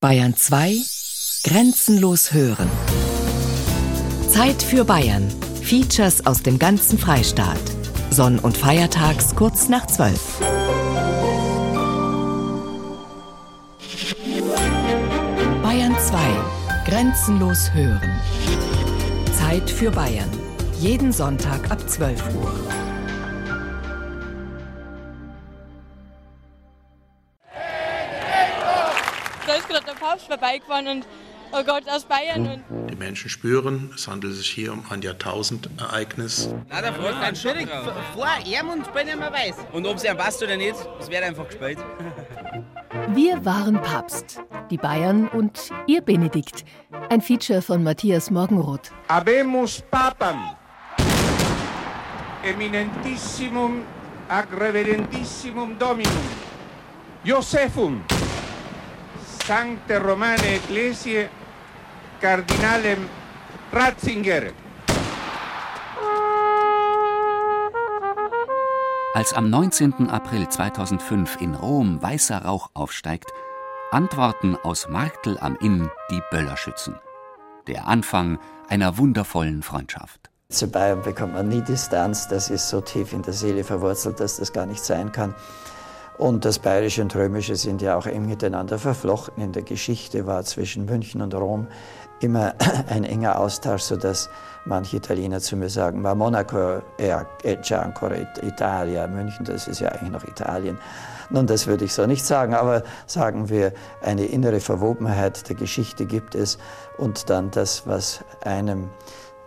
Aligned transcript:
Bayern 0.00 0.36
2 0.36 0.76
Grenzenlos 1.42 2.32
hören. 2.32 2.70
Zeit 4.30 4.62
für 4.62 4.84
Bayern. 4.84 5.28
Features 5.60 6.24
aus 6.24 6.40
dem 6.40 6.56
ganzen 6.60 7.00
Freistaat. 7.00 7.58
Sonn- 8.08 8.38
und 8.38 8.56
Feiertags 8.56 9.34
kurz 9.34 9.68
nach 9.68 9.88
12. 9.88 10.20
Bayern 15.64 15.96
2 15.98 16.16
Grenzenlos 16.86 17.74
hören. 17.74 18.20
Zeit 19.36 19.68
für 19.68 19.90
Bayern. 19.90 20.30
Jeden 20.78 21.10
Sonntag 21.10 21.72
ab 21.72 21.90
12 21.90 22.22
Uhr. 22.36 22.77
Vorbeigefahren 30.28 30.86
und 30.88 31.06
oh 31.52 31.62
Gott, 31.64 31.82
aus 31.88 32.04
Bayern. 32.04 32.62
Und 32.70 32.90
Die 32.90 32.96
Menschen 32.96 33.28
spüren, 33.30 33.90
es 33.94 34.06
handelt 34.06 34.34
sich 34.34 34.50
hier 34.50 34.72
um 34.72 34.84
ein 34.90 35.02
Jahrtausendereignis. 35.02 36.50
Na, 36.68 36.80
der 36.80 36.92
fragt 36.92 37.22
dann 37.22 37.34
schwierig 37.36 37.68
vor 38.14 38.28
ihm 38.44 38.68
und 38.68 38.92
bin 38.92 39.06
nicht 39.06 39.18
mehr 39.18 39.32
weiß. 39.32 39.56
Und 39.72 39.86
ob 39.86 39.96
es 39.96 40.04
ihm 40.04 40.16
passt 40.16 40.42
oder 40.42 40.56
nicht, 40.56 40.76
das 40.98 41.10
wird 41.10 41.22
einfach 41.22 41.46
gespielt. 41.46 41.78
Wir 43.14 43.42
waren 43.44 43.80
Papst, 43.80 44.40
die 44.70 44.76
Bayern 44.76 45.28
und 45.28 45.70
ihr 45.86 46.02
Benedikt. 46.02 46.64
Ein 47.08 47.20
Feature 47.22 47.62
von 47.62 47.82
Matthias 47.82 48.30
Morgenroth. 48.30 48.90
Habemus 49.08 49.82
Papam, 49.90 50.56
eminentissimum 52.42 53.82
ac 54.28 54.48
reverentissimum 54.60 55.78
Dominum, 55.78 56.12
Josephum, 57.24 58.02
Sancte 59.48 59.98
Romane 59.98 60.56
Ecclesiae, 60.56 61.30
Cardinalem 62.20 63.08
Ratzinger. 63.72 64.52
Als 69.14 69.32
am 69.32 69.48
19. 69.48 70.10
April 70.10 70.46
2005 70.50 71.40
in 71.40 71.54
Rom 71.54 72.02
weißer 72.02 72.44
Rauch 72.44 72.68
aufsteigt, 72.74 73.32
antworten 73.90 74.54
aus 74.64 74.86
Marktl 74.90 75.38
am 75.40 75.56
Inn 75.62 75.90
die 76.10 76.20
Böllerschützen. 76.30 76.96
Der 77.68 77.86
Anfang 77.86 78.38
einer 78.68 78.98
wundervollen 78.98 79.62
Freundschaft. 79.62 80.28
Zu 80.50 80.70
Bayern 80.70 81.00
bekommt 81.00 81.32
man 81.32 81.48
nie 81.48 81.62
Distanz, 81.62 82.28
das 82.28 82.50
ist 82.50 82.68
so 82.68 82.82
tief 82.82 83.14
in 83.14 83.22
der 83.22 83.32
Seele 83.32 83.64
verwurzelt, 83.64 84.20
dass 84.20 84.36
das 84.36 84.52
gar 84.52 84.66
nicht 84.66 84.84
sein 84.84 85.10
kann. 85.10 85.34
Und 86.18 86.44
das 86.44 86.58
Bayerische 86.58 87.00
und 87.00 87.14
Römische 87.14 87.54
sind 87.54 87.80
ja 87.80 87.96
auch 87.96 88.06
eng 88.06 88.26
miteinander 88.26 88.78
verflochten. 88.78 89.42
In 89.42 89.52
der 89.52 89.62
Geschichte 89.62 90.26
war 90.26 90.42
zwischen 90.42 90.84
München 90.84 91.22
und 91.22 91.32
Rom 91.32 91.68
immer 92.20 92.54
ein 92.88 93.04
enger 93.04 93.38
Austausch, 93.38 93.82
sodass 93.82 94.28
manche 94.64 94.96
Italiener 94.96 95.40
zu 95.40 95.56
mir 95.56 95.68
sagen, 95.70 96.02
ma 96.02 96.14
Monaco 96.14 96.82
è 96.96 97.60
già 97.60 97.82
ancora 97.82 98.16
Italia, 98.42 99.06
München, 99.06 99.44
das 99.44 99.68
ist 99.68 99.80
ja 99.80 99.90
eigentlich 99.90 100.10
noch 100.10 100.24
Italien. 100.24 100.76
Nun, 101.30 101.46
das 101.46 101.66
würde 101.68 101.84
ich 101.84 101.92
so 101.92 102.04
nicht 102.06 102.24
sagen, 102.24 102.54
aber 102.54 102.82
sagen 103.06 103.48
wir, 103.48 103.72
eine 104.02 104.24
innere 104.24 104.58
Verwobenheit 104.58 105.48
der 105.48 105.54
Geschichte 105.54 106.04
gibt 106.04 106.34
es 106.34 106.58
und 106.96 107.30
dann 107.30 107.50
das, 107.52 107.86
was 107.86 108.24
einem 108.42 108.88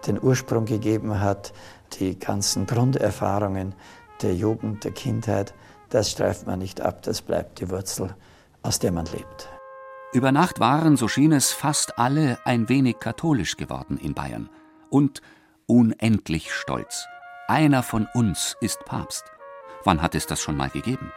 den 0.08 0.22
Ursprung 0.22 0.66
gegeben 0.66 1.20
hat, 1.20 1.54
die 2.00 2.18
ganzen 2.18 2.66
Grunderfahrungen 2.66 3.76
der 4.22 4.36
Jugend, 4.36 4.84
der 4.84 4.92
Kindheit, 4.92 5.54
das 5.92 6.10
streift 6.10 6.48
man 6.48 6.60
nicht 6.60 6.82
ab, 6.82 7.04
das 7.04 7.22
bleibt 7.22 7.60
die 7.60 7.70
Wurzel, 7.70 8.16
aus 8.64 8.80
der 8.80 8.92
man 8.92 9.06
lebt. 9.06 9.50
Über 10.14 10.32
Nacht 10.32 10.60
waren, 10.60 10.98
so 10.98 11.08
schien 11.08 11.32
es, 11.32 11.52
fast 11.52 11.98
alle 11.98 12.38
ein 12.44 12.68
wenig 12.68 13.00
katholisch 13.00 13.56
geworden 13.56 13.98
in 13.98 14.14
Bayern. 14.14 14.50
Und 14.90 15.22
unendlich 15.68 16.54
stolz. 16.54 17.06
Einer 17.48 17.82
von 17.84 18.08
uns 18.14 18.58
ist 18.60 18.84
Papst. 18.86 19.24
Wann 19.86 20.02
hat 20.02 20.16
es 20.16 20.26
das 20.28 20.42
schon 20.42 20.58
mal 20.58 20.70
gegeben? 20.70 21.12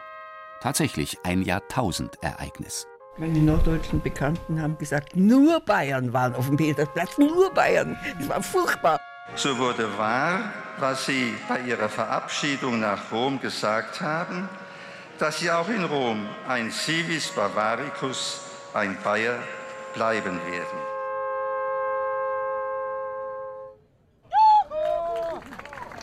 Tatsächlich 0.61 1.17
ein 1.23 1.41
Jahrtausendereignis. 1.41 2.87
Meine 3.17 3.39
norddeutschen 3.39 4.01
Bekannten 4.01 4.61
haben 4.61 4.77
gesagt, 4.77 5.15
nur 5.15 5.59
Bayern 5.61 6.11
waren 6.11 6.35
auf 6.35 6.47
dem 6.47 6.57
Petersplatz, 6.57 7.17
nur 7.17 7.53
Bayern. 7.53 7.97
Das 8.19 8.29
war 8.29 8.43
furchtbar. 8.43 8.99
So 9.35 9.57
wurde 9.57 9.97
wahr, 9.97 10.51
was 10.79 11.05
Sie 11.05 11.33
bei 11.47 11.61
Ihrer 11.61 11.89
Verabschiedung 11.89 12.79
nach 12.79 13.11
Rom 13.11 13.39
gesagt 13.39 14.01
haben, 14.01 14.49
dass 15.19 15.39
Sie 15.39 15.49
auch 15.51 15.69
in 15.69 15.83
Rom 15.83 16.27
ein 16.47 16.71
Civis 16.71 17.29
Bavaricus, 17.29 18.41
ein 18.73 18.97
Bayer, 19.03 19.39
bleiben 19.93 20.39
werden. 20.45 20.79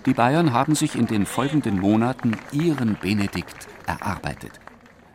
Die 0.07 0.15
Bayern 0.15 0.53
haben 0.53 0.75
sich 0.75 0.97
in 0.97 1.07
den 1.07 1.27
folgenden 1.27 1.79
Monaten 1.79 2.37
ihren 2.51 2.99
Benedikt 2.99 3.69
erarbeitet. 3.87 4.59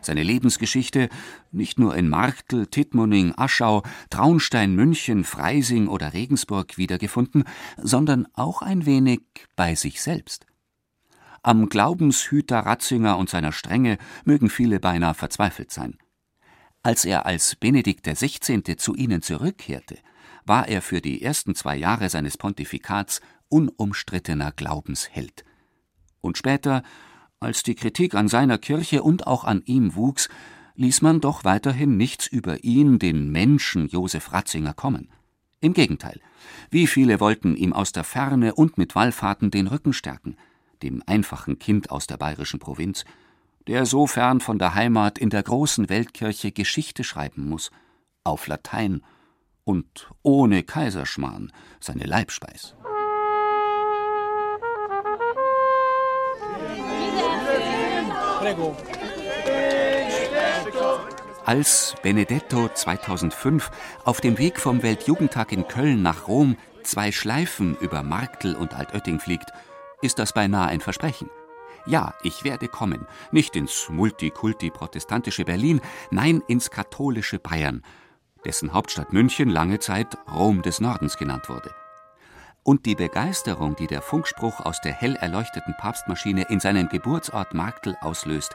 Seine 0.00 0.22
Lebensgeschichte 0.22 1.10
nicht 1.52 1.78
nur 1.78 1.94
in 1.94 2.08
Marktl, 2.08 2.66
Tittmoning, 2.66 3.34
Aschau, 3.36 3.82
Traunstein, 4.08 4.74
München, 4.74 5.24
Freising 5.24 5.88
oder 5.88 6.14
Regensburg 6.14 6.78
wiedergefunden, 6.78 7.44
sondern 7.76 8.26
auch 8.32 8.62
ein 8.62 8.86
wenig 8.86 9.20
bei 9.56 9.74
sich 9.74 10.00
selbst. 10.00 10.47
Am 11.42 11.68
Glaubenshüter 11.68 12.60
Ratzinger 12.60 13.16
und 13.18 13.30
seiner 13.30 13.52
Strenge 13.52 13.98
mögen 14.24 14.50
viele 14.50 14.80
beinahe 14.80 15.14
verzweifelt 15.14 15.70
sein. 15.70 15.96
Als 16.82 17.04
er 17.04 17.26
als 17.26 17.56
Benedikt 17.56 18.06
XVI. 18.06 18.76
zu 18.76 18.94
ihnen 18.94 19.22
zurückkehrte, 19.22 19.98
war 20.44 20.68
er 20.68 20.82
für 20.82 21.00
die 21.00 21.22
ersten 21.22 21.54
zwei 21.54 21.76
Jahre 21.76 22.08
seines 22.08 22.38
Pontifikats 22.38 23.20
unumstrittener 23.48 24.52
Glaubensheld. 24.52 25.44
Und 26.20 26.38
später, 26.38 26.82
als 27.40 27.62
die 27.62 27.74
Kritik 27.74 28.14
an 28.14 28.28
seiner 28.28 28.58
Kirche 28.58 29.02
und 29.02 29.26
auch 29.26 29.44
an 29.44 29.62
ihm 29.64 29.94
wuchs, 29.94 30.28
ließ 30.74 31.02
man 31.02 31.20
doch 31.20 31.44
weiterhin 31.44 31.96
nichts 31.96 32.26
über 32.26 32.64
ihn, 32.64 32.98
den 32.98 33.30
Menschen 33.30 33.88
Josef 33.88 34.32
Ratzinger, 34.32 34.74
kommen. 34.74 35.08
Im 35.60 35.74
Gegenteil, 35.74 36.20
wie 36.70 36.86
viele 36.86 37.18
wollten 37.18 37.56
ihm 37.56 37.72
aus 37.72 37.92
der 37.92 38.04
Ferne 38.04 38.54
und 38.54 38.78
mit 38.78 38.94
Wallfahrten 38.94 39.50
den 39.50 39.66
Rücken 39.66 39.92
stärken, 39.92 40.36
dem 40.82 41.02
einfachen 41.06 41.58
Kind 41.58 41.90
aus 41.90 42.06
der 42.06 42.16
bayerischen 42.16 42.58
Provinz, 42.58 43.04
der 43.66 43.86
so 43.86 44.06
fern 44.06 44.40
von 44.40 44.58
der 44.58 44.74
Heimat 44.74 45.18
in 45.18 45.30
der 45.30 45.42
großen 45.42 45.88
Weltkirche 45.88 46.52
Geschichte 46.52 47.04
schreiben 47.04 47.48
muss, 47.48 47.70
auf 48.24 48.46
Latein 48.46 49.02
und 49.64 50.10
ohne 50.22 50.62
Kaiserschmarrn 50.62 51.52
seine 51.80 52.04
Leibspeis. 52.04 52.74
Als 61.44 61.94
Benedetto 62.02 62.68
2005 62.72 63.70
auf 64.04 64.20
dem 64.20 64.38
Weg 64.38 64.60
vom 64.60 64.82
Weltjugendtag 64.82 65.52
in 65.52 65.66
Köln 65.66 66.02
nach 66.02 66.28
Rom 66.28 66.56
zwei 66.82 67.12
Schleifen 67.12 67.76
über 67.80 68.02
Marktl 68.02 68.54
und 68.54 68.74
Altötting 68.74 69.20
fliegt, 69.20 69.50
ist 70.02 70.18
das 70.18 70.32
beinahe 70.32 70.68
ein 70.68 70.80
Versprechen. 70.80 71.30
Ja, 71.86 72.14
ich 72.22 72.44
werde 72.44 72.68
kommen, 72.68 73.06
nicht 73.30 73.56
ins 73.56 73.88
multikulti-protestantische 73.88 75.44
Berlin, 75.44 75.80
nein 76.10 76.42
ins 76.46 76.70
katholische 76.70 77.38
Bayern, 77.38 77.82
dessen 78.44 78.72
Hauptstadt 78.72 79.12
München 79.12 79.48
lange 79.48 79.78
Zeit 79.78 80.18
Rom 80.30 80.62
des 80.62 80.80
Nordens 80.80 81.16
genannt 81.16 81.48
wurde. 81.48 81.74
Und 82.62 82.84
die 82.84 82.94
Begeisterung, 82.94 83.76
die 83.76 83.86
der 83.86 84.02
Funkspruch 84.02 84.60
aus 84.60 84.80
der 84.82 84.92
hell 84.92 85.16
erleuchteten 85.16 85.74
Papstmaschine 85.78 86.46
in 86.50 86.60
seinem 86.60 86.88
Geburtsort 86.88 87.54
Marktl 87.54 87.96
auslöst, 88.02 88.54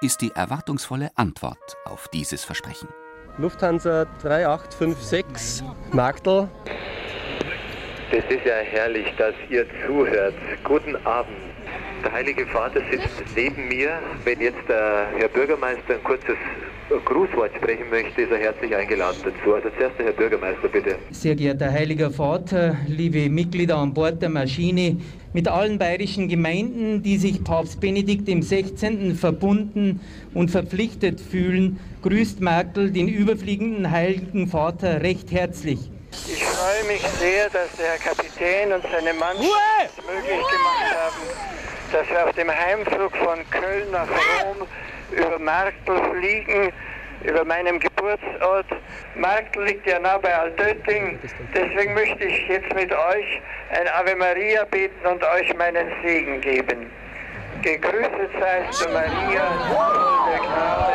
ist 0.00 0.22
die 0.22 0.30
erwartungsvolle 0.30 1.10
Antwort 1.16 1.76
auf 1.84 2.08
dieses 2.08 2.44
Versprechen. 2.44 2.88
Lufthansa 3.36 4.06
3856 4.22 5.62
Marktl. 5.92 6.48
Das 8.10 8.24
ist 8.28 8.44
ja 8.44 8.56
herrlich, 8.56 9.06
dass 9.18 9.34
ihr 9.50 9.64
zuhört. 9.86 10.34
Guten 10.64 10.96
Abend. 11.06 11.36
Der 12.02 12.10
Heilige 12.10 12.44
Vater 12.46 12.80
sitzt 12.90 13.22
neben 13.36 13.68
mir. 13.68 14.00
Wenn 14.24 14.40
jetzt 14.40 14.68
der 14.68 15.06
Herr 15.16 15.28
Bürgermeister 15.28 15.94
ein 15.94 16.02
kurzes 16.02 16.34
Grußwort 17.04 17.52
sprechen 17.56 17.88
möchte, 17.88 18.22
ist 18.22 18.32
er 18.32 18.38
herzlich 18.38 18.74
eingeladen 18.74 19.18
dazu. 19.22 19.54
Also 19.54 19.68
zuerst 19.78 19.96
der 19.96 20.06
Herr 20.06 20.12
Bürgermeister, 20.12 20.66
bitte. 20.66 20.96
Sehr 21.12 21.36
geehrter 21.36 21.70
Heiliger 21.70 22.10
Vater, 22.10 22.76
liebe 22.88 23.30
Mitglieder 23.30 23.76
an 23.76 23.94
Bord 23.94 24.20
der 24.20 24.28
Maschine, 24.28 24.96
mit 25.32 25.46
allen 25.46 25.78
bayerischen 25.78 26.28
Gemeinden, 26.28 27.04
die 27.04 27.16
sich 27.16 27.44
Papst 27.44 27.80
Benedikt 27.80 28.28
im 28.28 28.42
16. 28.42 29.14
verbunden 29.14 30.00
und 30.34 30.50
verpflichtet 30.50 31.20
fühlen, 31.20 31.78
grüßt 32.02 32.40
Merkel 32.40 32.90
den 32.90 33.06
überfliegenden 33.06 33.88
Heiligen 33.88 34.48
Vater 34.48 35.00
recht 35.00 35.30
herzlich. 35.30 35.78
Ich 36.12 36.44
freue 36.44 36.84
mich 36.84 37.02
sehr, 37.18 37.48
dass 37.50 37.70
der 37.76 37.90
Herr 37.90 37.98
Kapitän 37.98 38.72
und 38.72 38.82
seine 38.90 39.14
Mannschaft 39.14 39.50
es 39.96 40.04
möglich 40.04 40.38
gemacht 40.38 40.94
haben, 40.96 41.22
dass 41.92 42.08
wir 42.08 42.24
auf 42.24 42.32
dem 42.34 42.50
Heimflug 42.50 43.16
von 43.16 43.48
Köln 43.50 43.90
nach 43.92 44.08
Rom 44.08 44.66
über 45.12 45.38
Marktl 45.38 46.10
fliegen, 46.10 46.72
über 47.22 47.44
meinem 47.44 47.78
Geburtsort. 47.78 48.66
Marktl 49.14 49.62
liegt 49.64 49.86
ja 49.86 50.00
nah 50.00 50.18
bei 50.18 50.34
Altötting. 50.34 51.18
Deswegen 51.54 51.94
möchte 51.94 52.24
ich 52.24 52.48
jetzt 52.48 52.74
mit 52.74 52.92
euch 52.92 53.42
ein 53.70 53.86
Ave 53.88 54.16
Maria 54.16 54.64
beten 54.64 55.06
und 55.06 55.22
euch 55.22 55.54
meinen 55.56 55.92
Segen 56.02 56.40
geben. 56.40 56.90
Gegrüßet 57.62 58.30
seist 58.40 58.84
du, 58.84 58.88
Maria, 58.88 59.46
voll 59.68 60.30
der 60.30 60.38
Gnade. 60.38 60.92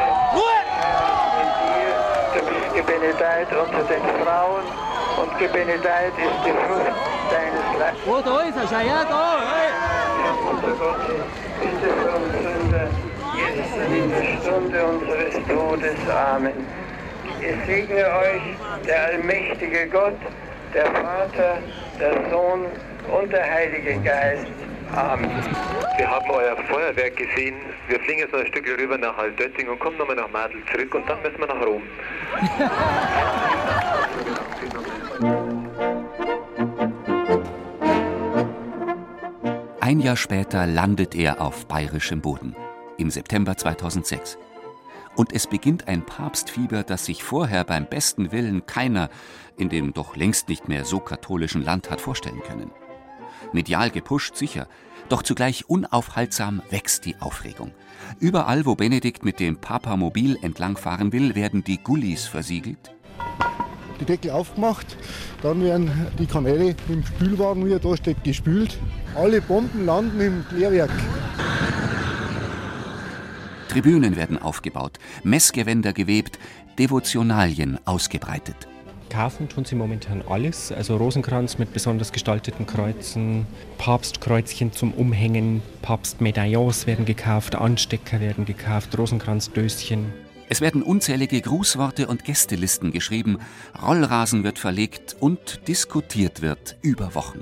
Herr 0.82 1.06
ist 1.06 1.38
mit 1.38 1.52
dir. 1.62 1.94
Du 2.34 2.46
bist 2.54 2.76
gebenedeit 2.76 3.48
unter 3.54 3.84
den 3.84 4.24
Frauen 4.24 4.85
und 5.26 5.40
gebenedeit 5.40 6.14
ist 6.18 6.46
die 6.46 6.52
Frucht 6.52 6.96
deines 7.32 7.80
Leibes. 7.80 8.00
Oh, 8.06 8.22
da 8.24 8.42
ist 8.42 8.58
er 8.58 8.68
schon, 8.68 8.88
ja, 8.88 9.04
da. 9.04 9.42
Hey. 9.54 9.72
Unser 10.52 10.74
Gott, 10.78 11.00
bitte 11.62 11.88
für 11.94 12.12
uns 12.16 12.34
Sünder, 12.44 12.88
jetzt 13.36 13.74
und 13.74 13.96
in 13.96 14.10
der 14.10 14.24
Stunde 14.42 14.84
unseres 14.86 15.36
Todes. 15.48 16.00
Amen. 16.10 16.68
Ich 17.42 17.66
segne 17.66 18.06
euch, 18.06 18.42
der 18.88 19.06
allmächtige 19.06 19.88
Gott, 19.88 20.18
der 20.74 20.86
Vater, 20.86 21.58
der 22.00 22.30
Sohn 22.30 22.66
und 23.12 23.32
der 23.32 23.52
Heilige 23.52 23.98
Geist. 24.00 24.48
Amen. 24.96 25.30
Wir 25.98 26.10
haben 26.10 26.30
euer 26.30 26.56
Feuerwerk 26.70 27.16
gesehen. 27.18 27.56
Wir 27.88 28.00
fliegen 28.00 28.20
jetzt 28.20 28.34
noch 28.34 28.40
ein 28.40 28.48
Stück 28.48 28.66
rüber 28.80 28.98
nach 28.98 29.18
Altötting 29.18 29.68
und 29.68 29.80
kommen 29.80 29.98
nochmal 29.98 30.16
nach 30.16 30.30
Madel 30.30 30.64
zurück 30.72 30.94
und 30.96 31.10
dann 31.10 31.22
müssen 31.22 31.40
wir 31.40 31.48
nach 31.48 31.66
Rom. 31.66 31.82
Ein 39.86 40.00
Jahr 40.00 40.18
später 40.18 40.66
landet 40.66 41.14
er 41.14 41.40
auf 41.40 41.68
bayerischem 41.68 42.20
Boden, 42.20 42.56
im 42.98 43.12
September 43.12 43.56
2006. 43.56 44.40
Und 45.16 45.32
es 45.32 45.46
beginnt 45.46 45.88
ein 45.88 46.04
Papstfieber, 46.04 46.82
das 46.82 47.06
sich 47.06 47.24
vorher 47.24 47.64
beim 47.66 47.86
besten 47.86 48.32
Willen 48.32 48.66
keiner 48.66 49.12
in 49.58 49.70
dem 49.70 49.94
doch 49.94 50.16
längst 50.16 50.50
nicht 50.50 50.68
mehr 50.68 50.86
so 50.86 51.00
katholischen 51.00 51.64
Land 51.64 51.92
hat 51.92 52.02
vorstellen 52.02 52.42
können. 52.42 52.72
Medial 53.54 53.92
gepusht, 53.92 54.36
sicher, 54.38 54.68
doch 55.08 55.22
zugleich 55.22 55.70
unaufhaltsam 55.70 56.64
wächst 56.72 57.06
die 57.06 57.18
Aufregung. 57.20 57.72
Überall, 58.20 58.66
wo 58.66 58.74
Benedikt 58.74 59.24
mit 59.24 59.40
dem 59.40 59.58
Papamobil 59.58 60.40
entlangfahren 60.42 61.14
will, 61.14 61.36
werden 61.36 61.64
die 61.64 61.78
Gullis 61.78 62.26
versiegelt. 62.26 62.96
Die 64.00 64.06
Deckel 64.06 64.32
aufgemacht, 64.32 64.98
dann 65.42 65.64
werden 65.64 65.90
die 66.20 66.26
Kanäle 66.26 66.76
im 66.90 67.06
Spülwagen, 67.06 67.66
wie 67.66 67.72
er 67.72 67.80
da 67.80 67.96
steht, 67.96 68.24
gespült. 68.24 68.78
Alle 69.16 69.42
Bomben 69.42 69.86
landen 69.86 70.20
im 70.20 70.46
Klärwerk. 70.50 70.92
Tribünen 73.70 74.16
werden 74.16 74.42
aufgebaut, 74.42 75.00
Messgewänder 75.24 75.94
gewebt, 75.94 76.40
Devotionalien 76.80 77.78
ausgebreitet. 77.86 78.56
Kaufen 79.10 79.48
tun 79.48 79.64
sie 79.66 79.76
momentan 79.76 80.24
alles, 80.28 80.72
also 80.72 80.98
Rosenkranz 80.98 81.58
mit 81.58 81.72
besonders 81.74 82.12
gestalteten 82.12 82.66
Kreuzen, 82.66 83.46
Papstkreuzchen 83.78 84.72
zum 84.72 84.94
Umhängen, 84.94 85.62
Papstmedaillons 85.82 86.88
werden 86.88 87.06
gekauft, 87.06 87.56
Anstecker 87.56 88.20
werden 88.20 88.46
gekauft, 88.46 88.98
Rosenkranzdöschen. 88.98 90.25
Es 90.48 90.62
werden 90.62 90.84
unzählige 90.84 91.42
Grußworte 91.42 92.08
und 92.08 92.24
Gästelisten 92.24 92.92
geschrieben, 92.92 93.40
Rollrasen 93.82 94.44
wird 94.44 94.60
verlegt 94.60 95.16
und 95.20 95.68
diskutiert 95.68 96.42
wird 96.42 96.78
über 96.82 97.16
Wochen. 97.16 97.40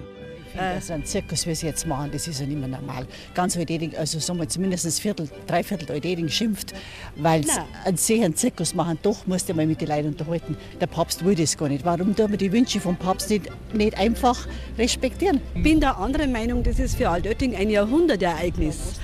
Also 0.58 0.94
ein 0.94 1.04
Zirkus, 1.04 1.48
wie 1.48 1.56
sie 1.56 1.66
jetzt 1.66 1.88
machen, 1.88 2.12
das 2.12 2.28
ist 2.28 2.40
ja 2.40 2.46
nicht 2.46 2.60
mehr 2.60 2.68
normal. 2.68 3.08
Ganz 3.34 3.58
Eudeding, 3.58 3.96
also 3.98 4.20
sagen 4.20 4.40
wir 4.40 4.48
zumindest 4.48 4.86
ein 4.86 4.92
Viertel, 4.92 5.28
drei 5.48 5.64
Viertel 5.64 5.92
Eudeding 5.92 6.30
schimpft, 6.30 6.74
weil 7.16 7.44
sie 7.44 7.52
einen 7.86 7.98
sehr 7.98 8.34
Zirkus 8.36 8.76
machen. 8.76 9.00
Doch 9.02 9.26
musst 9.26 9.50
du 9.50 9.54
mal 9.54 9.66
mit 9.66 9.82
den 9.82 9.88
Leuten 9.88 10.10
unterhalten. 10.10 10.56
Der 10.80 10.88
Papst 10.88 11.26
will 11.26 11.36
das 11.36 11.58
gar 11.58 11.70
nicht. 11.70 11.84
Warum 11.84 12.16
tun 12.16 12.30
wir 12.30 12.38
die 12.38 12.52
Wünsche 12.52 12.80
vom 12.80 12.96
Papst 12.96 13.32
nicht, 13.32 13.48
nicht 13.74 13.98
einfach 13.98 14.48
respektieren? 14.78 15.42
Ich 15.56 15.64
bin 15.64 15.80
der 15.80 15.98
anderen 15.98 16.32
Meinung, 16.32 16.62
das 16.62 16.78
ist 16.78 16.96
für 16.96 17.10
Altötting 17.10 17.56
ein 17.56 17.72
Jahrhundertereignis. 17.72 19.00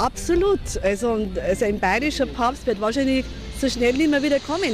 Absolut. 0.00 0.78
Also, 0.82 1.28
also 1.42 1.64
ein 1.66 1.78
bayerischer 1.78 2.24
Papst 2.24 2.66
wird 2.66 2.80
wahrscheinlich 2.80 3.26
so 3.60 3.68
schnell 3.68 3.92
nicht 3.94 4.10
mehr 4.10 4.22
wieder 4.22 4.40
kommen. 4.40 4.72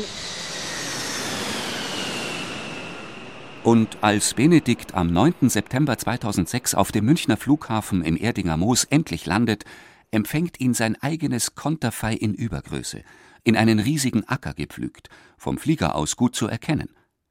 Und 3.65 3.99
als 4.01 4.35
Benedikt 4.35 4.95
am 4.95 5.13
9. 5.13 5.49
September 5.49 5.99
2006 5.99 6.77
auf 6.77 6.93
dem 6.93 7.05
Münchner 7.05 7.37
Flughafen 7.37 8.05
in 8.05 8.17
Erdinger 8.17 8.57
Moos 8.57 8.85
endlich 8.85 9.27
landet, 9.27 9.65
empfängt 10.13 10.61
ihn 10.61 10.73
sein 10.73 10.95
eigenes 11.03 11.57
Konterfei 11.57 12.15
in 12.15 12.33
Übergröße, 12.33 13.03
in 13.43 13.57
einen 13.57 13.81
riesigen 13.81 14.23
Acker 14.29 14.55
gepflügt, 14.55 15.09
vom 15.37 15.59
Flieger 15.59 15.97
aus 15.97 16.15
gut 16.15 16.37
zu 16.37 16.47
erkennen. 16.47 16.91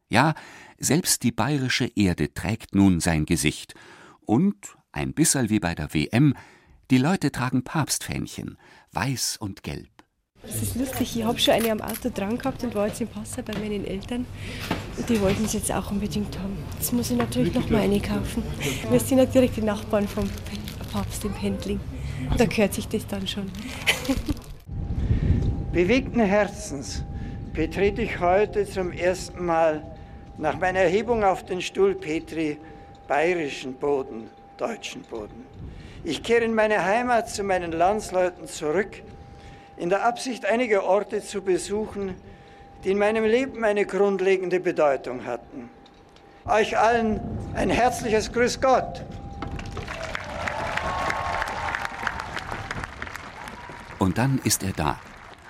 Ja, 0.09 0.33
selbst 0.77 1.23
die 1.23 1.31
bayerische 1.31 1.89
Erde 1.95 2.33
trägt 2.33 2.75
nun 2.75 2.99
sein 2.99 3.25
Gesicht. 3.25 3.73
Und, 4.25 4.75
ein 4.91 5.13
bisserl 5.13 5.49
wie 5.49 5.61
bei 5.61 5.73
der 5.73 5.93
WM, 5.93 6.35
die 6.91 6.97
Leute 6.97 7.31
tragen 7.31 7.63
Papstfähnchen, 7.63 8.57
weiß 8.91 9.37
und 9.37 9.63
gelb. 9.63 9.89
Das 10.43 10.61
ist 10.61 10.75
lustig, 10.75 11.17
ich 11.17 11.23
habe 11.23 11.39
schon 11.39 11.55
eine 11.55 11.71
am 11.71 11.81
Auto 11.81 12.09
dran 12.13 12.37
gehabt 12.37 12.63
und 12.63 12.75
war 12.75 12.87
jetzt 12.87 13.01
im 13.01 13.07
Passau 13.07 13.41
bei 13.41 13.53
meinen 13.53 13.83
Eltern. 13.85 14.27
Und 14.95 15.09
die 15.09 15.19
wollten 15.19 15.45
es 15.45 15.53
jetzt 15.53 15.71
auch 15.71 15.89
unbedingt 15.89 16.37
haben. 16.37 16.55
Jetzt 16.77 16.93
muss 16.93 17.09
ich 17.09 17.17
natürlich 17.17 17.53
noch 17.55 17.67
mal 17.71 17.81
eine 17.81 17.99
kaufen. 17.99 18.43
Wir 18.91 18.99
sind 18.99 19.17
natürlich 19.17 19.51
die 19.51 19.63
Nachbarn 19.63 20.07
vom 20.07 20.29
Papst 20.93 21.25
im 21.25 21.33
Pendling. 21.33 21.79
Da 22.37 22.45
gehört 22.45 22.75
sich 22.75 22.87
das 22.87 23.07
dann 23.07 23.27
schon. 23.27 23.51
Bewegten 25.71 26.19
Herzens 26.19 27.03
betrete 27.53 28.03
ich 28.03 28.19
heute 28.19 28.65
zum 28.65 28.91
ersten 28.91 29.43
Mal 29.43 29.83
nach 30.37 30.59
meiner 30.59 30.79
Erhebung 30.79 31.23
auf 31.23 31.43
den 31.43 31.61
Stuhl 31.61 31.95
Petri 31.95 32.57
bayerischen 33.07 33.73
Boden, 33.73 34.29
deutschen 34.57 35.01
Boden. 35.03 35.44
Ich 36.07 36.21
kehre 36.21 36.43
in 36.43 36.53
meine 36.53 36.85
Heimat 36.85 37.31
zu 37.31 37.43
meinen 37.43 37.71
Landsleuten 37.71 38.47
zurück, 38.47 39.01
in 39.75 39.89
der 39.89 40.05
Absicht, 40.05 40.45
einige 40.45 40.83
Orte 40.83 41.23
zu 41.23 41.41
besuchen, 41.41 42.13
die 42.83 42.91
in 42.91 42.99
meinem 42.99 43.23
Leben 43.23 43.63
eine 43.63 43.87
grundlegende 43.87 44.59
Bedeutung 44.59 45.25
hatten. 45.25 45.67
Euch 46.45 46.77
allen 46.77 47.19
ein 47.55 47.71
herzliches 47.71 48.31
Grüß 48.31 48.61
Gott. 48.61 49.03
Und 53.97 54.19
dann 54.19 54.39
ist 54.43 54.61
er 54.61 54.73
da, 54.73 54.99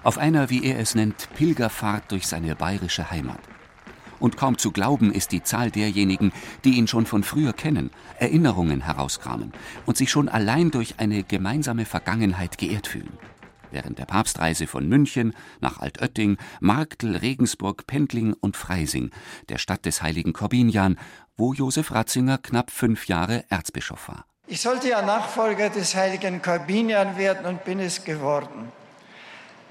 auf 0.04 0.18
einer, 0.18 0.50
wie 0.50 0.66
er 0.66 0.80
es 0.80 0.96
nennt, 0.96 1.28
Pilgerfahrt 1.36 2.10
durch 2.14 2.28
seine 2.28 2.56
bayerische 2.56 3.12
Heimat. 3.12 3.40
Und 4.20 4.38
kaum 4.38 4.58
zu 4.58 4.72
glauben 4.72 5.12
ist 5.12 5.32
die 5.32 5.44
Zahl 5.44 5.72
derjenigen, 5.72 6.32
die 6.64 6.78
ihn 6.78 6.88
schon 6.88 7.06
von 7.06 7.24
früher 7.24 7.54
kennen, 7.54 7.92
Erinnerungen 8.20 8.82
herauskramen 8.82 9.52
und 9.86 9.98
sich 9.98 10.10
schon 10.10 10.30
allein 10.30 10.72
durch 10.72 10.96
eine 11.00 11.24
gemeinsame 11.24 11.86
Vergangenheit 11.86 12.58
geehrt 12.58 12.88
fühlen. 12.88 13.18
Während 13.72 14.00
der 14.00 14.06
Papstreise 14.06 14.68
von 14.68 14.88
München 14.88 15.34
nach 15.60 15.80
Altötting, 15.80 16.38
Marktl, 16.62 17.18
Regensburg, 17.18 17.86
Pendling 17.88 18.34
und 18.34 18.56
Freising, 18.56 19.12
der 19.50 19.58
Stadt 19.58 19.86
des 19.86 20.02
heiligen 20.02 20.32
Korbinian, 20.32 20.98
wo 21.36 21.54
Josef 21.54 21.92
Ratzinger 21.92 22.38
knapp 22.38 22.72
fünf 22.72 23.08
Jahre 23.08 23.44
Erzbischof 23.50 24.08
war. 24.08 24.26
Ich 24.48 24.62
sollte 24.62 24.90
ja 24.90 25.02
Nachfolger 25.02 25.70
des 25.70 25.96
heiligen 25.96 26.42
Korbinian 26.42 27.18
werden 27.18 27.46
und 27.48 27.66
bin 27.66 27.80
es 27.80 28.04
geworden. 28.04 28.72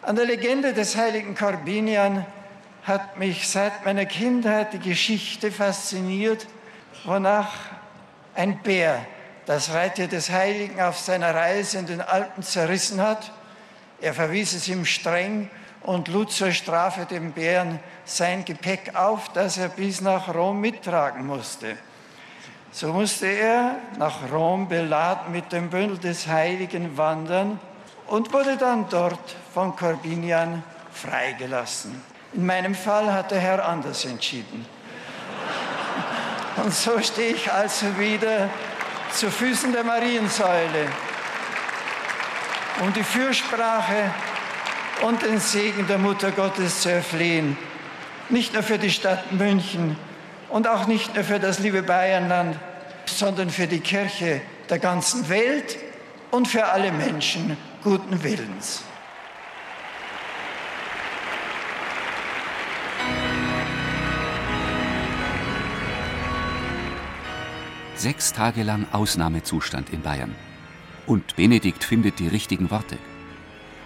An 0.02 0.16
der 0.16 0.26
Legende 0.26 0.74
des 0.74 0.96
heiligen 0.96 1.34
Korbinian 1.34 2.26
hat 2.84 3.16
mich 3.16 3.48
seit 3.48 3.84
meiner 3.84 4.04
Kindheit 4.04 4.74
die 4.74 4.78
Geschichte 4.78 5.50
fasziniert, 5.50 6.46
wonach 7.04 7.52
ein 8.34 8.58
Bär 8.62 9.04
das 9.46 9.72
Reittier 9.72 10.06
des 10.08 10.30
Heiligen 10.30 10.80
auf 10.80 10.98
seiner 10.98 11.34
Reise 11.34 11.78
in 11.78 11.86
den 11.86 12.00
Alpen 12.00 12.42
zerrissen 12.42 13.00
hat. 13.00 13.32
Er 14.00 14.14
verwies 14.14 14.52
es 14.54 14.68
ihm 14.68 14.84
streng 14.84 15.50
und 15.82 16.08
lud 16.08 16.30
zur 16.30 16.52
Strafe 16.52 17.06
dem 17.06 17.32
Bären 17.32 17.78
sein 18.04 18.44
Gepäck 18.44 18.94
auf, 18.94 19.30
das 19.30 19.58
er 19.58 19.68
bis 19.68 20.00
nach 20.00 20.34
Rom 20.34 20.60
mittragen 20.60 21.26
musste. 21.26 21.76
So 22.70 22.92
musste 22.92 23.26
er 23.26 23.76
nach 23.98 24.30
Rom 24.32 24.68
beladen 24.68 25.32
mit 25.32 25.52
dem 25.52 25.70
Bündel 25.70 25.98
des 25.98 26.26
Heiligen 26.26 26.96
wandern 26.96 27.60
und 28.08 28.32
wurde 28.32 28.56
dann 28.56 28.88
dort 28.88 29.36
von 29.52 29.76
Corbinian 29.76 30.62
freigelassen. 30.90 32.13
In 32.34 32.46
meinem 32.46 32.74
Fall 32.74 33.12
hat 33.12 33.30
der 33.30 33.38
Herr 33.38 33.64
anders 33.64 34.04
entschieden. 34.04 34.66
Und 36.56 36.74
so 36.74 37.00
stehe 37.00 37.34
ich 37.34 37.52
also 37.52 37.98
wieder 37.98 38.48
zu 39.12 39.30
Füßen 39.30 39.72
der 39.72 39.84
Mariensäule, 39.84 40.88
um 42.80 42.92
die 42.92 43.04
Fürsprache 43.04 44.10
und 45.02 45.22
den 45.22 45.38
Segen 45.38 45.86
der 45.86 45.98
Mutter 45.98 46.32
Gottes 46.32 46.80
zu 46.80 46.90
erflehen. 46.90 47.56
Nicht 48.28 48.52
nur 48.52 48.64
für 48.64 48.78
die 48.78 48.90
Stadt 48.90 49.30
München 49.30 49.96
und 50.48 50.66
auch 50.66 50.86
nicht 50.88 51.14
nur 51.14 51.22
für 51.22 51.38
das 51.38 51.60
liebe 51.60 51.82
Bayernland, 51.82 52.56
sondern 53.06 53.50
für 53.50 53.68
die 53.68 53.80
Kirche 53.80 54.40
der 54.70 54.80
ganzen 54.80 55.28
Welt 55.28 55.76
und 56.32 56.48
für 56.48 56.66
alle 56.66 56.90
Menschen 56.90 57.56
guten 57.84 58.24
Willens. 58.24 58.82
Sechs 67.98 68.32
Tage 68.32 68.62
lang 68.62 68.86
Ausnahmezustand 68.92 69.90
in 69.90 70.02
Bayern. 70.02 70.34
Und 71.06 71.36
Benedikt 71.36 71.84
findet 71.84 72.18
die 72.18 72.28
richtigen 72.28 72.70
Worte. 72.70 72.96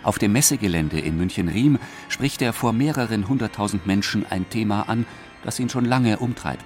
Auf 0.03 0.19
dem 0.19 0.33
Messegelände 0.33 1.01
in 1.01 1.17
München-Riem 1.17 1.79
spricht 2.09 2.41
er 2.43 2.53
vor 2.53 2.73
mehreren 2.73 3.29
hunderttausend 3.29 3.87
Menschen 3.87 4.25
ein 4.31 4.49
Thema 4.49 4.89
an, 4.89 5.07
das 5.45 5.59
ihn 5.59 5.69
schon 5.69 5.85
lange 5.85 6.19
umtreibt. 6.19 6.65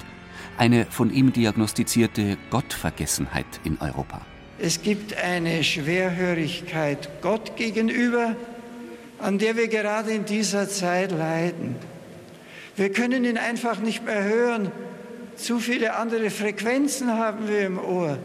Eine 0.59 0.87
von 0.87 1.13
ihm 1.13 1.33
diagnostizierte 1.33 2.37
Gottvergessenheit 2.51 3.47
in 3.65 3.79
Europa. 3.81 4.21
Es 4.59 4.83
gibt 4.83 5.17
eine 5.17 5.65
Schwerhörigkeit 5.65 7.09
Gott 7.23 7.57
gegenüber, 7.57 8.37
an 9.19 9.39
der 9.39 9.57
wir 9.57 9.69
gerade 9.69 10.11
in 10.11 10.25
dieser 10.25 10.69
Zeit 10.69 11.11
leiden. 11.11 11.77
Wir 12.77 12.93
können 12.93 13.25
ihn 13.25 13.39
einfach 13.39 13.81
nicht 13.81 14.05
mehr 14.05 14.23
hören. 14.23 14.71
Zu 15.37 15.59
viele 15.59 15.95
andere 15.95 16.31
Frequenzen 16.31 17.13
haben 17.13 17.49
wir 17.49 17.67
im 17.67 17.79
Ohr. 17.79 18.19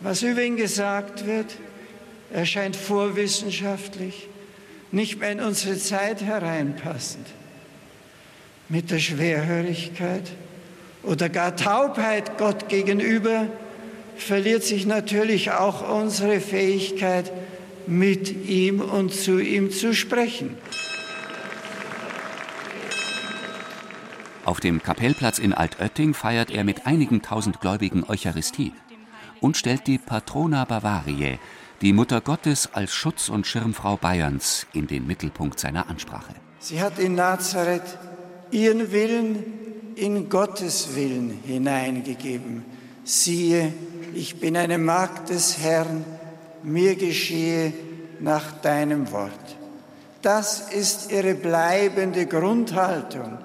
Was 0.00 0.22
über 0.22 0.42
ihn 0.42 0.56
gesagt 0.56 1.26
wird, 1.26 1.56
erscheint 2.32 2.76
vorwissenschaftlich, 2.76 4.28
nicht 4.92 5.18
mehr 5.18 5.32
in 5.32 5.40
unsere 5.40 5.76
Zeit 5.78 6.22
hereinpassend. 6.22 7.26
Mit 8.68 8.90
der 8.90 8.98
Schwerhörigkeit 8.98 10.24
oder 11.02 11.28
gar 11.28 11.56
Taubheit 11.56 12.36
Gott 12.38 12.68
gegenüber 12.68 13.46
verliert 14.16 14.64
sich 14.64 14.86
natürlich 14.86 15.52
auch 15.52 15.88
unsere 15.88 16.40
Fähigkeit, 16.40 17.30
mit 17.86 18.48
ihm 18.48 18.80
und 18.80 19.14
zu 19.14 19.38
ihm 19.38 19.70
zu 19.70 19.94
sprechen. 19.94 20.56
Auf 24.46 24.60
dem 24.60 24.80
Kapellplatz 24.80 25.40
in 25.40 25.52
Altötting 25.52 26.14
feiert 26.14 26.52
er 26.52 26.62
mit 26.62 26.86
einigen 26.86 27.20
tausend 27.20 27.60
Gläubigen 27.60 28.04
Eucharistie 28.08 28.72
und 29.40 29.56
stellt 29.56 29.88
die 29.88 29.98
Patrona 29.98 30.64
Bavariae, 30.64 31.40
die 31.82 31.92
Mutter 31.92 32.20
Gottes 32.20 32.68
als 32.72 32.94
Schutz- 32.94 33.28
und 33.28 33.44
Schirmfrau 33.48 33.96
Bayerns, 33.96 34.68
in 34.72 34.86
den 34.86 35.04
Mittelpunkt 35.04 35.58
seiner 35.58 35.90
Ansprache. 35.90 36.32
Sie 36.60 36.80
hat 36.80 37.00
in 37.00 37.16
Nazareth 37.16 37.98
ihren 38.52 38.92
Willen 38.92 39.42
in 39.96 40.28
Gottes 40.28 40.94
Willen 40.94 41.40
hineingegeben. 41.44 42.64
Siehe, 43.02 43.74
ich 44.14 44.38
bin 44.38 44.56
eine 44.56 44.78
Magd 44.78 45.30
des 45.30 45.58
Herrn, 45.58 46.04
mir 46.62 46.94
geschehe 46.94 47.72
nach 48.20 48.52
deinem 48.60 49.10
Wort. 49.10 49.56
Das 50.22 50.70
ist 50.70 51.10
ihre 51.10 51.34
bleibende 51.34 52.26
Grundhaltung. 52.26 53.38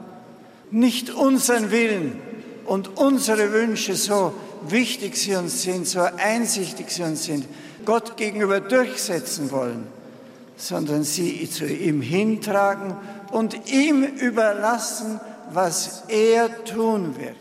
Nicht 0.71 1.09
unseren 1.09 1.69
Willen 1.69 2.17
und 2.65 2.97
unsere 2.97 3.51
Wünsche, 3.51 3.95
so 3.95 4.33
wichtig 4.67 5.17
sie 5.17 5.35
uns 5.35 5.63
sind, 5.63 5.85
so 5.85 5.99
einsichtig 5.99 6.89
sie 6.89 7.03
uns 7.03 7.25
sind, 7.25 7.45
Gott 7.83 8.15
gegenüber 8.15 8.61
durchsetzen 8.61 9.51
wollen, 9.51 9.87
sondern 10.55 11.03
sie 11.03 11.49
zu 11.49 11.65
ihm 11.67 12.01
hintragen 12.01 12.95
und 13.31 13.69
ihm 13.69 14.03
überlassen, 14.03 15.19
was 15.51 16.03
er 16.07 16.63
tun 16.63 17.15
wird. 17.17 17.35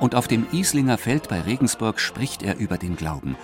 Und 0.00 0.14
auf 0.14 0.26
dem 0.26 0.46
Islinger 0.52 0.96
Feld 0.96 1.28
bei 1.28 1.40
Regensburg 1.42 2.00
spricht 2.00 2.42
er 2.42 2.56
über 2.58 2.78
den 2.78 2.96
Glauben. 2.96 3.36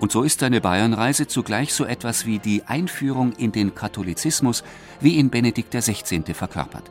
Und 0.00 0.10
so 0.10 0.22
ist 0.22 0.40
seine 0.40 0.62
Bayernreise 0.62 1.26
zugleich 1.26 1.74
so 1.74 1.84
etwas 1.84 2.24
wie 2.24 2.38
die 2.38 2.64
Einführung 2.64 3.32
in 3.32 3.52
den 3.52 3.74
Katholizismus, 3.74 4.64
wie 4.98 5.16
ihn 5.16 5.28
Benedikt 5.28 5.74
XVI. 5.74 6.22
verkörpert. 6.32 6.90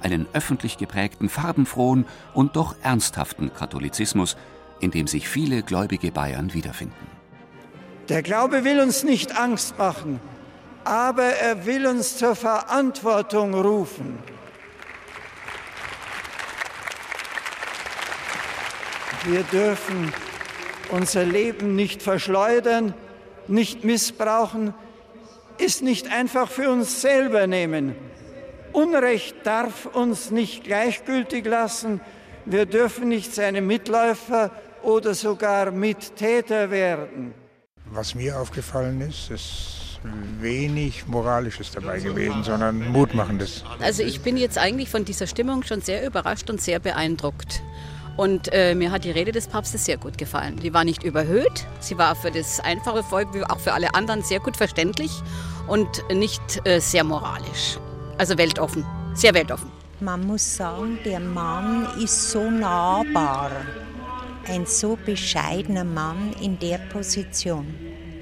Einen 0.00 0.26
öffentlich 0.32 0.76
geprägten, 0.76 1.28
farbenfrohen 1.28 2.04
und 2.34 2.56
doch 2.56 2.74
ernsthaften 2.82 3.54
Katholizismus, 3.54 4.36
in 4.80 4.90
dem 4.90 5.06
sich 5.06 5.28
viele 5.28 5.62
gläubige 5.62 6.10
Bayern 6.10 6.52
wiederfinden. 6.52 7.06
Der 8.08 8.22
Glaube 8.22 8.64
will 8.64 8.80
uns 8.80 9.04
nicht 9.04 9.38
Angst 9.38 9.78
machen, 9.78 10.18
aber 10.82 11.24
er 11.26 11.64
will 11.64 11.86
uns 11.86 12.16
zur 12.18 12.34
Verantwortung 12.34 13.54
rufen. 13.54 14.18
Wir 19.24 19.42
dürfen 19.44 20.12
unser 20.90 21.24
Leben 21.24 21.76
nicht 21.76 22.02
verschleudern, 22.02 22.94
nicht 23.46 23.84
missbrauchen, 23.84 24.74
es 25.58 25.80
nicht 25.80 26.10
einfach 26.12 26.50
für 26.50 26.70
uns 26.70 27.00
selber 27.00 27.46
nehmen. 27.46 27.94
Unrecht 28.72 29.36
darf 29.44 29.86
uns 29.86 30.30
nicht 30.30 30.64
gleichgültig 30.64 31.44
lassen. 31.46 32.00
Wir 32.44 32.66
dürfen 32.66 33.08
nicht 33.08 33.34
seine 33.34 33.60
Mitläufer 33.60 34.50
oder 34.82 35.14
sogar 35.14 35.70
Mittäter 35.70 36.70
werden. 36.70 37.34
Was 37.86 38.14
mir 38.14 38.38
aufgefallen 38.38 39.00
ist, 39.00 39.30
ist 39.30 40.00
wenig 40.40 41.06
Moralisches 41.06 41.72
dabei 41.72 41.98
gewesen, 41.98 42.44
sondern 42.44 42.90
Mutmachendes. 42.92 43.64
Also 43.80 44.02
ich 44.02 44.20
bin 44.20 44.36
jetzt 44.36 44.58
eigentlich 44.58 44.88
von 44.88 45.04
dieser 45.04 45.26
Stimmung 45.26 45.64
schon 45.64 45.80
sehr 45.80 46.06
überrascht 46.06 46.48
und 46.50 46.60
sehr 46.60 46.78
beeindruckt. 46.78 47.62
Und 48.18 48.52
äh, 48.52 48.74
mir 48.74 48.90
hat 48.90 49.04
die 49.04 49.12
Rede 49.12 49.30
des 49.30 49.46
Papstes 49.46 49.84
sehr 49.84 49.96
gut 49.96 50.18
gefallen. 50.18 50.56
Die 50.56 50.74
war 50.74 50.82
nicht 50.82 51.04
überhöht, 51.04 51.68
sie 51.78 51.96
war 51.98 52.16
für 52.16 52.32
das 52.32 52.58
einfache 52.58 53.04
Volk 53.04 53.32
wie 53.32 53.44
auch 53.44 53.60
für 53.60 53.72
alle 53.72 53.94
anderen 53.94 54.24
sehr 54.24 54.40
gut 54.40 54.56
verständlich 54.56 55.12
und 55.68 56.02
nicht 56.12 56.42
äh, 56.64 56.80
sehr 56.80 57.04
moralisch. 57.04 57.78
Also 58.18 58.36
weltoffen, 58.36 58.84
sehr 59.14 59.34
weltoffen. 59.34 59.70
Man 60.00 60.26
muss 60.26 60.56
sagen, 60.56 60.98
der 61.04 61.20
Mann 61.20 61.86
ist 62.02 62.32
so 62.32 62.50
nahbar. 62.50 63.52
Ein 64.48 64.66
so 64.66 64.98
bescheidener 65.06 65.84
Mann 65.84 66.34
in 66.40 66.58
der 66.58 66.78
Position. 66.92 67.72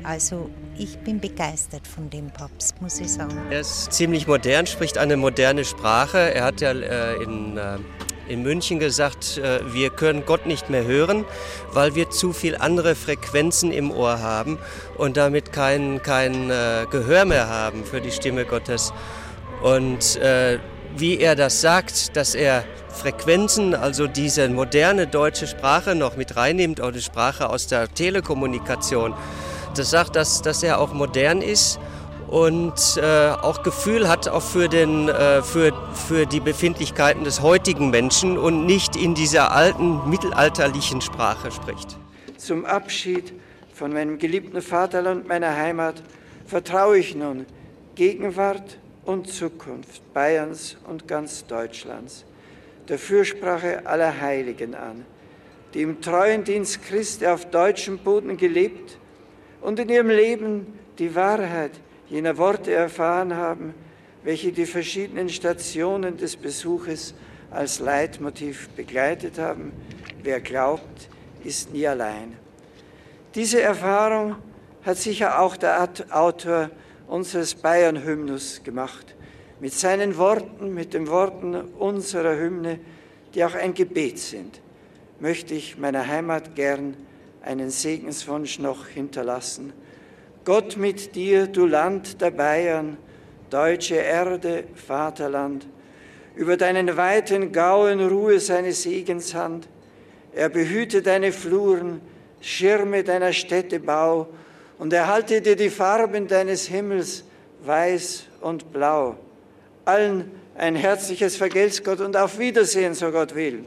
Also 0.02 0.50
ich 0.76 0.98
bin 0.98 1.20
begeistert 1.20 1.86
von 1.86 2.10
dem 2.10 2.30
Papst, 2.30 2.82
muss 2.82 3.00
ich 3.00 3.08
sagen. 3.08 3.34
Er 3.48 3.60
ist 3.60 3.94
ziemlich 3.94 4.26
modern, 4.26 4.66
spricht 4.66 4.98
eine 4.98 5.16
moderne 5.16 5.64
Sprache. 5.64 6.34
Er 6.34 6.44
hat 6.44 6.60
ja 6.60 6.72
äh, 6.72 7.22
in 7.22 7.56
äh, 7.56 7.78
in 8.28 8.42
München 8.42 8.78
gesagt, 8.78 9.38
äh, 9.38 9.60
wir 9.72 9.90
können 9.90 10.24
Gott 10.26 10.46
nicht 10.46 10.70
mehr 10.70 10.84
hören, 10.84 11.24
weil 11.72 11.94
wir 11.94 12.10
zu 12.10 12.32
viel 12.32 12.56
andere 12.56 12.94
Frequenzen 12.94 13.72
im 13.72 13.90
Ohr 13.90 14.20
haben 14.20 14.58
und 14.96 15.16
damit 15.16 15.52
kein, 15.52 16.02
kein 16.02 16.50
äh, 16.50 16.86
Gehör 16.90 17.24
mehr 17.24 17.48
haben 17.48 17.84
für 17.84 18.00
die 18.00 18.10
Stimme 18.10 18.44
Gottes. 18.44 18.92
Und 19.62 20.16
äh, 20.16 20.58
wie 20.96 21.18
er 21.18 21.36
das 21.36 21.60
sagt, 21.60 22.16
dass 22.16 22.34
er 22.34 22.64
Frequenzen, 22.88 23.74
also 23.74 24.06
diese 24.06 24.48
moderne 24.48 25.06
deutsche 25.06 25.46
Sprache 25.46 25.94
noch 25.94 26.16
mit 26.16 26.36
reinnimmt, 26.36 26.80
auch 26.80 26.92
die 26.92 27.02
Sprache 27.02 27.50
aus 27.50 27.66
der 27.66 27.88
Telekommunikation, 27.88 29.14
das 29.76 29.90
sagt, 29.90 30.16
dass, 30.16 30.40
dass 30.40 30.62
er 30.62 30.80
auch 30.80 30.94
modern 30.94 31.42
ist 31.42 31.78
und 32.28 32.96
äh, 32.96 33.30
auch 33.30 33.62
Gefühl 33.62 34.08
hat 34.08 34.28
auch 34.28 34.42
für, 34.42 34.68
den, 34.68 35.08
äh, 35.08 35.42
für, 35.42 35.72
für 35.94 36.26
die 36.26 36.40
Befindlichkeiten 36.40 37.24
des 37.24 37.40
heutigen 37.40 37.90
Menschen 37.90 38.36
und 38.36 38.66
nicht 38.66 38.96
in 38.96 39.14
dieser 39.14 39.52
alten 39.52 40.08
mittelalterlichen 40.08 41.00
Sprache 41.00 41.50
spricht. 41.52 41.96
Zum 42.36 42.64
Abschied 42.64 43.32
von 43.72 43.92
meinem 43.92 44.18
geliebten 44.18 44.60
Vaterland, 44.60 45.28
meiner 45.28 45.56
Heimat, 45.56 46.02
vertraue 46.46 46.98
ich 46.98 47.14
nun 47.14 47.46
Gegenwart 47.94 48.78
und 49.04 49.28
Zukunft 49.28 50.02
Bayerns 50.12 50.76
und 50.88 51.08
ganz 51.08 51.46
Deutschlands 51.46 52.24
der 52.88 52.98
Fürsprache 52.98 53.86
aller 53.86 54.20
Heiligen 54.20 54.74
an, 54.74 55.04
die 55.74 55.82
im 55.82 56.00
treuen 56.00 56.44
Dienst 56.44 56.82
Christi 56.82 57.26
auf 57.26 57.50
deutschem 57.50 57.98
Boden 57.98 58.36
gelebt 58.36 58.98
und 59.60 59.78
in 59.78 59.88
ihrem 59.88 60.10
Leben 60.10 60.66
die 60.98 61.14
Wahrheit, 61.14 61.72
jener 62.08 62.38
Worte 62.38 62.72
erfahren 62.72 63.34
haben, 63.34 63.74
welche 64.22 64.52
die 64.52 64.66
verschiedenen 64.66 65.28
Stationen 65.28 66.16
des 66.16 66.36
Besuches 66.36 67.14
als 67.50 67.78
Leitmotiv 67.78 68.68
begleitet 68.70 69.38
haben. 69.38 69.72
Wer 70.22 70.40
glaubt, 70.40 71.08
ist 71.44 71.72
nie 71.72 71.86
allein. 71.86 72.36
Diese 73.34 73.60
Erfahrung 73.60 74.36
hat 74.82 74.96
sicher 74.96 75.40
auch 75.40 75.56
der 75.56 75.88
Autor 76.10 76.70
unseres 77.06 77.54
Bayern-Hymnus 77.54 78.62
gemacht, 78.64 79.14
mit 79.60 79.72
seinen 79.72 80.16
Worten, 80.16 80.74
mit 80.74 80.92
den 80.92 81.08
Worten 81.08 81.54
unserer 81.54 82.36
Hymne, 82.36 82.78
die 83.34 83.44
auch 83.44 83.54
ein 83.54 83.74
Gebet 83.74 84.18
sind, 84.18 84.60
möchte 85.18 85.54
ich 85.54 85.78
meiner 85.78 86.06
Heimat 86.06 86.54
gern 86.54 86.96
einen 87.42 87.70
Segenswunsch 87.70 88.58
noch 88.58 88.86
hinterlassen– 88.86 89.72
Gott 90.46 90.76
mit 90.76 91.16
dir, 91.16 91.48
du 91.48 91.66
Land 91.66 92.20
der 92.20 92.30
Bayern, 92.30 92.96
deutsche 93.50 93.96
Erde, 93.96 94.62
Vaterland, 94.76 95.66
über 96.36 96.56
deinen 96.56 96.96
weiten 96.96 97.50
Gauen 97.50 97.98
ruhe 98.08 98.38
seine 98.38 98.72
Segenshand, 98.72 99.66
er 100.32 100.48
behüte 100.48 101.02
deine 101.02 101.32
Fluren, 101.32 102.00
schirme 102.40 103.02
deiner 103.02 103.32
Städte 103.32 103.80
Bau 103.80 104.28
und 104.78 104.92
erhalte 104.92 105.42
dir 105.42 105.56
die 105.56 105.68
Farben 105.68 106.28
deines 106.28 106.68
Himmels, 106.68 107.24
weiß 107.64 108.26
und 108.40 108.72
blau. 108.72 109.16
allen 109.84 110.30
ein 110.56 110.76
herzliches 110.76 111.36
Vergelt's 111.36 111.82
Gott 111.82 111.98
und 111.98 112.16
auf 112.16 112.38
Wiedersehen, 112.38 112.94
so 112.94 113.10
Gott 113.10 113.34
will. 113.34 113.64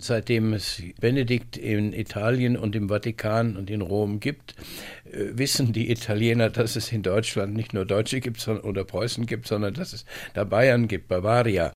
Seitdem 0.00 0.52
es 0.52 0.80
Benedikt 1.00 1.56
in 1.56 1.92
Italien 1.92 2.56
und 2.56 2.76
im 2.76 2.88
Vatikan 2.88 3.56
und 3.56 3.68
in 3.68 3.82
Rom 3.82 4.20
gibt, 4.20 4.54
äh, 5.04 5.30
wissen 5.32 5.72
die 5.72 5.90
Italiener, 5.90 6.50
dass 6.50 6.76
es 6.76 6.92
in 6.92 7.02
Deutschland 7.02 7.54
nicht 7.54 7.74
nur 7.74 7.84
Deutsche 7.84 8.20
gibt 8.20 8.46
oder 8.46 8.84
Preußen 8.84 9.26
gibt, 9.26 9.48
sondern 9.48 9.74
dass 9.74 9.92
es 9.92 10.04
da 10.34 10.44
Bayern 10.44 10.86
gibt, 10.86 11.08
Bavaria. 11.08 11.72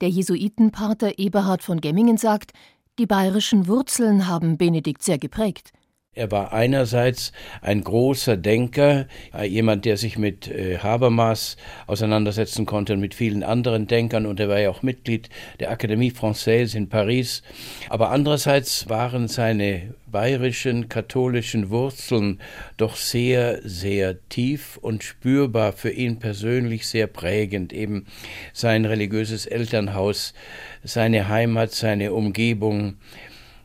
Der 0.00 0.08
Jesuitenpater 0.08 1.18
Eberhard 1.18 1.62
von 1.62 1.80
Gemmingen 1.80 2.16
sagt, 2.16 2.52
die 2.98 3.06
bayerischen 3.06 3.68
Wurzeln 3.68 4.26
haben 4.26 4.58
Benedikt 4.58 5.02
sehr 5.02 5.18
geprägt. 5.18 5.72
Er 6.12 6.32
war 6.32 6.52
einerseits 6.52 7.30
ein 7.62 7.84
großer 7.84 8.36
Denker, 8.36 9.06
äh, 9.32 9.44
jemand, 9.44 9.84
der 9.84 9.96
sich 9.96 10.18
mit 10.18 10.48
äh, 10.48 10.78
Habermas 10.78 11.56
auseinandersetzen 11.86 12.66
konnte 12.66 12.94
und 12.94 13.00
mit 13.00 13.14
vielen 13.14 13.44
anderen 13.44 13.86
Denkern 13.86 14.26
und 14.26 14.40
er 14.40 14.48
war 14.48 14.58
ja 14.58 14.70
auch 14.70 14.82
Mitglied 14.82 15.28
der 15.60 15.72
Académie 15.72 16.12
Française 16.12 16.76
in 16.76 16.88
Paris. 16.88 17.44
Aber 17.90 18.10
andererseits 18.10 18.88
waren 18.88 19.28
seine 19.28 19.94
bayerischen 20.10 20.88
katholischen 20.88 21.70
Wurzeln 21.70 22.40
doch 22.76 22.96
sehr, 22.96 23.60
sehr 23.62 24.16
tief 24.30 24.78
und 24.78 25.04
spürbar 25.04 25.72
für 25.72 25.90
ihn 25.90 26.18
persönlich 26.18 26.88
sehr 26.88 27.06
prägend. 27.06 27.72
Eben 27.72 28.06
sein 28.52 28.84
religiöses 28.84 29.46
Elternhaus, 29.46 30.34
seine 30.82 31.28
Heimat, 31.28 31.70
seine 31.70 32.12
Umgebung, 32.12 32.96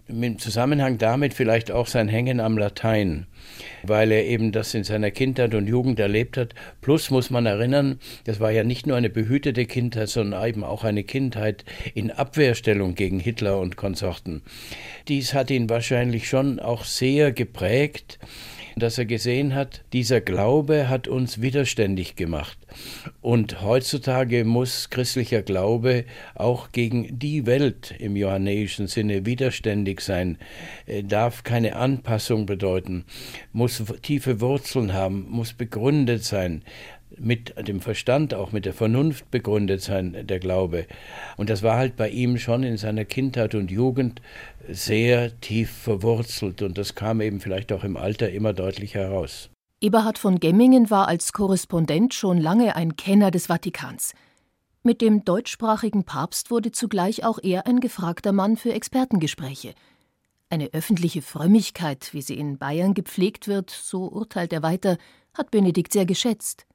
im 0.07 0.37
Zusammenhang 0.37 0.97
damit 0.97 1.33
vielleicht 1.33 1.71
auch 1.71 1.87
sein 1.87 2.07
Hängen 2.07 2.39
am 2.39 2.57
Latein, 2.57 3.25
weil 3.83 4.11
er 4.11 4.25
eben 4.25 4.51
das 4.51 4.73
in 4.73 4.83
seiner 4.83 5.09
Kindheit 5.11 5.55
und 5.55 5.67
Jugend 5.67 5.99
erlebt 5.99 6.37
hat. 6.37 6.53
Plus 6.81 7.09
muss 7.09 7.29
man 7.29 7.45
erinnern, 7.45 7.99
das 8.25 8.39
war 8.39 8.51
ja 8.51 8.63
nicht 8.63 8.85
nur 8.85 8.97
eine 8.97 9.09
behütete 9.09 9.65
Kindheit, 9.65 10.09
sondern 10.09 10.47
eben 10.47 10.63
auch 10.63 10.83
eine 10.83 11.03
Kindheit 11.03 11.65
in 11.93 12.11
Abwehrstellung 12.11 12.93
gegen 12.95 13.19
Hitler 13.19 13.59
und 13.59 13.77
Konsorten. 13.77 14.43
Dies 15.07 15.33
hat 15.33 15.49
ihn 15.49 15.69
wahrscheinlich 15.69 16.27
schon 16.29 16.59
auch 16.59 16.83
sehr 16.83 17.31
geprägt 17.31 18.19
dass 18.75 18.97
er 18.97 19.05
gesehen 19.05 19.55
hat, 19.55 19.83
dieser 19.93 20.21
Glaube 20.21 20.89
hat 20.89 21.07
uns 21.07 21.41
widerständig 21.41 22.15
gemacht. 22.15 22.57
Und 23.21 23.61
heutzutage 23.61 24.43
muss 24.43 24.89
christlicher 24.89 25.41
Glaube 25.41 26.05
auch 26.35 26.71
gegen 26.71 27.17
die 27.17 27.45
Welt 27.45 27.95
im 27.99 28.15
johannäischen 28.15 28.87
Sinne 28.87 29.25
widerständig 29.25 30.01
sein, 30.01 30.37
äh, 30.85 31.03
darf 31.03 31.43
keine 31.43 31.75
Anpassung 31.75 32.45
bedeuten, 32.45 33.05
muss 33.53 33.81
tiefe 34.01 34.41
Wurzeln 34.41 34.93
haben, 34.93 35.25
muss 35.29 35.53
begründet 35.53 36.23
sein, 36.23 36.63
mit 37.19 37.53
dem 37.67 37.81
Verstand, 37.81 38.33
auch 38.33 38.51
mit 38.51 38.65
der 38.65 38.73
Vernunft 38.73 39.29
begründet 39.31 39.81
sein, 39.81 40.15
der 40.27 40.39
Glaube. 40.39 40.85
Und 41.37 41.49
das 41.49 41.63
war 41.63 41.77
halt 41.77 41.95
bei 41.95 42.09
ihm 42.09 42.37
schon 42.37 42.63
in 42.63 42.77
seiner 42.77 43.05
Kindheit 43.05 43.55
und 43.55 43.71
Jugend 43.71 44.21
sehr 44.67 45.39
tief 45.41 45.71
verwurzelt 45.71 46.61
und 46.61 46.77
das 46.77 46.95
kam 46.95 47.21
eben 47.21 47.39
vielleicht 47.39 47.71
auch 47.71 47.83
im 47.83 47.97
Alter 47.97 48.29
immer 48.29 48.53
deutlicher 48.53 48.99
heraus. 48.99 49.49
Eberhard 49.81 50.17
von 50.17 50.39
Gemmingen 50.39 50.89
war 50.89 51.07
als 51.07 51.33
Korrespondent 51.33 52.13
schon 52.13 52.39
lange 52.39 52.75
ein 52.75 52.95
Kenner 52.95 53.29
des 53.29 53.47
Vatikans. 53.47 54.13
Mit 54.83 55.01
dem 55.01 55.25
deutschsprachigen 55.25 56.03
Papst 56.03 56.51
wurde 56.51 56.71
zugleich 56.71 57.23
auch 57.23 57.39
er 57.41 57.67
ein 57.67 57.79
gefragter 57.79 58.31
Mann 58.31 58.55
für 58.55 58.73
Expertengespräche. 58.73 59.73
Eine 60.49 60.73
öffentliche 60.73 61.21
Frömmigkeit, 61.21 62.13
wie 62.13 62.21
sie 62.21 62.37
in 62.37 62.57
Bayern 62.57 62.93
gepflegt 62.93 63.47
wird, 63.47 63.71
so 63.71 64.07
urteilt 64.07 64.53
er 64.53 64.61
weiter, 64.61 64.97
hat 65.33 65.51
Benedikt 65.51 65.91
sehr 65.91 66.05
geschätzt. 66.05 66.65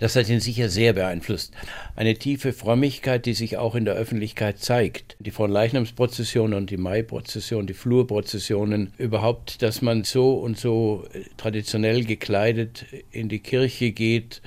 Das 0.00 0.16
hat 0.16 0.30
ihn 0.30 0.40
sicher 0.40 0.70
sehr 0.70 0.94
beeinflusst. 0.94 1.52
Eine 1.94 2.14
tiefe 2.14 2.54
Frömmigkeit, 2.54 3.26
die 3.26 3.34
sich 3.34 3.58
auch 3.58 3.74
in 3.74 3.84
der 3.84 3.94
Öffentlichkeit 3.94 4.58
zeigt. 4.58 5.14
Die 5.20 5.30
Fronleichnamsprozession 5.30 6.54
und 6.54 6.70
die 6.70 6.78
Maiprozession, 6.78 7.66
die 7.66 7.74
Flurprozessionen, 7.74 8.94
überhaupt, 8.96 9.60
dass 9.60 9.82
man 9.82 10.04
so 10.04 10.34
und 10.34 10.58
so 10.58 11.04
äh, 11.12 11.20
traditionell 11.36 12.04
gekleidet 12.04 12.86
in 13.10 13.28
die 13.28 13.40
Kirche 13.40 13.92
geht 13.92 14.40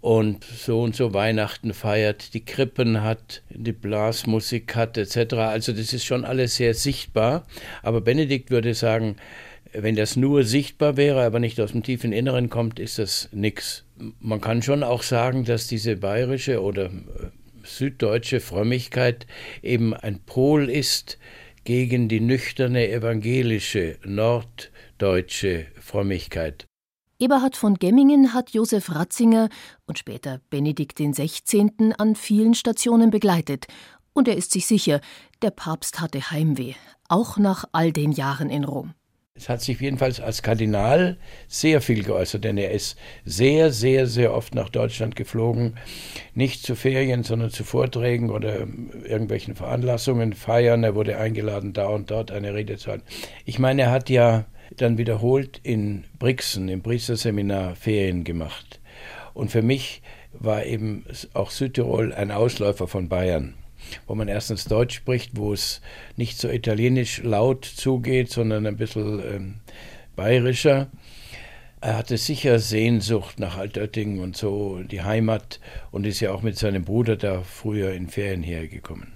und 0.00 0.44
so 0.44 0.82
und 0.82 0.96
so 0.96 1.14
Weihnachten 1.14 1.74
feiert, 1.74 2.34
die 2.34 2.44
Krippen 2.44 3.02
hat, 3.02 3.42
die 3.50 3.70
Blasmusik 3.70 4.74
hat 4.74 4.98
etc. 4.98 5.34
Also 5.34 5.72
das 5.72 5.92
ist 5.92 6.04
schon 6.04 6.24
alles 6.24 6.56
sehr 6.56 6.74
sichtbar. 6.74 7.46
Aber 7.84 8.00
Benedikt 8.00 8.50
würde 8.50 8.74
sagen, 8.74 9.14
wenn 9.72 9.94
das 9.94 10.16
nur 10.16 10.42
sichtbar 10.42 10.96
wäre, 10.96 11.24
aber 11.24 11.38
nicht 11.38 11.60
aus 11.60 11.70
dem 11.70 11.84
tiefen 11.84 12.12
Inneren 12.12 12.50
kommt, 12.50 12.78
ist 12.78 12.98
das 12.98 13.28
nichts. 13.32 13.84
Man 14.20 14.40
kann 14.40 14.62
schon 14.62 14.82
auch 14.82 15.02
sagen, 15.02 15.44
dass 15.44 15.66
diese 15.66 15.96
bayerische 15.96 16.62
oder 16.62 16.86
äh, 16.86 16.90
süddeutsche 17.64 18.40
Frömmigkeit 18.40 19.26
eben 19.62 19.94
ein 19.94 20.20
Pol 20.24 20.68
ist 20.68 21.18
gegen 21.64 22.08
die 22.08 22.20
nüchterne 22.20 22.90
evangelische 22.90 23.98
norddeutsche 24.04 25.66
Frömmigkeit. 25.80 26.66
Eberhard 27.18 27.56
von 27.56 27.76
Gemmingen 27.76 28.34
hat 28.34 28.50
Josef 28.50 28.92
Ratzinger 28.92 29.48
und 29.86 29.96
später 29.96 30.40
Benedikt 30.50 30.98
XVI. 30.98 31.70
an 31.96 32.16
vielen 32.16 32.54
Stationen 32.54 33.10
begleitet. 33.10 33.66
Und 34.12 34.26
er 34.26 34.36
ist 34.36 34.50
sich 34.50 34.66
sicher, 34.66 35.00
der 35.40 35.50
Papst 35.50 36.00
hatte 36.00 36.32
Heimweh, 36.32 36.74
auch 37.08 37.38
nach 37.38 37.64
all 37.70 37.92
den 37.92 38.10
Jahren 38.10 38.50
in 38.50 38.64
Rom. 38.64 38.94
Es 39.42 39.48
hat 39.48 39.60
sich 39.60 39.80
jedenfalls 39.80 40.20
als 40.20 40.42
Kardinal 40.42 41.16
sehr 41.48 41.80
viel 41.80 42.04
geäußert, 42.04 42.44
denn 42.44 42.58
er 42.58 42.70
ist 42.70 42.96
sehr, 43.24 43.72
sehr, 43.72 44.06
sehr 44.06 44.34
oft 44.34 44.54
nach 44.54 44.68
Deutschland 44.68 45.16
geflogen. 45.16 45.78
Nicht 46.34 46.62
zu 46.62 46.76
Ferien, 46.76 47.24
sondern 47.24 47.50
zu 47.50 47.64
Vorträgen 47.64 48.30
oder 48.30 48.60
irgendwelchen 48.60 49.56
Veranlassungen, 49.56 50.34
Feiern. 50.34 50.84
Er 50.84 50.94
wurde 50.94 51.18
eingeladen, 51.18 51.72
da 51.72 51.88
und 51.88 52.12
dort 52.12 52.30
eine 52.30 52.54
Rede 52.54 52.76
zu 52.76 52.92
halten. 52.92 53.04
Ich 53.44 53.58
meine, 53.58 53.82
er 53.82 53.90
hat 53.90 54.10
ja 54.10 54.44
dann 54.76 54.96
wiederholt 54.96 55.58
in 55.64 56.04
Brixen, 56.20 56.68
im 56.68 56.82
Priesterseminar, 56.82 57.74
Ferien 57.74 58.22
gemacht. 58.22 58.80
Und 59.34 59.50
für 59.50 59.62
mich 59.62 60.02
war 60.32 60.66
eben 60.66 61.04
auch 61.32 61.50
Südtirol 61.50 62.12
ein 62.12 62.30
Ausläufer 62.30 62.86
von 62.86 63.08
Bayern 63.08 63.54
wo 64.06 64.14
man 64.14 64.28
erstens 64.28 64.64
Deutsch 64.64 64.96
spricht, 64.96 65.36
wo 65.36 65.52
es 65.52 65.80
nicht 66.16 66.38
so 66.38 66.48
italienisch 66.48 67.22
laut 67.22 67.64
zugeht, 67.64 68.30
sondern 68.30 68.66
ein 68.66 68.76
bisschen 68.76 69.20
ähm, 69.20 69.54
bayerischer. 70.16 70.88
Er 71.80 71.96
hatte 71.96 72.16
sicher 72.16 72.60
Sehnsucht 72.60 73.40
nach 73.40 73.56
Altöttingen 73.56 74.20
und 74.20 74.36
so, 74.36 74.80
die 74.84 75.02
Heimat, 75.02 75.58
und 75.90 76.06
ist 76.06 76.20
ja 76.20 76.32
auch 76.32 76.42
mit 76.42 76.56
seinem 76.56 76.84
Bruder 76.84 77.16
da 77.16 77.42
früher 77.42 77.92
in 77.92 78.08
Ferien 78.08 78.42
hergekommen. 78.42 79.12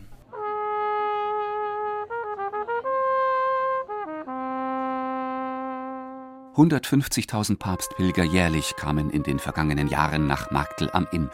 »150.000 6.57 7.59
Papstpilger 7.59 8.25
jährlich 8.25 8.75
kamen 8.77 9.11
in 9.11 9.23
den 9.23 9.39
vergangenen 9.39 9.89
Jahren 9.89 10.27
nach 10.27 10.51
Marktl 10.51 10.89
am 10.93 11.07
Inn, 11.13 11.29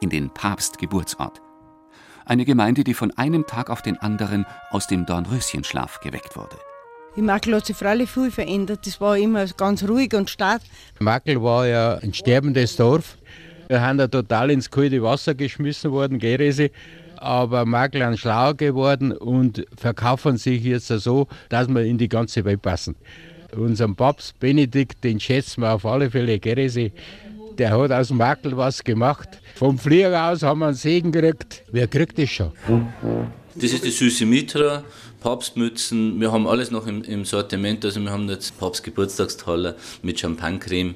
in 0.00 0.08
den 0.08 0.30
Papstgeburtsort 0.30 1.42
eine 2.24 2.44
Gemeinde, 2.44 2.84
die 2.84 2.94
von 2.94 3.10
einem 3.16 3.46
Tag 3.46 3.70
auf 3.70 3.82
den 3.82 3.98
anderen 3.98 4.46
aus 4.70 4.86
dem 4.86 5.06
Dornröschenschlaf 5.06 6.00
geweckt 6.00 6.36
wurde. 6.36 6.56
In 7.14 7.26
Makel 7.26 7.54
hat 7.54 7.66
sich 7.66 7.76
freilich 7.76 8.10
viel 8.10 8.30
verändert. 8.30 8.86
Das 8.86 9.00
war 9.00 9.18
immer 9.18 9.46
ganz 9.46 9.86
ruhig 9.86 10.14
und 10.14 10.30
stark. 10.30 10.62
Makel 10.98 11.42
war 11.42 11.66
ja 11.66 11.96
ein 11.96 12.14
sterbendes 12.14 12.76
Dorf. 12.76 13.18
Wir 13.68 13.82
haben 13.82 13.98
da 13.98 14.06
total 14.06 14.50
ins 14.50 14.70
kalte 14.70 15.02
Wasser 15.02 15.34
geschmissen 15.34 15.92
worden, 15.92 16.18
Gerese. 16.18 16.70
Aber 17.16 17.66
Makel 17.66 18.00
sind 18.00 18.18
schlauer 18.18 18.54
geworden 18.54 19.12
und 19.12 19.66
verkaufen 19.76 20.38
sich 20.38 20.64
jetzt 20.64 20.88
so, 20.88 21.28
dass 21.50 21.68
wir 21.68 21.82
in 21.82 21.98
die 21.98 22.08
ganze 22.08 22.44
Welt 22.44 22.62
passen. 22.62 22.96
Unseren 23.54 23.94
Papst 23.94 24.40
Benedikt, 24.40 25.04
den 25.04 25.20
schätzen 25.20 25.60
wir 25.60 25.74
auf 25.74 25.84
alle 25.84 26.10
Fälle, 26.10 26.38
Gerese. 26.38 26.92
Der 27.58 27.70
hat 27.76 27.92
aus 27.92 28.08
dem 28.08 28.16
Makel 28.16 28.56
was 28.56 28.82
gemacht. 28.82 29.28
Vom 29.56 29.78
Flieger 29.78 30.30
aus 30.30 30.42
haben 30.42 30.60
wir 30.60 30.66
einen 30.66 30.74
Segen 30.74 31.12
gekriegt. 31.12 31.64
Wer 31.70 31.86
kriegt 31.86 32.18
das 32.18 32.30
schon? 32.30 32.52
Das 33.54 33.72
ist 33.72 33.84
die 33.84 33.90
süße 33.90 34.24
Mitra, 34.24 34.82
Papstmützen. 35.20 36.18
Wir 36.20 36.32
haben 36.32 36.46
alles 36.46 36.70
noch 36.70 36.86
im, 36.86 37.02
im 37.04 37.24
Sortiment. 37.24 37.84
Also 37.84 38.00
wir 38.00 38.10
haben 38.10 38.28
jetzt 38.28 38.58
Papstgeburtstagstaler 38.58 39.76
mit 40.02 40.18
Champagnercreme. 40.18 40.94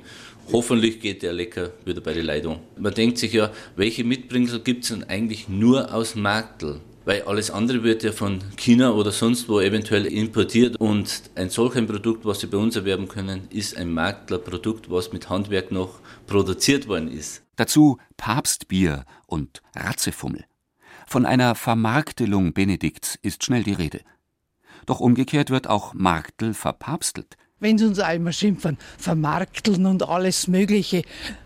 Hoffentlich 0.52 1.00
geht 1.00 1.22
der 1.22 1.32
lecker 1.32 1.70
wieder 1.84 2.00
bei 2.00 2.12
der 2.12 2.22
Leitung. 2.22 2.60
Man 2.78 2.94
denkt 2.94 3.18
sich 3.18 3.32
ja, 3.32 3.50
welche 3.74 4.04
Mitbringsel 4.04 4.60
gibt 4.60 4.84
es 4.84 4.90
denn 4.90 5.04
eigentlich 5.04 5.48
nur 5.48 5.92
aus 5.92 6.14
Marktl? 6.14 6.80
Weil 7.06 7.22
alles 7.22 7.52
andere 7.52 7.84
wird 7.84 8.02
ja 8.02 8.10
von 8.10 8.40
China 8.56 8.90
oder 8.90 9.12
sonst 9.12 9.48
wo 9.48 9.60
eventuell 9.60 10.06
importiert 10.06 10.76
und 10.76 11.22
ein 11.36 11.50
solch 11.50 11.76
ein 11.76 11.86
Produkt, 11.86 12.24
was 12.24 12.40
Sie 12.40 12.48
bei 12.48 12.58
uns 12.58 12.74
erwerben 12.74 13.06
können, 13.06 13.46
ist 13.50 13.76
ein 13.76 13.92
Marktler 13.92 14.38
Produkt, 14.38 14.90
was 14.90 15.12
mit 15.12 15.30
Handwerk 15.30 15.70
noch 15.70 16.00
produziert 16.26 16.88
worden 16.88 17.08
ist. 17.08 17.44
Dazu 17.54 17.98
Papstbier 18.16 19.04
und 19.26 19.62
Ratzefummel. 19.76 20.46
Von 21.06 21.26
einer 21.26 21.54
Vermarktelung 21.54 22.52
Benedikts 22.52 23.16
ist 23.22 23.44
schnell 23.44 23.62
die 23.62 23.74
Rede. 23.74 24.00
Doch 24.84 24.98
umgekehrt 24.98 25.50
wird 25.50 25.68
auch 25.68 25.94
Marktl 25.94 26.54
verpapstelt. 26.54 27.36
Wenn 27.60 27.78
sie 27.78 27.86
uns 27.86 28.00
einmal 28.00 28.32
schimpfen, 28.32 28.78
vermarkteln 28.98 29.86
und 29.86 30.08
alles 30.08 30.48
Mögliche. 30.48 31.02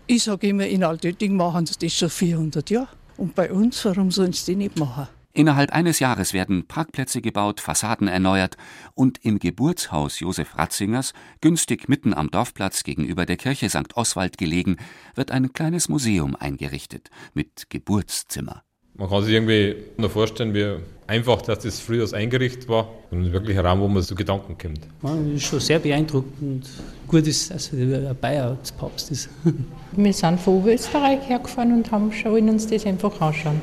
Ich 0.07 0.23
sage 0.23 0.47
immer, 0.47 0.65
in 0.65 0.83
Altötting 0.83 1.35
machen 1.35 1.67
sie 1.67 1.75
das 1.79 1.93
schon 1.93 2.09
400 2.09 2.67
Jahre. 2.71 2.87
Und 3.15 3.35
bei 3.35 3.51
uns, 3.51 3.85
warum 3.85 4.09
sollen 4.09 4.33
sie 4.33 4.53
das 4.53 4.57
nicht 4.57 4.79
machen? 4.79 5.07
Innerhalb 5.33 5.71
eines 5.71 5.99
Jahres 5.99 6.33
werden 6.33 6.67
Parkplätze 6.67 7.21
gebaut, 7.21 7.61
Fassaden 7.61 8.07
erneuert 8.07 8.57
und 8.95 9.23
im 9.23 9.39
Geburtshaus 9.39 10.19
Josef 10.19 10.57
Ratzingers, 10.57 11.13
günstig 11.39 11.87
mitten 11.87 12.13
am 12.13 12.29
Dorfplatz 12.31 12.83
gegenüber 12.83 13.25
der 13.25 13.37
Kirche 13.37 13.69
St. 13.69 13.95
Oswald 13.95 14.37
gelegen, 14.37 14.77
wird 15.15 15.31
ein 15.31 15.53
kleines 15.53 15.87
Museum 15.87 16.35
eingerichtet 16.35 17.09
mit 17.33 17.69
Geburtszimmer. 17.69 18.63
Man 18.95 19.09
kann 19.09 19.23
sich 19.23 19.33
irgendwie 19.33 19.77
nur 19.97 20.09
vorstellen, 20.09 20.53
wie 20.53 20.75
einfach 21.07 21.41
dass 21.41 21.59
das 21.59 21.79
früher 21.79 22.11
eingerichtet 22.13 22.67
war 22.67 22.89
und 23.09 23.31
wirklich 23.31 23.57
ein 23.57 23.65
Raum, 23.65 23.79
wo 23.79 23.87
man 23.87 24.03
so 24.03 24.15
Gedanken 24.15 24.57
kommt. 24.57 24.81
Man 25.01 25.33
ist 25.35 25.43
schon 25.43 25.61
sehr 25.61 25.79
beeindruckend. 25.79 26.69
Gut 27.07 27.25
ist, 27.25 27.51
dass 27.51 27.69
der 27.71 28.13
Bayer 28.13 28.57
als 28.59 28.71
Papst 28.73 29.11
ist. 29.11 29.29
Wir 29.93 30.13
sind 30.13 30.39
von 30.39 30.67
Österreich 30.67 31.27
hergefahren 31.27 31.73
und 31.73 31.89
haben 31.89 32.11
wollen 32.25 32.49
uns 32.49 32.67
das 32.67 32.85
einfach 32.85 33.19
anschauen. 33.21 33.61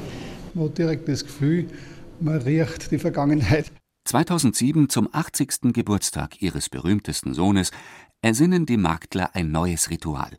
Man 0.58 0.70
hat 0.70 0.78
direkt 0.78 1.08
das 1.08 1.24
Gefühl, 1.24 1.68
man 2.18 2.38
riecht 2.38 2.90
die 2.90 2.98
Vergangenheit. 2.98 3.70
2007 4.06 4.88
zum 4.88 5.08
80. 5.12 5.72
Geburtstag 5.72 6.42
ihres 6.42 6.68
berühmtesten 6.68 7.32
Sohnes 7.32 7.70
ersinnen 8.22 8.66
die 8.66 8.76
Marktler 8.76 9.36
ein 9.36 9.52
neues 9.52 9.88
Ritual. 9.88 10.36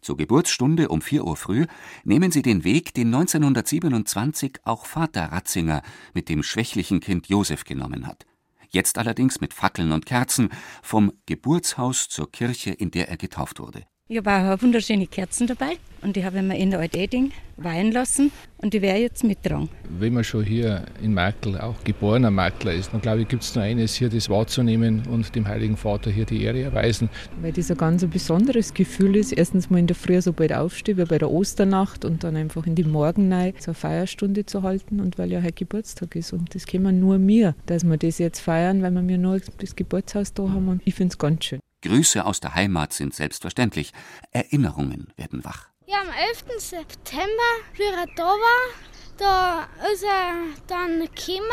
Zur 0.00 0.16
Geburtsstunde 0.16 0.88
um 0.88 1.02
4 1.02 1.26
Uhr 1.26 1.36
früh 1.36 1.66
nehmen 2.04 2.30
sie 2.30 2.40
den 2.40 2.64
Weg, 2.64 2.94
den 2.94 3.08
1927 3.08 4.60
auch 4.64 4.86
Vater 4.86 5.26
Ratzinger 5.26 5.82
mit 6.14 6.30
dem 6.30 6.42
schwächlichen 6.42 7.00
Kind 7.00 7.26
Josef 7.26 7.64
genommen 7.64 8.06
hat. 8.06 8.24
Jetzt 8.70 8.96
allerdings 8.96 9.42
mit 9.42 9.52
Fackeln 9.52 9.92
und 9.92 10.06
Kerzen 10.06 10.48
vom 10.82 11.12
Geburtshaus 11.26 12.08
zur 12.08 12.32
Kirche, 12.32 12.70
in 12.70 12.90
der 12.90 13.10
er 13.10 13.18
getauft 13.18 13.60
wurde. 13.60 13.84
Ich 14.12 14.18
habe 14.18 14.52
auch 14.52 14.60
wunderschöne 14.60 15.06
Kerzen 15.06 15.46
dabei 15.46 15.78
und 16.02 16.16
die 16.16 16.24
habe 16.26 16.36
ich 16.36 16.42
mir 16.42 16.58
in 16.58 16.70
der 16.70 16.80
Alteding 16.80 17.32
weihen 17.56 17.92
lassen 17.92 18.30
und 18.58 18.74
die 18.74 18.82
werde 18.82 18.98
ich 18.98 19.04
jetzt 19.04 19.24
mittragen. 19.24 19.70
Wenn 19.88 20.12
man 20.12 20.22
schon 20.22 20.44
hier 20.44 20.84
in 21.02 21.14
Merkel 21.14 21.58
auch 21.58 21.82
geborener 21.82 22.30
Makler 22.30 22.74
ist, 22.74 22.92
dann 22.92 23.00
glaube 23.00 23.22
ich, 23.22 23.28
gibt 23.28 23.42
es 23.42 23.54
nur 23.54 23.64
eines, 23.64 23.94
hier 23.94 24.10
das 24.10 24.28
wahrzunehmen 24.28 25.04
und 25.10 25.34
dem 25.34 25.48
Heiligen 25.48 25.78
Vater 25.78 26.10
hier 26.10 26.26
die 26.26 26.42
Ehre 26.42 26.60
erweisen. 26.60 27.08
Weil 27.40 27.52
das 27.52 27.70
ein 27.70 27.78
ganz 27.78 28.04
besonderes 28.04 28.74
Gefühl 28.74 29.16
ist. 29.16 29.32
Erstens 29.32 29.70
mal 29.70 29.78
in 29.78 29.86
der 29.86 29.96
Früh 29.96 30.20
so 30.20 30.34
bald 30.34 30.52
aufstehen, 30.52 30.98
wie 30.98 31.06
bei 31.06 31.16
der 31.16 31.30
Osternacht 31.30 32.04
und 32.04 32.22
dann 32.22 32.36
einfach 32.36 32.66
in 32.66 32.74
die 32.74 32.84
Morgenneige 32.84 33.62
so 33.62 33.70
eine 33.70 33.76
Feierstunde 33.76 34.44
zu 34.44 34.62
halten 34.62 35.00
und 35.00 35.16
weil 35.16 35.32
ja 35.32 35.40
heute 35.40 35.54
Geburtstag 35.54 36.16
ist. 36.16 36.34
Und 36.34 36.54
das 36.54 36.66
kennen 36.66 37.00
nur 37.00 37.16
mir, 37.16 37.54
dass 37.64 37.82
wir 37.82 37.96
das 37.96 38.18
jetzt 38.18 38.40
feiern, 38.40 38.82
weil 38.82 38.90
wir 38.90 39.00
mir 39.00 39.16
nur 39.16 39.40
das 39.56 39.74
Geburtshaus 39.74 40.34
da 40.34 40.42
haben 40.50 40.68
und 40.68 40.82
ich 40.84 40.94
finde 40.94 41.12
es 41.12 41.18
ganz 41.18 41.46
schön. 41.46 41.60
Grüße 41.82 42.24
aus 42.24 42.40
der 42.40 42.54
Heimat 42.54 42.92
sind 42.92 43.14
selbstverständlich. 43.14 43.92
Erinnerungen 44.30 45.12
werden 45.16 45.44
wach. 45.44 45.68
Ja, 45.86 46.00
am 46.00 46.08
11. 46.08 46.44
September, 46.58 47.50
wie 47.74 47.82
er 47.82 48.06
da 48.16 48.24
war, 48.24 49.68
ist 49.92 50.04
er 50.04 50.34
dann 50.66 51.00
gekommen 51.00 51.50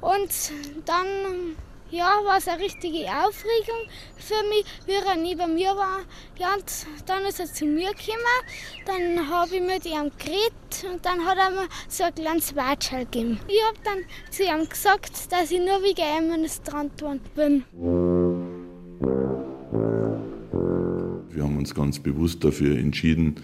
und 0.00 0.30
dann 0.86 1.56
ja, 1.90 2.06
war 2.24 2.38
es 2.38 2.48
eine 2.48 2.62
richtige 2.62 3.04
Aufregung 3.06 3.86
für 4.16 4.42
mich, 4.48 4.64
wie 4.86 4.92
er 4.92 5.14
neben 5.14 5.54
mir 5.54 5.76
war. 5.76 6.00
Ja, 6.38 6.54
und 6.54 6.64
dann 7.06 7.24
ist 7.26 7.38
er 7.38 7.46
zu 7.46 7.66
mir 7.66 7.90
gekommen, 7.90 8.40
dann 8.86 9.28
habe 9.28 9.56
ich 9.56 9.60
mit 9.60 9.84
ihm 9.84 10.10
geredet 10.16 10.90
und 10.90 11.04
dann 11.04 11.24
hat 11.26 11.36
er 11.36 11.50
mir 11.50 11.68
so 11.88 12.04
ein 12.04 12.14
kleines 12.14 12.56
Watschel 12.56 13.00
gegeben. 13.00 13.38
Ich 13.46 13.62
habe 13.66 13.78
dann 13.84 13.98
zu 14.30 14.42
ihm 14.42 14.66
gesagt, 14.66 15.30
dass 15.30 15.50
ich 15.50 15.60
nur 15.60 15.82
wegen 15.82 16.00
ihm 16.00 16.30
Ministrant 16.30 16.96
bin. 17.34 17.64
Wir 19.72 21.42
haben 21.42 21.56
uns 21.56 21.74
ganz 21.74 21.98
bewusst 21.98 22.44
dafür 22.44 22.78
entschieden, 22.78 23.36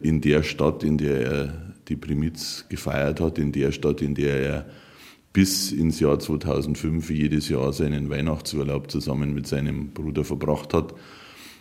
in 0.00 0.20
der 0.20 0.42
Stadt, 0.42 0.82
in 0.82 0.96
der 0.96 1.20
er 1.20 1.74
die 1.88 1.96
Primiz 1.96 2.64
gefeiert 2.68 3.20
hat, 3.20 3.38
in 3.38 3.52
der 3.52 3.70
Stadt, 3.70 4.00
in 4.00 4.14
der 4.14 4.40
er 4.40 4.66
bis 5.34 5.72
ins 5.72 6.00
Jahr 6.00 6.18
2005 6.18 7.10
jedes 7.10 7.48
Jahr 7.48 7.72
seinen 7.72 8.08
Weihnachtsurlaub 8.08 8.90
zusammen 8.90 9.34
mit 9.34 9.46
seinem 9.46 9.90
Bruder 9.90 10.24
verbracht 10.24 10.72
hat, 10.72 10.94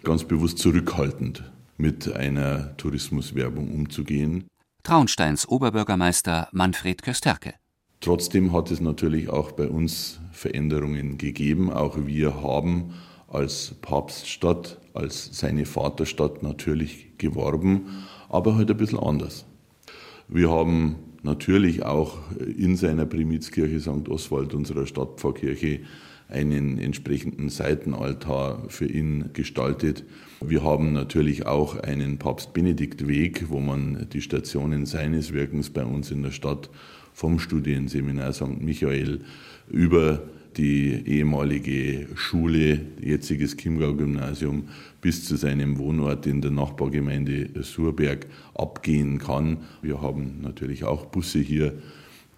ganz 0.03 0.23
bewusst 0.23 0.59
zurückhaltend 0.59 1.51
mit 1.77 2.13
einer 2.13 2.77
Tourismuswerbung 2.77 3.73
umzugehen. 3.73 4.45
Traunsteins 4.83 5.47
Oberbürgermeister 5.47 6.47
Manfred 6.51 7.01
Kösterke. 7.01 7.55
Trotzdem 7.99 8.53
hat 8.53 8.69
es 8.71 8.79
natürlich 8.79 9.29
auch 9.29 9.53
bei 9.53 9.67
uns 9.67 10.19
Veränderungen 10.31 11.17
gegeben. 11.17 11.71
Auch 11.71 11.97
wir 12.05 12.41
haben 12.41 12.93
als 13.33 13.75
Papststadt, 13.81 14.79
als 14.93 15.29
seine 15.37 15.65
Vaterstadt 15.65 16.43
natürlich 16.43 17.17
geworben, 17.17 17.87
aber 18.29 18.55
halt 18.55 18.69
ein 18.71 18.77
bisschen 18.77 18.99
anders. 18.99 19.45
Wir 20.27 20.49
haben 20.49 20.95
natürlich 21.23 21.83
auch 21.83 22.17
in 22.57 22.75
seiner 22.75 23.05
Primizkirche 23.05 23.79
St. 23.79 24.09
Oswald, 24.09 24.53
unserer 24.53 24.85
Stadtpfarrkirche, 24.85 25.81
einen 26.29 26.79
entsprechenden 26.79 27.49
Seitenaltar 27.49 28.63
für 28.69 28.85
ihn 28.85 29.29
gestaltet. 29.33 30.03
Wir 30.41 30.63
haben 30.63 30.93
natürlich 30.93 31.45
auch 31.45 31.77
einen 31.77 32.17
Papst 32.17 32.53
Benedikt 32.53 33.07
Weg, 33.07 33.49
wo 33.49 33.59
man 33.59 34.07
die 34.11 34.21
Stationen 34.21 34.85
seines 34.85 35.33
Wirkens 35.33 35.69
bei 35.69 35.85
uns 35.85 36.11
in 36.11 36.23
der 36.23 36.31
Stadt 36.31 36.69
vom 37.13 37.39
Studienseminar 37.39 38.33
St. 38.33 38.61
Michael 38.61 39.21
über 39.69 40.23
die 40.57 41.05
ehemalige 41.07 42.07
Schule, 42.15 42.81
jetziges 43.01 43.57
Chiemgau-Gymnasium, 43.57 44.69
bis 45.01 45.25
zu 45.25 45.35
seinem 45.35 45.77
Wohnort 45.77 46.25
in 46.27 46.41
der 46.41 46.51
Nachbargemeinde 46.51 47.63
Surberg 47.63 48.27
abgehen 48.55 49.19
kann. 49.19 49.57
Wir 49.81 50.01
haben 50.01 50.41
natürlich 50.41 50.83
auch 50.83 51.05
Busse 51.05 51.39
hier, 51.39 51.73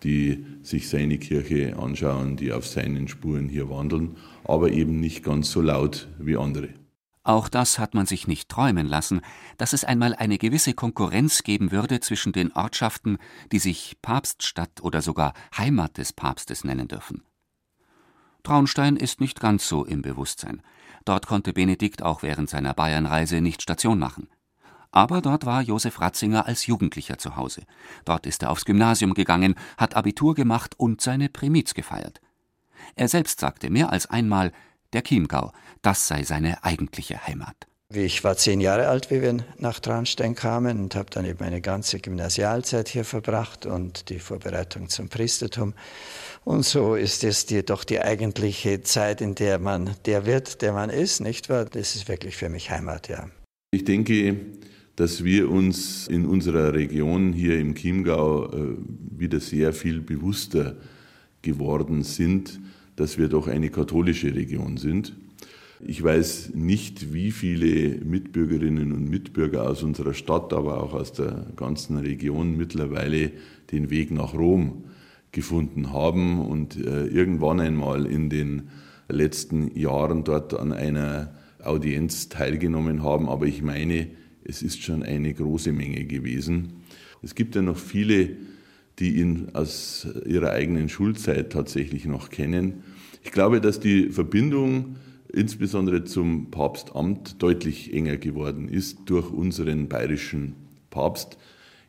die 0.03 0.45
sich 0.61 0.89
seine 0.89 1.17
Kirche 1.17 1.77
anschauen, 1.77 2.37
die 2.37 2.51
auf 2.51 2.67
seinen 2.67 3.07
Spuren 3.07 3.49
hier 3.49 3.69
wandeln, 3.69 4.17
aber 4.43 4.71
eben 4.71 4.99
nicht 4.99 5.23
ganz 5.23 5.51
so 5.51 5.61
laut 5.61 6.07
wie 6.19 6.37
andere. 6.37 6.69
Auch 7.23 7.49
das 7.49 7.79
hat 7.79 7.95
man 7.95 8.05
sich 8.05 8.27
nicht 8.27 8.49
träumen 8.49 8.85
lassen, 8.85 9.21
dass 9.57 9.73
es 9.73 9.83
einmal 9.83 10.13
eine 10.13 10.37
gewisse 10.37 10.75
Konkurrenz 10.75 11.41
geben 11.41 11.71
würde 11.71 11.99
zwischen 11.99 12.33
den 12.33 12.51
Ortschaften, 12.51 13.17
die 13.51 13.57
sich 13.57 13.97
Papststadt 14.03 14.83
oder 14.83 15.01
sogar 15.01 15.33
Heimat 15.57 15.97
des 15.97 16.13
Papstes 16.13 16.63
nennen 16.63 16.87
dürfen. 16.87 17.23
Traunstein 18.45 18.95
ist 18.95 19.19
nicht 19.19 19.39
ganz 19.39 19.67
so 19.67 19.83
im 19.83 20.01
Bewusstsein. 20.01 20.61
Dort 21.03 21.27
konnte 21.27 21.51
Benedikt 21.51 22.01
auch 22.01 22.23
während 22.23 22.49
seiner 22.49 22.73
Bayernreise 22.73 23.41
nicht 23.41 23.61
Station 23.61 23.99
machen. 23.99 24.29
Aber 24.91 25.21
dort 25.21 25.45
war 25.45 25.61
Josef 25.61 25.99
Ratzinger 25.99 26.45
als 26.45 26.67
Jugendlicher 26.67 27.17
zu 27.17 27.35
Hause. 27.35 27.63
Dort 28.05 28.25
ist 28.25 28.43
er 28.43 28.51
aufs 28.51 28.63
Gymnasium 28.63 29.13
gegangen, 29.13 29.55
hat 29.77 29.95
Abitur 29.95 30.35
gemacht 30.35 30.73
und 30.77 31.01
seine 31.01 31.27
Primiz 31.27 31.73
gefeiert. 31.73 32.21
Er 32.95 33.09
selbst 33.09 33.41
sagte 33.41 33.69
mehr 33.69 33.91
als 33.91 34.05
einmal, 34.09 34.53
der 34.93 35.03
Chiemgau, 35.03 35.51
das 35.81 36.07
sei 36.07 36.23
seine 36.23 36.63
eigentliche 36.63 37.27
Heimat. 37.27 37.67
Ich 37.93 38.23
war 38.23 38.35
zehn 38.35 38.61
Jahre 38.61 38.87
alt, 38.87 39.11
wie 39.11 39.21
wir 39.21 39.45
nach 39.59 39.79
Traunstein 39.79 40.33
kamen 40.33 40.79
und 40.81 40.95
habe 40.95 41.11
dann 41.11 41.23
eben 41.23 41.37
meine 41.39 41.61
ganze 41.61 41.99
Gymnasialzeit 41.99 42.89
hier 42.89 43.05
verbracht 43.05 43.67
und 43.67 44.09
die 44.09 44.17
Vorbereitung 44.17 44.89
zum 44.89 45.07
Priestertum. 45.07 45.75
Und 46.43 46.65
so 46.65 46.95
ist 46.95 47.23
es 47.23 47.45
die, 47.45 47.63
doch 47.63 47.83
die 47.83 48.01
eigentliche 48.01 48.81
Zeit, 48.81 49.21
in 49.21 49.35
der 49.35 49.59
man 49.59 49.91
der 50.05 50.25
wird, 50.25 50.63
der 50.63 50.73
man 50.73 50.89
ist, 50.89 51.19
nicht 51.19 51.47
wahr? 51.47 51.65
Das 51.65 51.95
ist 51.95 52.09
wirklich 52.09 52.35
für 52.35 52.49
mich 52.49 52.71
Heimat, 52.71 53.07
ja. 53.07 53.29
Ich 53.71 53.83
denke, 53.83 54.35
dass 54.95 55.23
wir 55.23 55.51
uns 55.51 56.07
in 56.07 56.25
unserer 56.25 56.73
Region 56.73 57.33
hier 57.33 57.59
im 57.59 57.75
Chiemgau 57.75 58.51
äh, 58.51 58.77
wieder 59.15 59.39
sehr 59.39 59.73
viel 59.73 60.01
bewusster 60.01 60.75
geworden 61.43 62.01
sind, 62.01 62.59
dass 62.95 63.19
wir 63.19 63.27
doch 63.27 63.47
eine 63.47 63.69
katholische 63.69 64.33
Region 64.33 64.77
sind. 64.77 65.13
Ich 65.81 66.01
weiß 66.01 66.51
nicht, 66.53 67.13
wie 67.13 67.31
viele 67.31 68.03
Mitbürgerinnen 68.03 68.93
und 68.93 69.09
Mitbürger 69.09 69.69
aus 69.69 69.83
unserer 69.83 70.13
Stadt, 70.13 70.53
aber 70.53 70.81
auch 70.81 70.93
aus 70.93 71.11
der 71.11 71.47
ganzen 71.57 71.97
Region 71.97 72.55
mittlerweile 72.55 73.31
den 73.71 73.89
Weg 73.89 74.11
nach 74.11 74.33
Rom 74.33 74.85
gefunden 75.33 75.91
haben 75.91 76.39
und 76.39 76.77
äh, 76.77 77.07
irgendwann 77.07 77.59
einmal 77.59 78.05
in 78.05 78.29
den 78.29 78.69
letzten 79.09 79.77
Jahren 79.77 80.23
dort 80.23 80.53
an 80.53 80.71
einer 80.71 81.35
Audienz 81.61 82.29
teilgenommen 82.29 83.03
haben. 83.03 83.27
Aber 83.27 83.45
ich 83.45 83.61
meine, 83.61 84.07
es 84.45 84.61
ist 84.61 84.81
schon 84.81 85.03
eine 85.03 85.33
große 85.33 85.73
Menge 85.73 86.05
gewesen. 86.05 86.83
Es 87.21 87.35
gibt 87.35 87.53
ja 87.53 87.61
noch 87.61 87.77
viele, 87.77 88.37
die 88.99 89.17
ihn 89.17 89.49
aus 89.51 90.07
ihrer 90.25 90.51
eigenen 90.51 90.87
Schulzeit 90.87 91.51
tatsächlich 91.51 92.05
noch 92.05 92.29
kennen. 92.29 92.83
Ich 93.23 93.31
glaube, 93.31 93.59
dass 93.59 93.81
die 93.81 94.09
Verbindung 94.09 94.95
insbesondere 95.31 96.03
zum 96.03 96.51
Papstamt 96.51 97.41
deutlich 97.41 97.93
enger 97.93 98.17
geworden 98.17 98.69
ist 98.69 98.99
durch 99.05 99.31
unseren 99.31 99.87
bayerischen 99.87 100.55
Papst. 100.89 101.37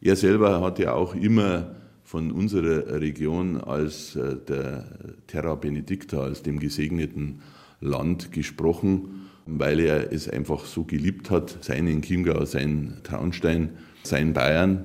Er 0.01 0.16
selber 0.16 0.61
hat 0.61 0.79
ja 0.79 0.92
auch 0.92 1.14
immer 1.14 1.77
von 2.05 2.31
unserer 2.31 3.01
Region 3.01 3.61
als 3.61 4.14
äh, 4.14 4.37
der 4.49 4.85
Terra 5.27 5.57
Benedicta, 5.57 6.20
als 6.20 6.42
dem 6.42 6.61
gesegneten 6.61 7.40
Land 7.81 8.33
gesprochen, 8.33 9.29
weil 9.46 9.81
er 9.81 10.12
es 10.12 10.29
einfach 10.29 10.64
so 10.64 10.85
geliebt 10.85 11.31
hat, 11.31 11.64
seinen 11.64 12.03
Chiemgau, 12.03 12.44
seinen 12.44 13.01
Traunstein, 13.03 13.70
sein 14.03 14.33
Bayern. 14.33 14.85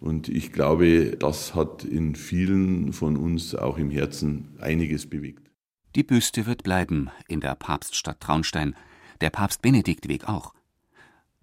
Und 0.00 0.28
ich 0.28 0.52
glaube, 0.52 1.16
das 1.18 1.54
hat 1.54 1.84
in 1.84 2.14
vielen 2.14 2.92
von 2.92 3.16
uns 3.16 3.54
auch 3.54 3.78
im 3.78 3.90
Herzen 3.90 4.48
einiges 4.58 5.06
bewegt. 5.06 5.49
Die 5.96 6.04
Büste 6.04 6.46
wird 6.46 6.62
bleiben 6.62 7.10
in 7.26 7.40
der 7.40 7.56
Papststadt 7.56 8.20
Traunstein, 8.20 8.76
der 9.20 9.30
Papst 9.30 9.60
Benediktweg 9.60 10.28
auch. 10.28 10.54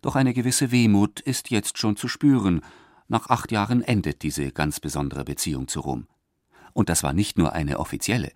Doch 0.02 0.16
eine 0.16 0.34
gewisse 0.34 0.72
Wehmut 0.72 1.20
ist 1.20 1.50
jetzt 1.50 1.78
schon 1.78 1.98
zu 1.98 2.08
spüren. 2.08 2.62
Nach 3.10 3.30
acht 3.30 3.52
Jahren 3.52 3.82
endet 3.82 4.24
diese 4.24 4.52
ganz 4.52 4.80
besondere 4.80 5.26
Beziehung 5.26 5.68
zu 5.68 5.82
Rom. 5.82 6.08
Und 6.72 6.88
das 6.88 7.04
war 7.04 7.12
nicht 7.12 7.38
nur 7.38 7.54
eine 7.54 7.80
offizielle. 7.80 8.32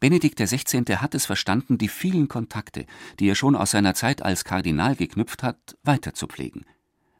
Benedikt 0.00 0.38
XVI. 0.38 0.84
hat 0.96 1.14
es 1.14 1.26
verstanden, 1.26 1.76
die 1.76 1.88
vielen 1.88 2.28
Kontakte, 2.28 2.86
die 3.18 3.28
er 3.28 3.34
schon 3.34 3.56
aus 3.56 3.72
seiner 3.72 3.94
Zeit 3.94 4.22
als 4.22 4.44
Kardinal 4.44 4.96
geknüpft 4.96 5.42
hat, 5.42 5.76
weiterzupflegen. 5.82 6.64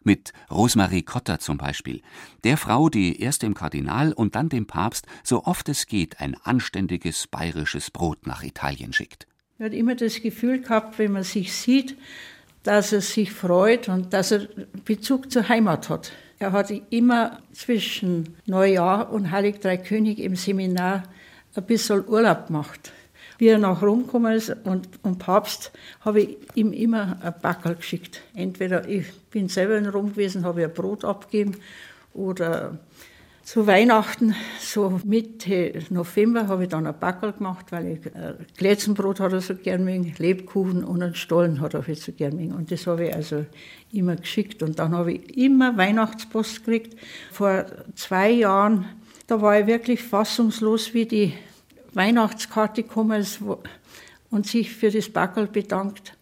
Mit 0.04 0.34
Rosemarie 0.50 1.02
Cotta 1.02 1.38
zum 1.38 1.56
Beispiel, 1.56 2.02
der 2.44 2.58
Frau, 2.58 2.90
die 2.90 3.20
erst 3.20 3.42
dem 3.42 3.54
Kardinal 3.54 4.12
und 4.12 4.34
dann 4.34 4.50
dem 4.50 4.66
Papst 4.66 5.06
so 5.22 5.44
oft 5.44 5.68
es 5.70 5.86
geht 5.86 6.20
ein 6.20 6.36
anständiges 6.44 7.26
bayerisches 7.26 7.90
Brot 7.90 8.26
nach 8.26 8.42
Italien 8.42 8.92
schickt. 8.92 9.26
Er 9.58 9.66
hat 9.66 9.72
immer 9.72 9.94
das 9.94 10.20
Gefühl 10.20 10.60
gehabt, 10.60 10.98
wenn 10.98 11.12
man 11.12 11.22
sich 11.22 11.54
sieht, 11.54 11.96
dass 12.64 12.92
er 12.92 13.00
sich 13.00 13.32
freut 13.32 13.88
und 13.88 14.12
dass 14.12 14.30
er 14.30 14.46
Bezug 14.84 15.30
zur 15.30 15.48
Heimat 15.48 15.88
hat. 15.88 16.12
Er 16.38 16.52
hat 16.52 16.70
immer 16.90 17.38
zwischen 17.52 18.36
Neujahr 18.44 19.10
und 19.10 19.30
Heilig 19.30 19.60
Drei 19.60 19.78
König 19.78 20.18
im 20.18 20.36
Seminar 20.36 21.04
ein 21.54 21.64
bisschen 21.64 22.06
Urlaub 22.06 22.48
gemacht. 22.48 22.92
Wie 23.38 23.48
er 23.48 23.58
nach 23.58 23.82
Rom 23.82 24.06
gekommen 24.06 24.32
ist 24.32 24.54
und, 24.64 24.88
und 25.02 25.18
Papst, 25.18 25.72
habe 26.00 26.20
ich 26.20 26.38
ihm 26.54 26.72
immer 26.72 27.18
ein 27.20 27.34
Backel 27.42 27.74
geschickt. 27.74 28.20
Entweder 28.34 28.88
ich 28.88 29.12
bin 29.30 29.48
selber 29.48 29.76
in 29.76 29.86
Rom 29.86 30.10
gewesen, 30.10 30.44
habe 30.44 30.64
ein 30.64 30.72
Brot 30.72 31.04
abgegeben 31.04 31.56
oder 32.12 32.78
zu 33.44 33.66
Weihnachten, 33.66 34.34
so 34.58 35.00
Mitte 35.04 35.82
November, 35.90 36.48
habe 36.48 36.62
ich 36.62 36.70
dann 36.70 36.86
ein 36.86 36.98
Backel 36.98 37.32
gemacht, 37.32 37.66
weil 37.70 37.98
ich 37.98 38.06
äh, 38.06 38.34
Glätzenbrot 38.56 39.20
hat 39.20 39.34
er 39.34 39.42
so 39.42 39.54
gern 39.54 39.84
mögen, 39.84 40.14
Lebkuchen 40.16 40.82
und 40.82 41.02
einen 41.02 41.14
Stollen 41.14 41.60
hat 41.60 41.74
er 41.74 41.82
so 41.94 42.12
gern 42.12 42.36
mögen. 42.36 42.54
Und 42.54 42.70
das 42.70 42.86
habe 42.86 43.08
ich 43.08 43.14
also 43.14 43.44
immer 43.92 44.16
geschickt. 44.16 44.62
Und 44.62 44.78
dann 44.78 44.92
habe 44.92 45.12
ich 45.12 45.36
immer 45.36 45.76
Weihnachtspost 45.76 46.64
gekriegt. 46.64 46.96
Vor 47.32 47.66
zwei 47.94 48.30
Jahren, 48.30 48.86
da 49.26 49.42
war 49.42 49.60
ich 49.60 49.66
wirklich 49.66 50.02
fassungslos, 50.02 50.94
wie 50.94 51.04
die 51.04 51.34
Weihnachtskarte 51.96 52.82
gekommen 52.82 53.20
ist 53.20 53.40
und 54.30 54.46
sich 54.46 54.72
für 54.72 54.90
das 54.90 55.08
Backel 55.08 55.46
bedankt 55.46 56.16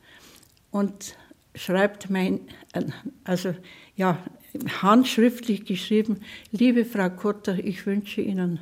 und 0.71 1.17
schreibt 1.55 2.11
mein, 2.11 2.41
äh, 2.73 2.85
also 3.25 3.55
ja, 3.97 4.19
handschriftlich 4.83 5.65
geschrieben, 5.65 6.21
liebe 6.51 6.85
Frau 6.85 7.09
Kotter, 7.11 7.59
ich 7.59 7.87
wünsche 7.87 8.21
Ihnen 8.21 8.61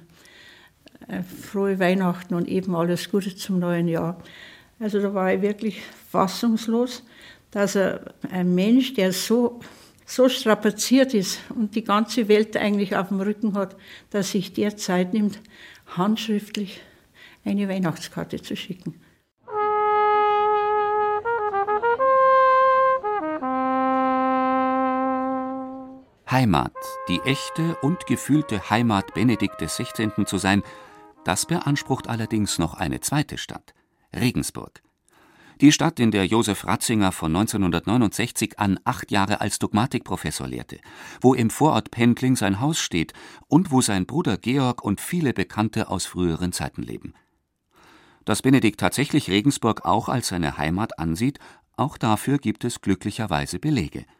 äh, 1.08 1.22
frohe 1.22 1.78
Weihnachten 1.78 2.34
und 2.34 2.48
eben 2.48 2.74
alles 2.74 3.10
Gute 3.10 3.34
zum 3.34 3.58
neuen 3.58 3.88
Jahr. 3.88 4.22
Also 4.78 5.00
da 5.00 5.12
war 5.12 5.32
ich 5.34 5.42
wirklich 5.42 5.82
fassungslos, 6.10 7.02
dass 7.50 7.76
ein 7.76 8.54
Mensch, 8.54 8.94
der 8.94 9.12
so, 9.12 9.60
so 10.06 10.28
strapaziert 10.28 11.12
ist 11.12 11.40
und 11.50 11.74
die 11.74 11.84
ganze 11.84 12.28
Welt 12.28 12.56
eigentlich 12.56 12.96
auf 12.96 13.08
dem 13.08 13.20
Rücken 13.20 13.54
hat, 13.54 13.76
dass 14.10 14.30
sich 14.30 14.52
der 14.52 14.76
Zeit 14.76 15.12
nimmt, 15.12 15.40
handschriftlich 15.86 16.80
eine 17.44 17.68
Weihnachtskarte 17.68 18.42
zu 18.42 18.56
schicken. 18.56 19.00
Heimat, 26.30 26.72
die 27.08 27.20
echte 27.22 27.76
und 27.82 28.06
gefühlte 28.06 28.70
Heimat 28.70 29.14
Benedikt 29.14 29.58
XVI. 29.58 30.24
zu 30.26 30.38
sein, 30.38 30.62
das 31.24 31.44
beansprucht 31.44 32.08
allerdings 32.08 32.58
noch 32.58 32.74
eine 32.74 33.00
zweite 33.00 33.36
Stadt, 33.36 33.74
Regensburg. 34.14 34.80
Die 35.60 35.72
Stadt, 35.72 36.00
in 36.00 36.10
der 36.10 36.24
Josef 36.24 36.64
Ratzinger 36.66 37.12
von 37.12 37.36
1969 37.36 38.58
an 38.58 38.80
acht 38.84 39.10
Jahre 39.10 39.40
als 39.42 39.58
Dogmatikprofessor 39.58 40.48
lehrte, 40.48 40.78
wo 41.20 41.34
im 41.34 41.50
Vorort 41.50 41.90
Pendling 41.90 42.36
sein 42.36 42.60
Haus 42.60 42.78
steht 42.78 43.12
und 43.48 43.70
wo 43.70 43.82
sein 43.82 44.06
Bruder 44.06 44.38
Georg 44.38 44.82
und 44.82 45.00
viele 45.02 45.34
Bekannte 45.34 45.90
aus 45.90 46.06
früheren 46.06 46.52
Zeiten 46.52 46.82
leben. 46.82 47.12
Dass 48.30 48.42
Benedikt 48.42 48.78
tatsächlich 48.78 49.28
Regensburg 49.28 49.84
auch 49.84 50.08
als 50.08 50.28
seine 50.28 50.56
Heimat 50.56 51.00
ansieht, 51.00 51.40
auch 51.76 51.98
dafür 51.98 52.38
gibt 52.38 52.62
es 52.64 52.80
glücklicherweise 52.80 53.58
Belege– 53.58 54.04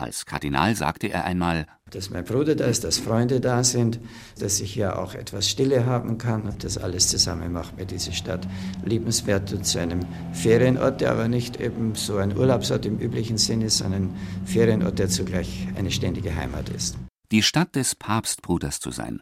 als 0.00 0.24
Kardinal 0.24 0.74
sagte 0.74 1.08
er 1.08 1.26
einmal, 1.26 1.66
dass 1.90 2.08
mein 2.08 2.24
Bruder 2.24 2.54
da 2.54 2.64
ist, 2.64 2.84
dass 2.84 2.96
Freunde 2.96 3.38
da 3.38 3.62
sind, 3.62 4.00
dass 4.38 4.58
ich 4.60 4.72
hier 4.72 4.98
auch 4.98 5.14
etwas 5.14 5.46
Stille 5.46 5.84
haben 5.84 6.16
kann. 6.16 6.54
Das 6.60 6.78
alles 6.78 7.08
zusammen 7.08 7.52
macht 7.52 7.76
mir 7.76 7.84
diese 7.84 8.14
Stadt 8.14 8.48
liebenswert 8.82 9.52
und 9.52 9.66
zu 9.66 9.78
einem 9.78 10.00
Ferienort, 10.32 11.02
der 11.02 11.12
aber 11.12 11.28
nicht 11.28 11.60
eben 11.60 11.96
so 11.96 12.16
ein 12.16 12.34
Urlaubsort 12.34 12.86
im 12.86 12.98
üblichen 12.98 13.36
Sinne 13.36 13.66
ist, 13.66 13.76
sondern 13.76 14.04
ein 14.04 14.46
Ferienort, 14.46 14.98
der 14.98 15.10
zugleich 15.10 15.68
eine 15.76 15.90
ständige 15.90 16.34
Heimat 16.34 16.70
ist. 16.70 16.96
Die 17.30 17.42
Stadt 17.42 17.76
des 17.76 17.94
Papstbruders 17.94 18.80
zu 18.80 18.92
sein, 18.92 19.20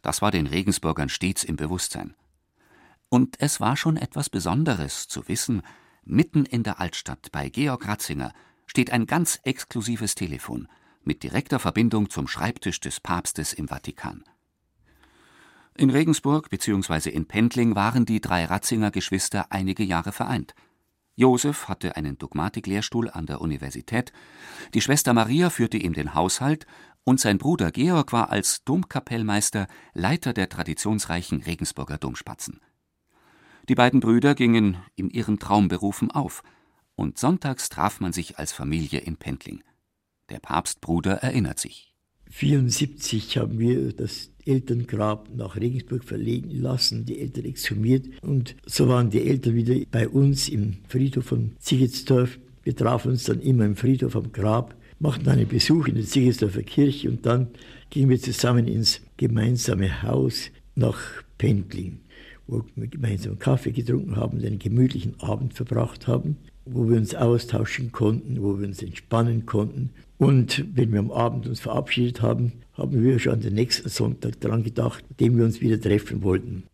das 0.00 0.22
war 0.22 0.30
den 0.30 0.46
Regensburgern 0.46 1.08
stets 1.08 1.42
im 1.42 1.56
Bewusstsein. 1.56 2.14
Und 3.10 3.40
es 3.40 3.60
war 3.60 3.76
schon 3.76 3.96
etwas 3.96 4.30
Besonderes 4.30 5.08
zu 5.08 5.26
wissen, 5.28 5.62
mitten 6.04 6.46
in 6.46 6.62
der 6.62 6.80
Altstadt 6.80 7.30
bei 7.32 7.48
Georg 7.48 7.86
Ratzinger 7.86 8.32
steht 8.66 8.92
ein 8.92 9.06
ganz 9.06 9.40
exklusives 9.42 10.14
Telefon 10.14 10.68
mit 11.02 11.24
direkter 11.24 11.58
Verbindung 11.58 12.08
zum 12.08 12.28
Schreibtisch 12.28 12.78
des 12.78 13.00
Papstes 13.00 13.52
im 13.52 13.66
Vatikan. 13.68 14.22
In 15.76 15.90
Regensburg 15.90 16.50
bzw. 16.50 17.10
in 17.10 17.26
Pendling 17.26 17.74
waren 17.74 18.04
die 18.04 18.20
drei 18.20 18.44
Ratzinger 18.44 18.92
Geschwister 18.92 19.46
einige 19.50 19.82
Jahre 19.82 20.12
vereint. 20.12 20.54
Josef 21.16 21.68
hatte 21.68 21.96
einen 21.96 22.16
Dogmatiklehrstuhl 22.16 23.10
an 23.10 23.26
der 23.26 23.40
Universität, 23.40 24.12
die 24.72 24.80
Schwester 24.80 25.12
Maria 25.14 25.50
führte 25.50 25.78
ihm 25.78 25.94
den 25.94 26.14
Haushalt 26.14 26.64
und 27.02 27.18
sein 27.18 27.38
Bruder 27.38 27.72
Georg 27.72 28.12
war 28.12 28.30
als 28.30 28.62
Domkapellmeister 28.64 29.66
Leiter 29.94 30.32
der 30.32 30.48
traditionsreichen 30.48 31.42
Regensburger 31.42 31.98
Domspatzen. 31.98 32.60
Die 33.70 33.74
beiden 33.74 34.00
Brüder 34.00 34.34
gingen 34.34 34.76
in 34.96 35.08
ihren 35.08 35.38
Traumberufen 35.38 36.10
auf– 36.10 36.42
und 37.00 37.18
sonntags 37.18 37.70
traf 37.70 38.00
man 38.00 38.12
sich 38.12 38.38
als 38.38 38.52
Familie 38.52 38.98
in 39.00 39.16
Pendling. 39.16 39.64
Der 40.28 40.38
Papstbruder 40.38 41.14
erinnert 41.14 41.58
sich. 41.58 41.94
1974 42.26 43.38
haben 43.38 43.58
wir 43.58 43.94
das 43.94 44.30
Elterngrab 44.44 45.30
nach 45.34 45.56
Regensburg 45.56 46.04
verlegen 46.04 46.50
lassen, 46.50 47.06
die 47.06 47.18
Eltern 47.18 47.46
exhumiert. 47.46 48.06
Und 48.20 48.54
so 48.66 48.86
waren 48.88 49.08
die 49.08 49.22
Eltern 49.26 49.54
wieder 49.54 49.74
bei 49.90 50.08
uns 50.08 50.50
im 50.50 50.76
Friedhof 50.88 51.24
von 51.24 51.56
Zigetsdorf. 51.58 52.38
Wir 52.62 52.76
trafen 52.76 53.12
uns 53.12 53.24
dann 53.24 53.40
immer 53.40 53.64
im 53.64 53.76
Friedhof 53.76 54.14
am 54.14 54.30
Grab, 54.30 54.76
machten 54.98 55.28
einen 55.28 55.48
Besuch 55.48 55.88
in 55.88 55.94
der 55.94 56.04
Zigetsdorfer 56.04 56.62
Kirche 56.62 57.08
und 57.08 57.24
dann 57.24 57.48
gingen 57.88 58.10
wir 58.10 58.20
zusammen 58.20 58.68
ins 58.68 59.00
gemeinsame 59.16 60.02
Haus 60.02 60.50
nach 60.74 61.00
Pendling, 61.38 62.00
wo 62.50 62.62
wir 62.74 62.88
gemeinsam 62.88 63.38
Kaffee 63.38 63.72
getrunken 63.72 64.16
haben, 64.16 64.38
einen 64.38 64.58
gemütlichen 64.58 65.20
Abend 65.20 65.54
verbracht 65.54 66.06
haben 66.06 66.36
wo 66.64 66.88
wir 66.88 66.96
uns 66.96 67.14
austauschen 67.14 67.92
konnten, 67.92 68.42
wo 68.42 68.58
wir 68.58 68.66
uns 68.66 68.82
entspannen 68.82 69.46
konnten. 69.46 69.90
Und 70.18 70.64
wenn 70.74 70.92
wir 70.92 71.00
am 71.00 71.10
Abend 71.10 71.46
uns 71.46 71.60
verabschiedet 71.60 72.22
haben, 72.22 72.52
haben 72.74 73.02
wir 73.02 73.18
schon 73.18 73.34
an 73.34 73.40
den 73.40 73.54
nächsten 73.54 73.88
Sonntag 73.88 74.40
daran 74.40 74.62
gedacht, 74.62 75.04
dem 75.18 75.36
wir 75.36 75.44
uns 75.44 75.60
wieder 75.60 75.80
treffen 75.80 76.22
wollten. 76.22 76.64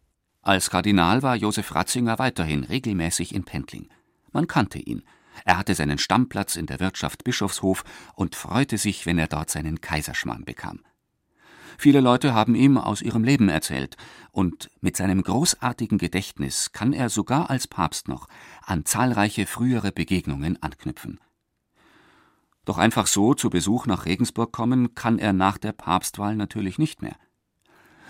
Als 0.42 0.70
Kardinal 0.70 1.22
war 1.22 1.36
Josef 1.36 1.74
Ratzinger 1.74 2.18
weiterhin 2.18 2.64
regelmäßig 2.64 3.34
in 3.34 3.44
Pendling. 3.44 3.88
Man 4.32 4.46
kannte 4.46 4.78
ihn. 4.78 5.02
Er 5.44 5.58
hatte 5.58 5.74
seinen 5.74 5.98
Stammplatz 5.98 6.56
in 6.56 6.66
der 6.66 6.80
Wirtschaft 6.80 7.24
Bischofshof 7.24 7.84
und 8.14 8.34
freute 8.34 8.78
sich, 8.78 9.06
wenn 9.06 9.18
er 9.18 9.26
dort 9.26 9.50
seinen 9.50 9.80
Kaiserschmarrn 9.80 10.44
bekam. 10.44 10.80
Viele 11.78 12.00
Leute 12.00 12.34
haben 12.34 12.54
ihm 12.54 12.78
aus 12.78 13.02
ihrem 13.02 13.24
Leben 13.24 13.48
erzählt, 13.48 13.96
und 14.32 14.70
mit 14.80 14.96
seinem 14.96 15.22
großartigen 15.22 15.98
Gedächtnis 15.98 16.72
kann 16.72 16.92
er 16.92 17.08
sogar 17.08 17.50
als 17.50 17.66
Papst 17.66 18.08
noch 18.08 18.28
an 18.64 18.84
zahlreiche 18.84 19.46
frühere 19.46 19.92
Begegnungen 19.92 20.62
anknüpfen. 20.62 21.20
Doch 22.64 22.78
einfach 22.78 23.06
so 23.06 23.34
zu 23.34 23.48
Besuch 23.48 23.86
nach 23.86 24.06
Regensburg 24.06 24.52
kommen 24.52 24.94
kann 24.94 25.18
er 25.18 25.32
nach 25.32 25.56
der 25.56 25.72
Papstwahl 25.72 26.34
natürlich 26.34 26.78
nicht 26.78 27.00
mehr. 27.00 27.16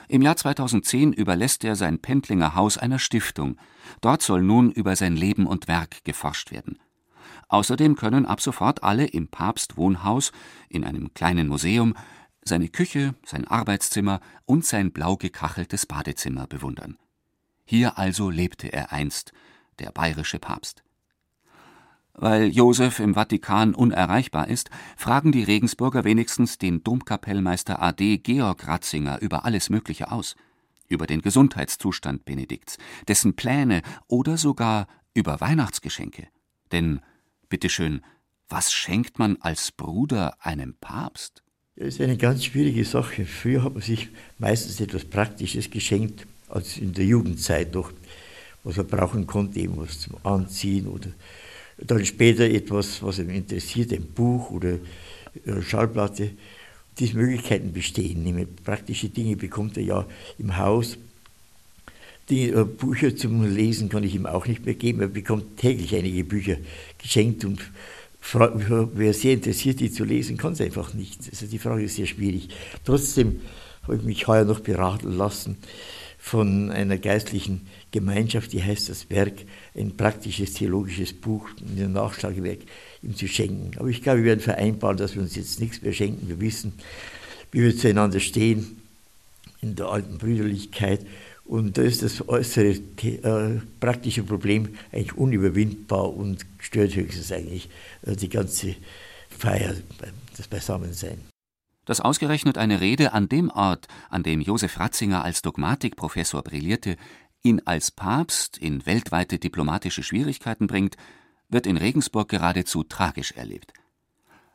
Im 0.08 0.22
Jahr 0.22 0.36
2010 0.36 1.12
überlässt 1.12 1.64
er 1.64 1.74
sein 1.76 1.98
Pendlinger 1.98 2.54
Haus 2.54 2.78
einer 2.78 2.98
Stiftung. 2.98 3.58
Dort 4.00 4.22
soll 4.22 4.42
nun 4.42 4.70
über 4.70 4.94
sein 4.94 5.16
Leben 5.16 5.46
und 5.46 5.68
Werk 5.68 6.04
geforscht 6.04 6.52
werden. 6.52 6.78
Außerdem 7.48 7.96
können 7.96 8.24
ab 8.24 8.40
sofort 8.40 8.82
alle 8.82 9.06
im 9.06 9.28
Papstwohnhaus 9.28 10.32
in 10.68 10.84
einem 10.84 11.12
kleinen 11.12 11.48
Museum 11.48 11.94
seine 12.48 12.68
Küche, 12.68 13.14
sein 13.24 13.46
Arbeitszimmer 13.46 14.20
und 14.44 14.64
sein 14.64 14.92
blau 14.92 15.16
gekacheltes 15.16 15.86
Badezimmer 15.86 16.46
bewundern. 16.46 16.98
Hier 17.64 17.98
also 17.98 18.30
lebte 18.30 18.72
er 18.72 18.92
einst, 18.92 19.32
der 19.78 19.90
bayerische 19.90 20.38
Papst. 20.38 20.82
Weil 22.18 22.46
Josef 22.46 22.98
im 22.98 23.14
Vatikan 23.14 23.74
unerreichbar 23.74 24.48
ist, 24.48 24.70
fragen 24.96 25.32
die 25.32 25.42
Regensburger 25.42 26.04
wenigstens 26.04 26.56
den 26.56 26.82
Domkapellmeister 26.82 27.82
AD 27.82 28.18
Georg 28.18 28.66
Ratzinger 28.66 29.20
über 29.20 29.44
alles 29.44 29.68
Mögliche 29.68 30.10
aus. 30.10 30.34
Über 30.88 31.06
den 31.06 31.20
Gesundheitszustand 31.20 32.24
Benedikts, 32.24 32.78
dessen 33.06 33.36
Pläne 33.36 33.82
oder 34.06 34.38
sogar 34.38 34.86
über 35.12 35.40
Weihnachtsgeschenke. 35.40 36.28
Denn, 36.72 37.00
bitteschön, 37.48 38.00
was 38.48 38.72
schenkt 38.72 39.18
man 39.18 39.36
als 39.40 39.72
Bruder 39.72 40.36
einem 40.40 40.74
Papst? 40.80 41.42
Das 41.78 41.88
ist 41.88 42.00
eine 42.00 42.16
ganz 42.16 42.42
schwierige 42.42 42.86
Sache. 42.86 43.26
Früher 43.26 43.62
hat 43.62 43.74
man 43.74 43.82
sich 43.82 44.08
meistens 44.38 44.80
etwas 44.80 45.04
Praktisches 45.04 45.70
geschenkt, 45.70 46.26
als 46.48 46.78
in 46.78 46.94
der 46.94 47.04
Jugendzeit 47.04 47.74
noch, 47.74 47.92
was 48.64 48.78
man 48.78 48.86
brauchen 48.86 49.26
konnte, 49.26 49.60
eben 49.60 49.76
was 49.76 50.00
zum 50.00 50.16
Anziehen 50.22 50.86
oder 50.86 51.10
dann 51.76 52.02
später 52.06 52.44
etwas, 52.44 53.02
was 53.02 53.18
ihn 53.18 53.28
interessiert, 53.28 53.92
ein 53.92 54.06
Buch 54.06 54.50
oder 54.50 54.78
eine 55.46 55.62
Schallplatte. 55.62 56.30
Diese 56.98 57.18
Möglichkeiten 57.18 57.74
bestehen. 57.74 58.48
Praktische 58.64 59.10
Dinge 59.10 59.36
bekommt 59.36 59.76
er 59.76 59.82
ja 59.82 60.06
im 60.38 60.56
Haus. 60.56 60.96
Die 62.30 62.48
äh, 62.48 62.64
Bücher 62.64 63.14
zum 63.14 63.54
Lesen 63.54 63.90
kann 63.90 64.02
ich 64.02 64.14
ihm 64.14 64.24
auch 64.24 64.46
nicht 64.46 64.64
mehr 64.64 64.74
geben. 64.74 65.02
Er 65.02 65.08
bekommt 65.08 65.58
täglich 65.58 65.94
einige 65.94 66.24
Bücher 66.24 66.56
geschenkt 66.98 67.44
und 67.44 67.60
wer 68.32 69.14
sehr 69.14 69.34
interessiert, 69.34 69.80
die 69.80 69.90
zu 69.90 70.04
lesen, 70.04 70.36
kann 70.36 70.52
es 70.52 70.60
einfach 70.60 70.94
nicht. 70.94 71.20
Also 71.30 71.46
die 71.46 71.58
Frage 71.58 71.84
ist 71.84 71.96
sehr 71.96 72.06
schwierig. 72.06 72.48
Trotzdem 72.84 73.40
habe 73.82 73.96
ich 73.96 74.02
mich 74.02 74.26
heuer 74.26 74.44
noch 74.44 74.60
beraten 74.60 75.12
lassen 75.12 75.56
von 76.18 76.70
einer 76.70 76.98
geistlichen 76.98 77.68
Gemeinschaft, 77.92 78.52
die 78.52 78.62
heißt 78.62 78.88
das 78.88 79.10
Werk, 79.10 79.34
ein 79.76 79.96
praktisches 79.96 80.54
theologisches 80.54 81.12
Buch, 81.12 81.48
ein 81.60 81.92
Nachschlagewerk, 81.92 82.58
ihm 83.02 83.14
zu 83.14 83.28
schenken. 83.28 83.70
Aber 83.78 83.88
ich 83.88 84.02
glaube, 84.02 84.18
wir 84.18 84.24
werden 84.24 84.40
vereinbaren, 84.40 84.96
dass 84.96 85.14
wir 85.14 85.22
uns 85.22 85.36
jetzt 85.36 85.60
nichts 85.60 85.82
mehr 85.82 85.92
schenken. 85.92 86.28
Wir 86.28 86.40
wissen, 86.40 86.72
wie 87.52 87.62
wir 87.62 87.76
zueinander 87.76 88.18
stehen 88.18 88.82
in 89.62 89.76
der 89.76 89.86
alten 89.86 90.18
Brüderlichkeit. 90.18 91.06
Und 91.44 91.78
da 91.78 91.82
ist 91.82 92.02
das 92.02 92.28
äußere 92.28 92.70
äh, 93.02 93.60
praktische 93.78 94.24
Problem 94.24 94.70
eigentlich 94.90 95.16
unüberwindbar 95.16 96.12
und 96.12 96.44
stört 96.66 96.94
höchstens 96.94 97.32
eigentlich 97.32 97.68
äh, 98.02 98.16
die 98.16 98.28
ganze 98.28 98.74
Feier, 99.28 99.74
das 100.36 100.48
Beisammensein. 100.48 101.18
Dass 101.84 102.00
ausgerechnet 102.00 102.58
eine 102.58 102.80
Rede 102.80 103.12
an 103.12 103.28
dem 103.28 103.50
Ort, 103.50 103.86
an 104.10 104.22
dem 104.22 104.40
Josef 104.40 104.78
Ratzinger 104.78 105.24
als 105.24 105.42
Dogmatikprofessor 105.42 106.42
brillierte, 106.42 106.96
ihn 107.42 107.62
als 107.64 107.92
Papst 107.92 108.58
in 108.58 108.84
weltweite 108.86 109.38
diplomatische 109.38 110.02
Schwierigkeiten 110.02 110.66
bringt, 110.66 110.96
wird 111.48 111.66
in 111.66 111.76
Regensburg 111.76 112.28
geradezu 112.28 112.82
tragisch 112.82 113.32
erlebt. 113.32 113.72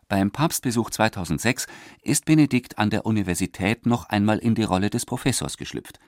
Beim 0.10 0.32
Papstbesuch 0.32 0.90
2006 0.90 1.68
ist 2.02 2.26
Benedikt 2.26 2.78
an 2.78 2.90
der 2.90 3.06
Universität 3.06 3.86
noch 3.86 4.10
einmal 4.10 4.40
in 4.40 4.56
die 4.56 4.64
Rolle 4.64 4.90
des 4.90 5.06
Professors 5.06 5.56
geschlüpft. 5.56 6.00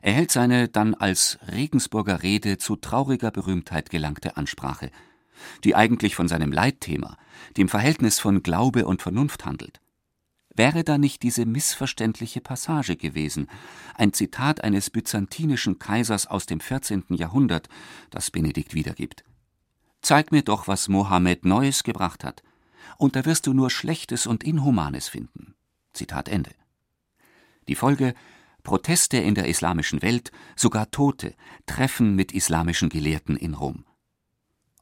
Er 0.00 0.14
hält 0.14 0.32
seine 0.32 0.68
dann 0.68 0.94
als 0.94 1.38
Regensburger 1.46 2.24
Rede 2.24 2.58
zu 2.58 2.74
trauriger 2.74 3.30
Berühmtheit 3.30 3.88
gelangte 3.88 4.36
Ansprache, 4.36 4.90
die 5.64 5.74
eigentlich 5.74 6.14
von 6.14 6.28
seinem 6.28 6.52
Leitthema, 6.52 7.16
dem 7.56 7.68
Verhältnis 7.68 8.18
von 8.18 8.42
Glaube 8.42 8.86
und 8.86 9.02
Vernunft 9.02 9.44
handelt. 9.44 9.80
Wäre 10.54 10.84
da 10.84 10.98
nicht 10.98 11.22
diese 11.22 11.46
missverständliche 11.46 12.40
Passage 12.40 12.96
gewesen, 12.96 13.48
ein 13.94 14.12
Zitat 14.12 14.62
eines 14.62 14.90
byzantinischen 14.90 15.78
Kaisers 15.78 16.26
aus 16.26 16.44
dem 16.46 16.60
14. 16.60 17.04
Jahrhundert, 17.10 17.68
das 18.10 18.30
Benedikt 18.30 18.74
wiedergibt. 18.74 19.24
Zeig 20.02 20.30
mir 20.30 20.42
doch, 20.42 20.68
was 20.68 20.88
Mohammed 20.88 21.44
Neues 21.44 21.84
gebracht 21.84 22.24
hat, 22.24 22.42
und 22.98 23.16
da 23.16 23.24
wirst 23.24 23.46
du 23.46 23.54
nur 23.54 23.70
Schlechtes 23.70 24.26
und 24.26 24.44
Inhumanes 24.44 25.08
finden. 25.08 25.54
Zitat 25.94 26.28
Ende. 26.28 26.50
Die 27.68 27.74
Folge 27.74 28.14
Proteste 28.62 29.16
in 29.16 29.34
der 29.34 29.48
islamischen 29.48 30.02
Welt, 30.02 30.30
sogar 30.54 30.90
Tote, 30.90 31.34
Treffen 31.66 32.14
mit 32.14 32.32
islamischen 32.32 32.90
Gelehrten 32.90 33.36
in 33.36 33.54
Rom. 33.54 33.84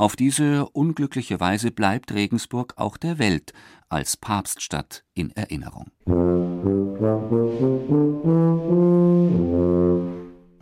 Auf 0.01 0.17
diese 0.17 0.65
unglückliche 0.71 1.41
Weise 1.41 1.71
bleibt 1.71 2.15
Regensburg 2.15 2.73
auch 2.77 2.97
der 2.97 3.19
Welt 3.19 3.53
als 3.91 4.17
Papststadt 4.17 5.05
in 5.13 5.31
Erinnerung. 5.33 5.89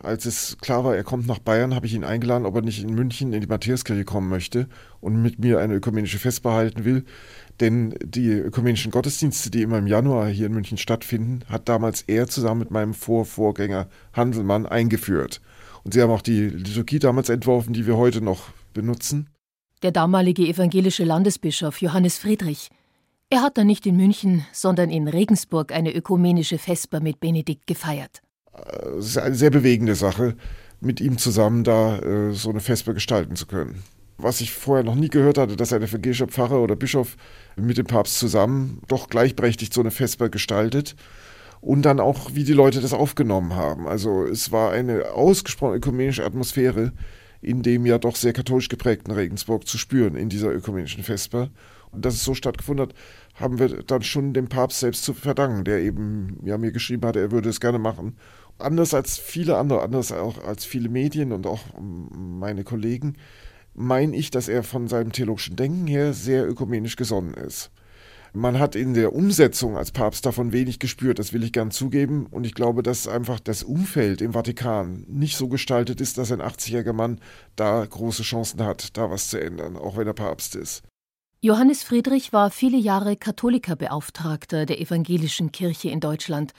Als 0.03 0.25
es 0.25 0.57
klar 0.59 0.83
war, 0.83 0.97
er 0.97 1.05
kommt 1.05 1.25
nach 1.25 1.39
Bayern, 1.39 1.73
habe 1.73 1.85
ich 1.85 1.93
ihn 1.93 2.03
eingeladen, 2.03 2.45
ob 2.45 2.53
er 2.55 2.63
nicht 2.63 2.83
in 2.83 2.93
München 2.93 3.31
in 3.31 3.39
die 3.39 3.47
Matthäuskirche 3.47 4.03
kommen 4.03 4.27
möchte 4.27 4.67
und 4.99 5.21
mit 5.21 5.39
mir 5.39 5.59
eine 5.59 5.75
ökumenische 5.75 6.19
Fest 6.19 6.43
behalten 6.43 6.83
will. 6.83 7.05
Denn 7.61 7.95
die 8.03 8.31
ökumenischen 8.31 8.91
Gottesdienste, 8.91 9.51
die 9.51 9.61
immer 9.61 9.77
im 9.77 9.87
Januar 9.87 10.27
hier 10.27 10.47
in 10.47 10.53
München 10.53 10.77
stattfinden, 10.77 11.45
hat 11.47 11.69
damals 11.69 12.01
er 12.01 12.27
zusammen 12.27 12.59
mit 12.59 12.71
meinem 12.71 12.93
Vorvorgänger 12.93 13.87
Hanselmann 14.11 14.65
eingeführt. 14.65 15.39
Und 15.85 15.93
sie 15.93 16.01
haben 16.01 16.11
auch 16.11 16.21
die 16.21 16.49
Liturgie 16.49 16.99
damals 16.99 17.29
entworfen, 17.29 17.71
die 17.71 17.87
wir 17.87 17.95
heute 17.95 18.19
noch 18.19 18.49
benutzen. 18.79 19.29
Der 19.83 19.91
damalige 19.91 20.47
evangelische 20.47 21.03
Landesbischof 21.03 21.81
Johannes 21.81 22.17
Friedrich. 22.17 22.69
Er 23.29 23.41
hat 23.41 23.57
dann 23.57 23.67
nicht 23.67 23.85
in 23.85 23.97
München, 23.97 24.45
sondern 24.53 24.89
in 24.89 25.07
Regensburg 25.07 25.71
eine 25.71 25.93
ökumenische 25.93 26.57
Vesper 26.57 27.01
mit 27.01 27.19
Benedikt 27.19 27.67
gefeiert. 27.67 28.21
Es 28.97 29.07
ist 29.07 29.17
eine 29.17 29.35
sehr 29.35 29.51
bewegende 29.51 29.95
Sache, 29.95 30.35
mit 30.81 31.01
ihm 31.01 31.17
zusammen 31.17 31.63
da 31.63 31.99
äh, 31.99 32.33
so 32.33 32.49
eine 32.49 32.61
Vesper 32.61 32.93
gestalten 32.93 33.35
zu 33.35 33.45
können. 33.45 33.83
Was 34.17 34.41
ich 34.41 34.51
vorher 34.51 34.83
noch 34.83 34.95
nie 34.95 35.09
gehört 35.09 35.37
hatte, 35.37 35.55
dass 35.55 35.73
ein 35.73 35.81
evangelischer 35.81 36.27
Pfarrer 36.27 36.61
oder 36.61 36.75
Bischof 36.75 37.15
mit 37.55 37.77
dem 37.77 37.85
Papst 37.85 38.19
zusammen 38.19 38.81
doch 38.87 39.07
gleichberechtigt 39.09 39.73
so 39.73 39.81
eine 39.81 39.91
Vesper 39.91 40.29
gestaltet 40.29 40.95
und 41.61 41.83
dann 41.83 41.99
auch, 41.99 42.33
wie 42.33 42.43
die 42.43 42.53
Leute 42.53 42.81
das 42.81 42.93
aufgenommen 42.93 43.55
haben. 43.55 43.87
Also 43.87 44.25
es 44.25 44.51
war 44.51 44.71
eine 44.71 45.11
ausgesprochen 45.11 45.75
ökumenische 45.75 46.25
Atmosphäre, 46.25 46.93
in 47.41 47.61
dem 47.61 47.85
ja 47.85 47.97
doch 47.97 48.15
sehr 48.15 48.33
katholisch 48.33 48.69
geprägten 48.69 49.11
Regensburg 49.11 49.67
zu 49.67 49.77
spüren 49.77 50.15
in 50.15 50.29
dieser 50.29 50.51
ökumenischen 50.51 51.03
Vesper. 51.03 51.49
Und 51.91 52.05
dass 52.05 52.13
es 52.15 52.23
so 52.23 52.35
stattgefunden 52.35 52.87
hat, 52.87 52.95
haben 53.35 53.57
wir 53.57 53.83
dann 53.83 54.03
schon 54.03 54.33
dem 54.33 54.47
Papst 54.47 54.79
selbst 54.79 55.03
zu 55.03 55.13
verdanken, 55.13 55.63
der 55.63 55.79
eben 55.79 56.37
ja 56.43 56.57
mir 56.57 56.71
geschrieben 56.71 57.05
hat, 57.07 57.15
er 57.15 57.31
würde 57.31 57.49
es 57.49 57.59
gerne 57.59 57.79
machen. 57.79 58.17
Anders 58.59 58.93
als 58.93 59.17
viele 59.17 59.57
andere, 59.57 59.81
anders 59.81 60.11
auch 60.11 60.43
als 60.43 60.65
viele 60.65 60.89
Medien 60.89 61.31
und 61.31 61.47
auch 61.47 61.61
meine 61.79 62.63
Kollegen, 62.63 63.15
meine 63.73 64.15
ich, 64.15 64.29
dass 64.29 64.49
er 64.49 64.63
von 64.63 64.87
seinem 64.87 65.13
theologischen 65.13 65.55
Denken 65.55 65.87
her 65.87 66.13
sehr 66.13 66.47
ökumenisch 66.47 66.97
gesonnen 66.97 67.33
ist. 67.33 67.71
Man 68.33 68.59
hat 68.59 68.75
in 68.75 68.93
der 68.93 69.13
Umsetzung 69.13 69.77
als 69.77 69.91
Papst 69.91 70.25
davon 70.25 70.51
wenig 70.51 70.79
gespürt, 70.79 71.19
das 71.19 71.33
will 71.33 71.43
ich 71.43 71.51
gern 71.51 71.71
zugeben. 71.71 72.27
Und 72.27 72.45
ich 72.45 72.53
glaube, 72.53 72.83
dass 72.83 73.07
einfach 73.07 73.39
das 73.39 73.63
Umfeld 73.63 74.21
im 74.21 74.33
Vatikan 74.33 75.05
nicht 75.07 75.35
so 75.35 75.47
gestaltet 75.47 75.99
ist, 76.01 76.17
dass 76.17 76.31
ein 76.31 76.41
80-jähriger 76.41 76.93
Mann 76.93 77.19
da 77.55 77.85
große 77.85 78.23
Chancen 78.23 78.63
hat, 78.63 78.97
da 78.97 79.09
was 79.09 79.29
zu 79.29 79.41
ändern, 79.41 79.77
auch 79.77 79.97
wenn 79.97 80.07
er 80.07 80.13
Papst 80.13 80.55
ist. 80.55 80.83
Johannes 81.41 81.83
Friedrich 81.83 82.33
war 82.33 82.51
viele 82.51 82.77
Jahre 82.77 83.15
Katholiterbeauftragter 83.15 84.65
der 84.65 84.81
evangelischen 84.81 85.51
Kirche 85.51 85.89
in 85.89 86.01
Deutschland. 86.01 86.51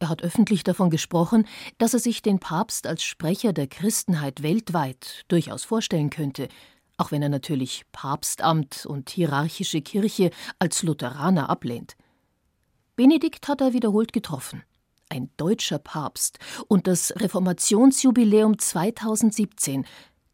Er 0.00 0.08
hat 0.08 0.22
öffentlich 0.22 0.64
davon 0.64 0.90
gesprochen, 0.90 1.46
dass 1.78 1.94
er 1.94 2.00
sich 2.00 2.20
den 2.20 2.40
Papst 2.40 2.86
als 2.86 3.04
Sprecher 3.04 3.52
der 3.52 3.68
Christenheit 3.68 4.42
weltweit 4.42 5.24
durchaus 5.28 5.62
vorstellen 5.62 6.10
könnte, 6.10 6.48
auch 6.96 7.10
wenn 7.10 7.22
er 7.22 7.28
natürlich 7.28 7.84
Papstamt 7.92 8.86
und 8.86 9.10
hierarchische 9.10 9.82
Kirche 9.82 10.30
als 10.58 10.82
Lutheraner 10.82 11.48
ablehnt. 11.50 11.96
Benedikt 12.96 13.48
hat 13.48 13.60
er 13.60 13.72
wiederholt 13.72 14.12
getroffen. 14.12 14.62
Ein 15.08 15.30
deutscher 15.36 15.78
Papst 15.78 16.38
und 16.68 16.86
das 16.86 17.12
Reformationsjubiläum 17.16 18.58
2017. 18.58 19.84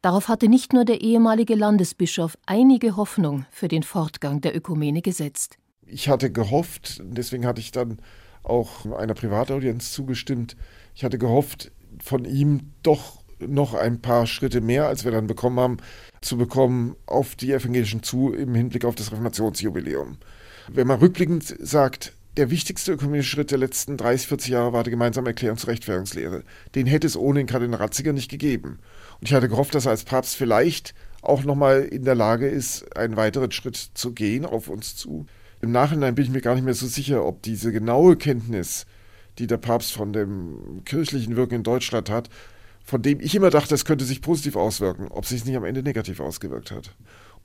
Darauf 0.03 0.29
hatte 0.29 0.49
nicht 0.49 0.73
nur 0.73 0.85
der 0.85 1.01
ehemalige 1.01 1.55
Landesbischof 1.55 2.37
einige 2.47 2.97
Hoffnung 2.97 3.47
für 3.51 3.69
den 3.69 3.83
Fortgang 3.83 4.41
der 4.41 4.57
Ökumene 4.57 5.03
gesetzt. 5.03 5.59
Ich 5.87 6.09
hatte 6.09 6.31
gehofft, 6.31 7.03
deswegen 7.05 7.47
hatte 7.47 7.61
ich 7.61 7.73
dann 7.73 8.01
auch 8.43 8.87
einer 8.87 9.15
Privataudienz 9.15 9.93
zugestimmt, 9.93 10.57
ich 10.95 11.05
hatte 11.05 11.19
gehofft, 11.19 11.73
von 12.03 12.25
ihm 12.25 12.73
doch 12.83 13.20
noch 13.47 13.75
ein 13.75 14.01
paar 14.01 14.27
Schritte 14.27 14.61
mehr, 14.61 14.87
als 14.87 15.05
wir 15.05 15.13
dann 15.13 15.27
bekommen 15.27 15.59
haben, 15.61 15.77
zu 16.21 16.37
bekommen 16.37 16.97
auf 17.07 17.35
die 17.35 17.53
Evangelischen 17.53 18.03
zu 18.03 18.33
im 18.33 18.55
Hinblick 18.55 18.85
auf 18.85 18.95
das 18.95 19.11
Reformationsjubiläum. 19.11 20.19
Wenn 20.69 20.87
man 20.87 21.01
rückblickend 21.01 21.57
sagt, 21.61 22.13
der 22.37 22.51
wichtigste 22.51 22.93
ökumenische 22.93 23.31
Schritt 23.31 23.51
der 23.51 23.59
letzten 23.59 23.97
30, 23.97 24.29
40 24.29 24.51
Jahre 24.51 24.73
war 24.73 24.85
die 24.85 24.91
gemeinsame 24.91 25.29
Erklärung 25.31 25.59
zur 25.59 25.71
Rechtfertigungslehre. 25.71 26.45
Den 26.75 26.87
hätte 26.87 27.07
es 27.07 27.17
ohne 27.17 27.41
den 27.41 27.47
Kardinal 27.47 27.81
Ratzinger 27.81 28.13
nicht 28.13 28.31
gegeben. 28.31 28.79
Und 29.21 29.29
ich 29.29 29.35
hatte 29.35 29.49
gehofft, 29.49 29.75
dass 29.75 29.87
er 29.87 29.91
als 29.91 30.05
Papst 30.05 30.37
vielleicht 30.37 30.95
auch 31.23 31.45
nochmal 31.45 31.83
in 31.83 32.05
der 32.05 32.15
Lage 32.15 32.49
ist, 32.49 32.97
einen 32.97 33.17
weiteren 33.17 33.51
Schritt 33.51 33.77
zu 33.77 34.13
gehen 34.13 34.47
auf 34.47 34.69
uns 34.69 34.97
zu. 34.97 35.27
Im 35.61 35.73
Nachhinein 35.73 36.15
bin 36.15 36.25
ich 36.25 36.31
mir 36.31 36.41
gar 36.41 36.55
nicht 36.55 36.65
mehr 36.65 36.75
so 36.75 36.87
sicher, 36.87 37.25
ob 37.27 37.43
diese 37.43 37.73
genaue 37.73 38.17
Kenntnis, 38.17 38.87
die 39.39 39.47
der 39.47 39.59
Papst 39.59 39.93
von 39.93 40.13
dem 40.13 40.83
kirchlichen 40.85 41.37
Wirken 41.37 41.57
in 41.57 41.63
Deutschland 41.63 42.09
hat, 42.09 42.31
von 42.85 43.03
dem 43.03 43.21
ich 43.21 43.35
immer 43.35 43.51
dachte, 43.51 43.75
es 43.75 43.85
könnte 43.85 44.05
sich 44.05 44.23
positiv 44.23 44.57
auswirken, 44.57 45.09
ob 45.09 45.27
sich 45.27 45.45
nicht 45.45 45.57
am 45.57 45.65
Ende 45.65 45.83
negativ 45.83 46.21
ausgewirkt 46.21 46.71
hat. 46.71 46.97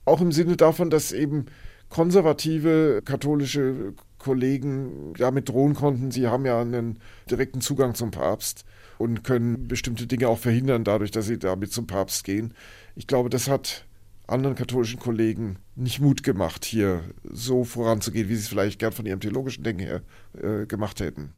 Auch 0.04 0.20
im 0.20 0.32
Sinne 0.32 0.56
davon, 0.56 0.90
dass 0.90 1.12
eben 1.12 1.46
konservative 1.88 3.02
katholische 3.04 3.94
Kollegen 4.18 5.12
damit 5.16 5.48
drohen 5.48 5.74
konnten, 5.74 6.10
sie 6.10 6.26
haben 6.26 6.46
ja 6.46 6.60
einen 6.60 6.98
direkten 7.30 7.60
Zugang 7.60 7.94
zum 7.94 8.10
Papst 8.10 8.64
und 8.98 9.24
können 9.24 9.68
bestimmte 9.68 10.06
Dinge 10.06 10.28
auch 10.28 10.38
verhindern, 10.38 10.84
dadurch, 10.84 11.10
dass 11.10 11.26
sie 11.26 11.38
damit 11.38 11.72
zum 11.72 11.86
Papst 11.86 12.24
gehen. 12.24 12.54
Ich 12.94 13.06
glaube, 13.06 13.30
das 13.30 13.48
hat 13.48 13.86
anderen 14.26 14.56
katholischen 14.56 14.98
Kollegen 14.98 15.58
nicht 15.76 16.00
Mut 16.00 16.22
gemacht, 16.22 16.64
hier 16.64 17.02
so 17.22 17.64
voranzugehen, 17.64 18.28
wie 18.28 18.34
sie 18.34 18.40
es 18.40 18.48
vielleicht 18.48 18.78
gern 18.78 18.92
von 18.92 19.06
ihrem 19.06 19.20
theologischen 19.20 19.62
Denken 19.62 19.82
her 19.82 20.02
äh, 20.40 20.66
gemacht 20.66 21.00
hätten. 21.00 21.34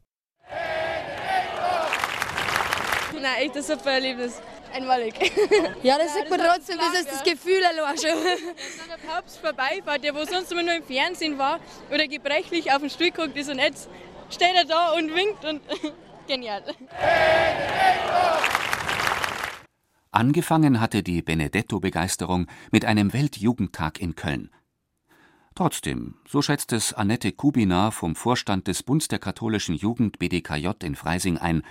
Na, 3.29 3.43
echt 3.43 3.57
ein 3.57 3.63
super 3.63 3.93
Erlebnis. 3.93 4.41
Einmalig. 4.73 5.15
Ja, 5.83 5.97
das 5.99 6.15
sieht 6.15 6.31
man 6.31 6.41
trotzdem, 6.41 6.79
das 6.79 7.01
ist 7.01 7.13
das 7.13 7.23
Gefühl 7.23 7.63
allein 7.65 7.97
schon. 7.97 8.11
Wenn 8.11 8.89
der 8.89 9.09
Papst 9.09 9.39
vorbeifährt, 9.39 10.03
der 10.05 10.15
wo 10.15 10.25
sonst 10.25 10.51
immer 10.53 10.63
nur 10.63 10.75
im 10.75 10.83
Fernsehen 10.83 11.39
war 11.39 11.61
oder 11.91 12.07
gebrechlich 12.07 12.73
auf 12.73 12.81
den 12.81 12.91
Stuhl 12.91 13.11
guckt 13.11 13.37
ist 13.37 13.51
und 13.51 13.59
jetzt 13.59 13.89
steht 14.31 14.55
er 14.55 14.65
da 14.65 14.93
und 14.93 15.15
winkt 15.15 15.45
und 15.45 15.61
genial. 16.27 16.63
Angefangen 20.11 20.81
hatte 20.81 21.03
die 21.03 21.23
Benedetto-Begeisterung 21.23 22.47
mit 22.71 22.85
einem 22.85 23.13
Weltjugendtag 23.13 24.01
in 24.01 24.17
Köln. 24.17 24.51
Trotzdem, 25.55 26.15
so 26.27 26.41
schätzt 26.41 26.73
es 26.73 26.95
Annette 26.95 27.33
Kubina 27.33 27.91
vom 27.91 28.15
Vorstand 28.15 28.69
des 28.69 28.83
Bunds 28.83 29.09
der 29.09 29.19
katholischen 29.19 29.75
Jugend 29.75 30.19
BDKJ 30.19 30.69
in 30.83 30.95
Freising 30.95 31.37
ein, 31.39 31.63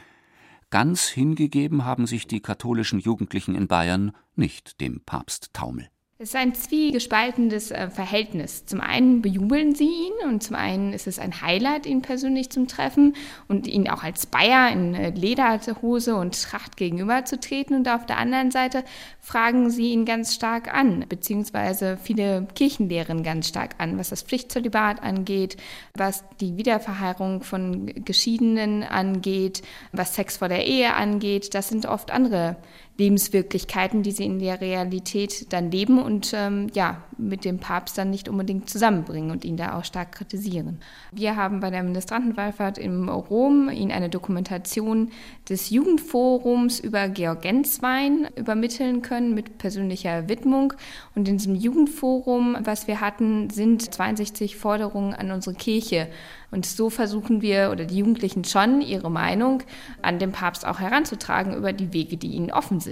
ganz 0.69 1.07
hingegeben 1.07 1.85
haben 1.85 2.07
sich 2.07 2.27
die 2.27 2.41
katholischen 2.41 2.99
Jugendlichen 2.99 3.55
in 3.55 3.67
Bayern 3.67 4.15
nicht 4.35 4.81
dem 4.81 5.01
Papsttaumel. 5.01 5.89
Es 6.19 6.29
ist 6.29 6.35
ein 6.35 6.55
zwiegespaltenes 6.55 7.69
äh, 7.69 7.91
Verhältnis. 7.91 8.65
Zum 8.65 8.81
einen 8.81 9.21
bejubeln 9.21 9.75
sie 9.75 9.85
ihn 9.85 10.27
und 10.27 10.41
zum 10.41 10.55
einen 10.55 10.91
ist 10.91 11.05
es 11.05 11.19
ein 11.19 11.41
Highlight, 11.43 11.85
ihn 11.85 12.01
persönlich 12.01 12.49
zu 12.49 12.65
treffen 12.65 13.15
und 13.47 13.67
ihn 13.67 13.87
auch 13.87 14.01
als 14.01 14.25
Bayer 14.25 14.71
in 14.71 14.95
äh, 14.95 15.11
Lederhose 15.11 16.15
und 16.15 16.41
Tracht 16.41 16.75
gegenüberzutreten. 16.75 17.75
Und 17.75 17.87
auf 17.87 18.07
der 18.07 18.17
anderen 18.17 18.49
Seite 18.49 18.83
fragen 19.21 19.69
sie 19.69 19.91
ihn 19.91 20.05
ganz 20.05 20.33
stark 20.33 20.73
an, 20.73 21.05
beziehungsweise 21.07 21.97
viele 22.01 22.47
Kirchenlehren 22.55 23.21
ganz 23.21 23.49
stark 23.49 23.75
an, 23.77 23.99
was 23.99 24.09
das 24.09 24.23
Pflichtzölibat 24.23 25.03
angeht, 25.03 25.57
was 25.93 26.23
die 26.41 26.57
Wiederverheiratung 26.57 27.43
von 27.43 27.85
Geschiedenen 28.05 28.81
angeht, 28.81 29.61
was 29.91 30.15
Sex 30.15 30.37
vor 30.37 30.49
der 30.49 30.65
Ehe 30.65 30.95
angeht. 30.95 31.53
Das 31.53 31.69
sind 31.69 31.85
oft 31.85 32.09
andere 32.09 32.57
Lebenswirklichkeiten, 32.97 34.01
die 34.01 34.11
sie 34.11 34.25
in 34.25 34.39
der 34.39 34.59
Realität 34.59 35.53
dann 35.53 35.69
leben 35.69 35.99
und 36.01 36.31
ähm, 36.35 36.67
ja, 36.73 37.03
mit 37.17 37.45
dem 37.45 37.59
Papst 37.59 37.97
dann 37.97 38.09
nicht 38.09 38.27
unbedingt 38.27 38.69
zusammenbringen 38.69 39.31
und 39.31 39.45
ihn 39.45 39.57
da 39.57 39.77
auch 39.77 39.85
stark 39.85 40.11
kritisieren. 40.13 40.79
Wir 41.11 41.35
haben 41.35 41.59
bei 41.59 41.69
der 41.69 41.83
Ministrantenwallfahrt 41.83 42.77
in 42.77 43.07
Rom 43.09 43.69
ihn 43.69 43.91
eine 43.91 44.09
Dokumentation 44.09 45.11
des 45.47 45.69
Jugendforums 45.69 46.79
über 46.79 47.07
Georg 47.09 47.43
Genswein 47.43 48.27
übermitteln 48.35 49.01
können 49.01 49.33
mit 49.33 49.57
persönlicher 49.57 50.27
Widmung. 50.27 50.73
Und 51.15 51.27
in 51.27 51.37
diesem 51.37 51.55
Jugendforum, 51.55 52.57
was 52.61 52.87
wir 52.87 52.99
hatten, 52.99 53.49
sind 53.49 53.93
62 53.93 54.55
Forderungen 54.55 55.13
an 55.13 55.31
unsere 55.31 55.55
Kirche 55.55 56.07
und 56.49 56.65
so 56.65 56.89
versuchen 56.89 57.41
wir 57.41 57.69
oder 57.71 57.83
die 57.85 57.97
Jugendlichen 57.97 58.45
schon, 58.45 58.81
ihre 58.81 59.11
Meinung 59.11 59.63
an 60.01 60.17
den 60.17 60.31
Papst 60.31 60.65
auch 60.65 60.79
heranzutragen 60.79 61.53
über 61.53 61.73
die 61.73 61.91
Wege, 61.91 62.15
die 62.15 62.27
ihnen 62.27 62.51
offen 62.51 62.79
sind. 62.79 62.86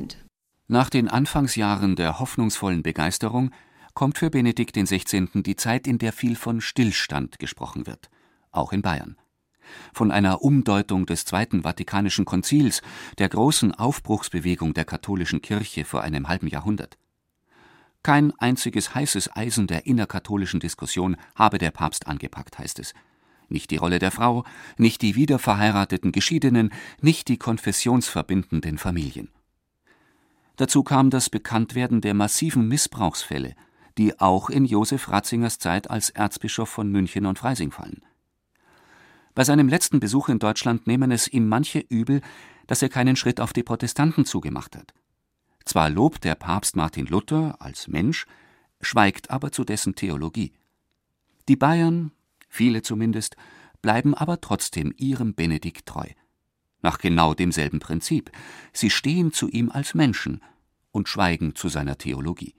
Nach 0.67 0.89
den 0.89 1.07
Anfangsjahren 1.07 1.95
der 1.95 2.19
hoffnungsvollen 2.19 2.83
Begeisterung 2.83 3.51
kommt 3.93 4.17
für 4.17 4.29
Benedikt 4.29 4.75
XVI. 4.75 5.27
die 5.43 5.55
Zeit, 5.55 5.87
in 5.87 5.97
der 5.97 6.11
viel 6.11 6.35
von 6.35 6.59
Stillstand 6.59 7.39
gesprochen 7.39 7.87
wird, 7.87 8.09
auch 8.51 8.73
in 8.73 8.81
Bayern. 8.81 9.15
Von 9.93 10.11
einer 10.11 10.41
Umdeutung 10.41 11.05
des 11.05 11.25
Zweiten 11.25 11.63
Vatikanischen 11.63 12.25
Konzils, 12.25 12.81
der 13.17 13.29
großen 13.29 13.73
Aufbruchsbewegung 13.73 14.73
der 14.73 14.85
katholischen 14.85 15.41
Kirche 15.41 15.85
vor 15.85 16.01
einem 16.01 16.27
halben 16.27 16.47
Jahrhundert. 16.47 16.97
Kein 18.03 18.33
einziges 18.39 18.93
heißes 18.93 19.35
Eisen 19.35 19.65
der 19.65 19.87
innerkatholischen 19.87 20.59
Diskussion 20.59 21.15
habe 21.33 21.57
der 21.57 21.71
Papst 21.71 22.05
angepackt, 22.05 22.59
heißt 22.59 22.79
es 22.79 22.93
nicht 23.49 23.71
die 23.71 23.77
Rolle 23.77 23.99
der 23.99 24.11
Frau, 24.11 24.43
nicht 24.77 25.01
die 25.01 25.15
wiederverheirateten 25.15 26.11
Geschiedenen, 26.11 26.71
nicht 27.01 27.27
die 27.27 27.37
konfessionsverbindenden 27.37 28.77
Familien. 28.77 29.29
Dazu 30.57 30.83
kam 30.83 31.09
das 31.09 31.29
Bekanntwerden 31.29 32.01
der 32.01 32.13
massiven 32.13 32.67
Missbrauchsfälle, 32.67 33.55
die 33.97 34.19
auch 34.19 34.49
in 34.49 34.65
Josef 34.65 35.09
Ratzingers 35.09 35.59
Zeit 35.59 35.89
als 35.89 36.09
Erzbischof 36.09 36.69
von 36.69 36.89
München 36.89 37.25
und 37.25 37.39
Freising 37.39 37.71
fallen. 37.71 38.01
Bei 39.33 39.43
seinem 39.43 39.67
letzten 39.67 39.99
Besuch 39.99 40.29
in 40.29 40.39
Deutschland 40.39 40.87
nehmen 40.87 41.11
es 41.11 41.27
ihm 41.27 41.47
manche 41.49 41.79
übel, 41.79 42.21
dass 42.67 42.81
er 42.81 42.89
keinen 42.89 43.15
Schritt 43.15 43.41
auf 43.41 43.51
die 43.51 43.63
Protestanten 43.63 44.25
zugemacht 44.25 44.75
hat. 44.75 44.93
Zwar 45.65 45.89
lobt 45.89 46.23
der 46.23 46.35
Papst 46.35 46.75
Martin 46.75 47.05
Luther 47.07 47.57
als 47.59 47.87
Mensch, 47.87 48.27
schweigt 48.81 49.31
aber 49.31 49.51
zu 49.51 49.63
dessen 49.65 49.95
Theologie. 49.95 50.53
Die 51.49 51.55
Bayern, 51.55 52.11
viele 52.47 52.81
zumindest, 52.81 53.35
bleiben 53.81 54.13
aber 54.13 54.39
trotzdem 54.41 54.93
ihrem 54.97 55.35
Benedikt 55.35 55.85
treu. 55.85 56.07
Nach 56.81 56.97
genau 56.97 57.33
demselben 57.33 57.79
Prinzip. 57.79 58.31
Sie 58.73 58.89
stehen 58.89 59.33
zu 59.33 59.47
ihm 59.47 59.71
als 59.71 59.93
Menschen 59.93 60.41
und 60.91 61.09
schweigen 61.09 61.55
zu 61.55 61.69
seiner 61.69 61.97
Theologie. 61.97 62.55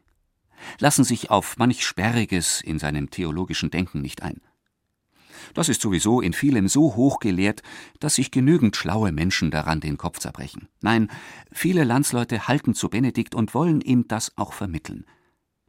Lassen 0.78 1.04
sich 1.04 1.30
auf 1.30 1.56
manch 1.58 1.84
Sperriges 1.84 2.60
in 2.60 2.78
seinem 2.78 3.10
theologischen 3.10 3.70
Denken 3.70 4.00
nicht 4.00 4.22
ein. 4.22 4.40
Das 5.54 5.68
ist 5.68 5.80
sowieso 5.80 6.20
in 6.20 6.32
vielem 6.32 6.68
so 6.68 6.96
hoch 6.96 7.18
gelehrt, 7.18 7.62
dass 8.00 8.16
sich 8.16 8.30
genügend 8.30 8.76
schlaue 8.76 9.12
Menschen 9.12 9.50
daran 9.50 9.80
den 9.80 9.96
Kopf 9.96 10.18
zerbrechen. 10.18 10.68
Nein, 10.80 11.08
viele 11.52 11.84
Landsleute 11.84 12.48
halten 12.48 12.74
zu 12.74 12.88
Benedikt 12.88 13.34
und 13.34 13.54
wollen 13.54 13.80
ihm 13.80 14.08
das 14.08 14.32
auch 14.36 14.52
vermitteln. 14.52 15.04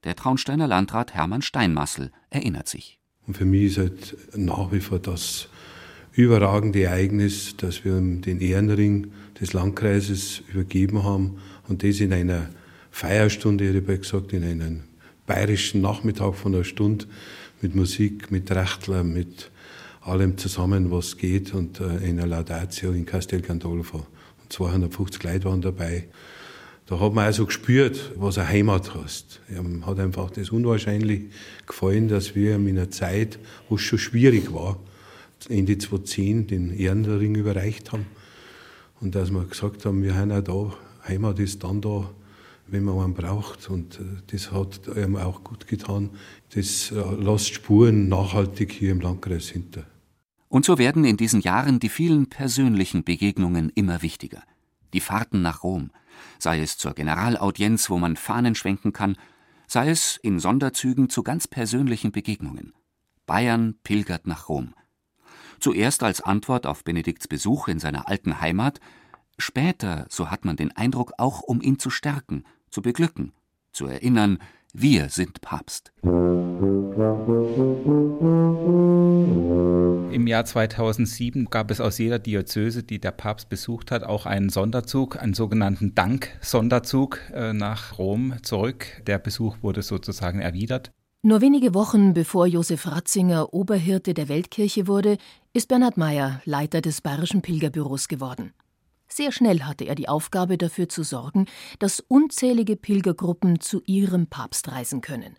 Der 0.03 0.15
Traunsteiner 0.15 0.67
Landrat 0.67 1.13
Hermann 1.13 1.41
Steinmassel 1.41 2.11
erinnert 2.29 2.67
sich. 2.67 2.99
Und 3.25 3.37
für 3.37 3.45
mich 3.45 3.63
ist 3.63 3.77
halt 3.77 4.17
nach 4.35 4.71
wie 4.71 4.79
vor 4.79 4.99
das 4.99 5.49
überragende 6.18 6.84
Ereignis, 6.84 7.55
dass 7.57 7.86
wir 7.86 7.93
den 7.93 8.41
Ehrenring 8.41 9.11
des 9.39 9.53
Landkreises 9.53 10.41
übergeben 10.51 11.03
haben 11.03 11.38
und 11.68 11.84
das 11.84 11.99
in 11.99 12.11
einer 12.11 12.49
Feierstunde, 12.91 13.70
ich 13.70 13.76
habe 13.76 13.99
gesagt, 13.99 14.34
in 14.34 14.43
einem 14.43 14.84
bayerischen 15.28 15.82
Nachmittag 15.82 16.34
von 16.36 16.55
einer 16.55 16.63
Stunde 16.63 17.05
mit 17.61 17.76
Musik, 17.76 18.32
mit 18.32 18.49
Rechtler, 18.49 19.03
mit 19.03 19.51
allem 20.01 20.38
zusammen, 20.38 20.89
was 20.89 21.18
geht 21.18 21.53
und 21.53 21.80
äh, 21.80 21.97
in 21.97 22.20
einer 22.20 22.28
Laudatio 22.28 22.93
in 22.93 23.05
Castel 23.05 23.41
Gandolfo. 23.41 23.97
Und 24.41 24.53
250 24.53 25.24
Leute 25.24 25.45
waren 25.45 25.61
dabei. 25.61 26.07
Da 26.88 26.99
hat 26.99 27.13
man 27.13 27.26
also 27.26 27.45
gespürt, 27.45 28.13
was 28.15 28.38
eine 28.38 28.47
Heimat 28.47 28.95
hast. 28.95 29.41
Ihm 29.49 29.86
hat 29.86 29.99
einfach 29.99 30.32
das 30.32 30.49
unwahrscheinlich 30.49 31.26
gefallen, 31.68 32.07
dass 32.07 32.34
wir 32.34 32.55
in 32.55 32.68
einer 32.70 32.89
Zeit, 32.89 33.38
wo 33.68 33.76
es 33.76 33.82
schon 33.82 33.99
schwierig 33.99 34.53
war, 34.53 34.80
Ende 35.49 35.77
2010 35.77 36.47
den 36.47 36.71
Ehrenring 36.71 37.35
überreicht 37.35 37.91
haben. 37.91 38.05
Und 38.99 39.15
dass 39.15 39.31
wir 39.31 39.45
gesagt 39.45 39.85
haben, 39.85 40.03
wir 40.03 40.15
haben 40.15 40.31
auch 40.31 40.41
da, 40.41 40.73
Heimat 41.07 41.39
ist 41.39 41.63
dann 41.63 41.81
da, 41.81 42.09
wenn 42.67 42.83
man 42.83 42.99
einen 42.99 43.13
braucht. 43.13 43.69
Und 43.69 43.99
äh, 43.99 44.03
das 44.27 44.51
hat 44.51 44.81
ihm 44.95 45.15
auch 45.15 45.43
gut 45.43 45.67
getan. 45.67 46.09
Das 46.53 46.91
äh, 46.91 47.15
lässt 47.15 47.53
Spuren 47.53 48.09
nachhaltig 48.09 48.71
hier 48.71 48.91
im 48.91 49.01
Landkreis 49.01 49.47
hinter. 49.47 49.85
Und 50.49 50.65
so 50.65 50.77
werden 50.77 51.03
in 51.03 51.17
diesen 51.17 51.41
Jahren 51.41 51.79
die 51.79 51.89
vielen 51.89 52.27
persönlichen 52.27 53.03
Begegnungen 53.03 53.69
immer 53.75 54.01
wichtiger. 54.01 54.43
Die 54.93 55.01
Fahrten 55.01 55.41
nach 55.41 55.63
Rom, 55.63 55.91
sei 56.39 56.61
es 56.61 56.77
zur 56.77 56.93
Generalaudienz, 56.93 57.89
wo 57.89 57.97
man 57.97 58.15
Fahnen 58.15 58.55
schwenken 58.55 58.93
kann, 58.93 59.17
sei 59.67 59.89
es 59.89 60.17
in 60.17 60.39
Sonderzügen 60.39 61.09
zu 61.09 61.23
ganz 61.23 61.47
persönlichen 61.47 62.13
Begegnungen. 62.13 62.73
Bayern 63.25 63.75
pilgert 63.83 64.25
nach 64.25 64.47
Rom. 64.47 64.73
Zuerst 65.60 66.03
als 66.03 66.22
Antwort 66.22 66.66
auf 66.66 66.84
Benedikts 66.84 67.28
Besuch 67.28 67.68
in 67.68 67.80
seiner 67.80 68.08
alten 68.08 68.41
Heimat, 68.41 68.80
später, 69.38 70.05
so 70.10 70.30
hat 70.30 70.45
man 70.45 70.55
den 70.55 70.76
Eindruck, 70.76 71.14
auch 71.18 71.41
um 71.41 71.62
ihn 71.62 71.80
zu 71.80 71.89
stärken, 71.89 72.43
zu 72.70 72.82
beglücken, 72.82 73.34
zu 73.72 73.88
erinnern, 73.88 74.39
wir 74.74 75.10
sind 75.10 75.41
Papst. 75.41 75.91
Im 80.12 80.28
Jahr 80.28 80.45
2007 80.45 81.45
gab 81.49 81.72
es 81.72 81.82
aus 81.82 81.97
jeder 81.97 82.20
Diözese, 82.20 82.84
die 82.84 82.99
der 82.99 83.12
Papst 83.12 83.49
besucht 83.49 83.91
hat, 83.91 84.03
auch 84.03 84.26
einen 84.26 84.49
Sonderzug, 84.49 85.22
einen 85.22 85.34
sogenannten 85.34 85.95
Dank-Sonderzug 85.95 87.20
äh, 87.34 87.53
nach 87.53 87.97
Rom 87.97 88.36
zurück. 88.43 88.86
Der 89.08 89.20
Besuch 89.20 89.58
wurde 89.62 89.82
sozusagen 89.82 90.39
erwidert. 90.39 90.91
Nur 91.28 91.41
wenige 91.41 91.73
Wochen 91.73 92.13
bevor 92.13 92.47
Josef 92.47 92.88
Ratzinger 92.88 93.53
Oberhirte 93.53 94.13
der 94.13 94.30
Weltkirche 94.30 94.88
wurde, 94.88 95.17
ist 95.51 95.67
Bernhard 95.67 95.97
Meyer 95.97 96.41
Leiter 96.45 96.80
des 96.80 97.01
Bayerischen 97.01 97.41
Pilgerbüros 97.41 98.07
geworden. 98.07 98.53
Sehr 99.09 99.34
schnell 99.34 99.63
hatte 99.63 99.84
er 99.84 99.95
die 99.95 100.07
Aufgabe, 100.07 100.57
dafür 100.57 100.88
zu 100.88 101.03
sorgen, 101.03 101.45
dass 101.80 101.99
unzählige 101.99 102.78
Pilgergruppen 102.78 103.59
zu 103.59 103.82
ihrem 103.86 104.28
Papst 104.28 104.71
reisen 104.71 105.01
können. 105.01 105.36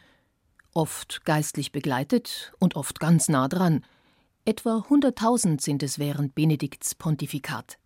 Oft 0.75 1.25
geistlich 1.25 1.73
begleitet 1.73 2.53
und 2.59 2.77
oft 2.77 3.01
ganz 3.01 3.31
nah 3.31 3.49
dran. 3.49 3.83
Etwa 4.45 4.85
100.000 4.91 5.63
sind 5.63 5.83
es 5.83 5.99
während 5.99 6.35
Benedikts 6.35 6.97
Pontifikat. 6.97 7.79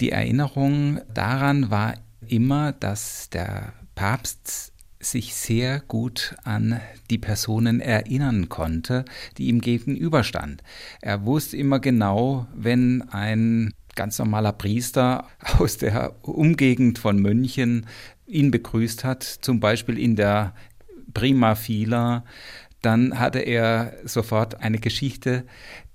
Die 0.00 0.08
Erinnerung 0.08 1.02
daran 1.12 1.70
war 1.70 1.96
immer, 2.26 2.72
dass 2.72 3.28
der 3.28 3.74
Papst 3.94 4.71
sich 5.02 5.34
sehr 5.34 5.80
gut 5.80 6.36
an 6.44 6.80
die 7.10 7.18
Personen 7.18 7.80
erinnern 7.80 8.48
konnte, 8.48 9.04
die 9.36 9.48
ihm 9.48 9.60
gegenüberstand. 9.60 10.62
Er 11.00 11.26
wusste 11.26 11.56
immer 11.56 11.80
genau, 11.80 12.46
wenn 12.54 13.02
ein 13.10 13.74
ganz 13.94 14.18
normaler 14.18 14.52
Priester 14.52 15.28
aus 15.58 15.76
der 15.76 16.14
Umgegend 16.22 16.98
von 16.98 17.20
München 17.20 17.86
ihn 18.26 18.50
begrüßt 18.50 19.04
hat, 19.04 19.22
zum 19.22 19.60
Beispiel 19.60 19.98
in 19.98 20.16
der 20.16 20.54
Prima 21.12 21.54
Fila, 21.56 22.24
dann 22.80 23.18
hatte 23.18 23.40
er 23.40 23.94
sofort 24.04 24.60
eine 24.60 24.78
Geschichte, 24.78 25.44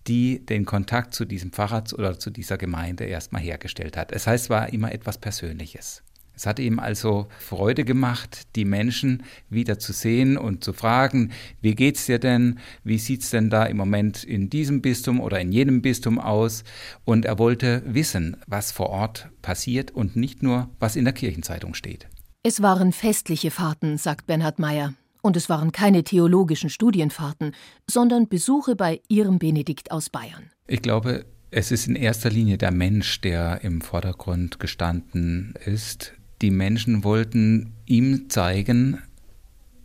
die 0.07 0.45
den 0.45 0.65
Kontakt 0.65 1.13
zu 1.13 1.25
diesem 1.25 1.51
Pfarrer 1.51 1.83
oder 1.93 2.17
zu 2.17 2.29
dieser 2.29 2.57
Gemeinde 2.57 3.05
erstmal 3.05 3.41
hergestellt 3.41 3.97
hat. 3.97 4.11
Es 4.11 4.27
heißt, 4.27 4.45
es 4.45 4.49
war 4.49 4.71
immer 4.71 4.93
etwas 4.93 5.17
Persönliches. 5.17 6.03
Es 6.37 6.45
hat 6.45 6.59
ihm 6.59 6.77
also 6.77 7.27
Freude 7.39 7.83
gemacht, 7.83 8.55
die 8.55 8.63
Menschen 8.63 9.23
wieder 9.49 9.79
zu 9.79 9.91
sehen 9.91 10.37
und 10.37 10.63
zu 10.63 10.71
fragen, 10.71 11.31
wie 11.61 11.73
geht's 11.73 12.05
dir 12.05 12.19
denn? 12.19 12.59
Wie 12.83 12.99
sieht's 12.99 13.31
denn 13.31 13.49
da 13.49 13.65
im 13.65 13.75
Moment 13.75 14.23
in 14.23 14.51
diesem 14.51 14.83
Bistum 14.83 15.19
oder 15.19 15.41
in 15.41 15.51
jenem 15.51 15.81
Bistum 15.81 16.19
aus? 16.19 16.63
Und 17.05 17.25
er 17.25 17.39
wollte 17.39 17.81
wissen, 17.87 18.37
was 18.45 18.71
vor 18.71 18.89
Ort 18.89 19.29
passiert 19.41 19.89
und 19.89 20.15
nicht 20.15 20.43
nur, 20.43 20.69
was 20.79 20.95
in 20.95 21.05
der 21.05 21.13
Kirchenzeitung 21.13 21.73
steht. 21.73 22.07
Es 22.43 22.61
waren 22.61 22.93
festliche 22.93 23.49
Fahrten, 23.49 23.97
sagt 23.97 24.27
Bernhard 24.27 24.59
Meyer. 24.59 24.93
Und 25.23 25.35
es 25.35 25.49
waren 25.49 25.71
keine 25.71 26.03
theologischen 26.03 26.69
Studienfahrten, 26.69 27.55
sondern 27.89 28.29
Besuche 28.29 28.75
bei 28.75 29.01
ihrem 29.07 29.39
Benedikt 29.39 29.89
aus 29.89 30.11
Bayern. 30.11 30.51
Ich 30.67 30.83
glaube, 30.83 31.25
es 31.49 31.71
ist 31.71 31.87
in 31.87 31.95
erster 31.95 32.29
Linie 32.29 32.57
der 32.57 32.71
Mensch, 32.71 33.21
der 33.21 33.63
im 33.63 33.81
Vordergrund 33.81 34.59
gestanden 34.59 35.55
ist. 35.65 36.13
Die 36.41 36.51
Menschen 36.51 37.03
wollten 37.03 37.73
ihm 37.85 38.29
zeigen, 38.29 38.99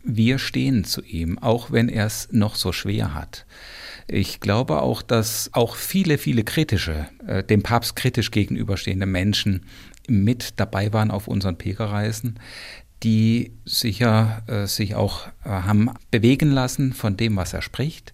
wir 0.03 0.37
stehen 0.37 0.83
zu 0.83 1.01
ihm, 1.01 1.39
auch 1.39 1.71
wenn 1.71 1.89
er 1.89 2.05
es 2.05 2.27
noch 2.31 2.55
so 2.55 2.71
schwer 2.71 3.13
hat. 3.13 3.45
Ich 4.07 4.41
glaube 4.41 4.81
auch, 4.81 5.01
dass 5.01 5.49
auch 5.53 5.75
viele, 5.75 6.17
viele 6.17 6.43
kritische, 6.43 7.07
äh, 7.25 7.43
dem 7.43 7.63
Papst 7.63 7.95
kritisch 7.95 8.31
gegenüberstehende 8.31 9.05
Menschen 9.05 9.65
mit 10.07 10.59
dabei 10.59 10.91
waren 10.91 11.09
auf 11.09 11.29
unseren 11.29 11.57
Pilgerreisen, 11.57 12.37
die 13.01 13.53
sicher 13.63 14.43
äh, 14.47 14.67
sich 14.67 14.95
auch 14.95 15.27
äh, 15.45 15.49
haben 15.49 15.89
bewegen 16.11 16.51
lassen 16.51 16.91
von 16.93 17.15
dem, 17.15 17.37
was 17.37 17.53
er 17.53 17.61
spricht 17.61 18.13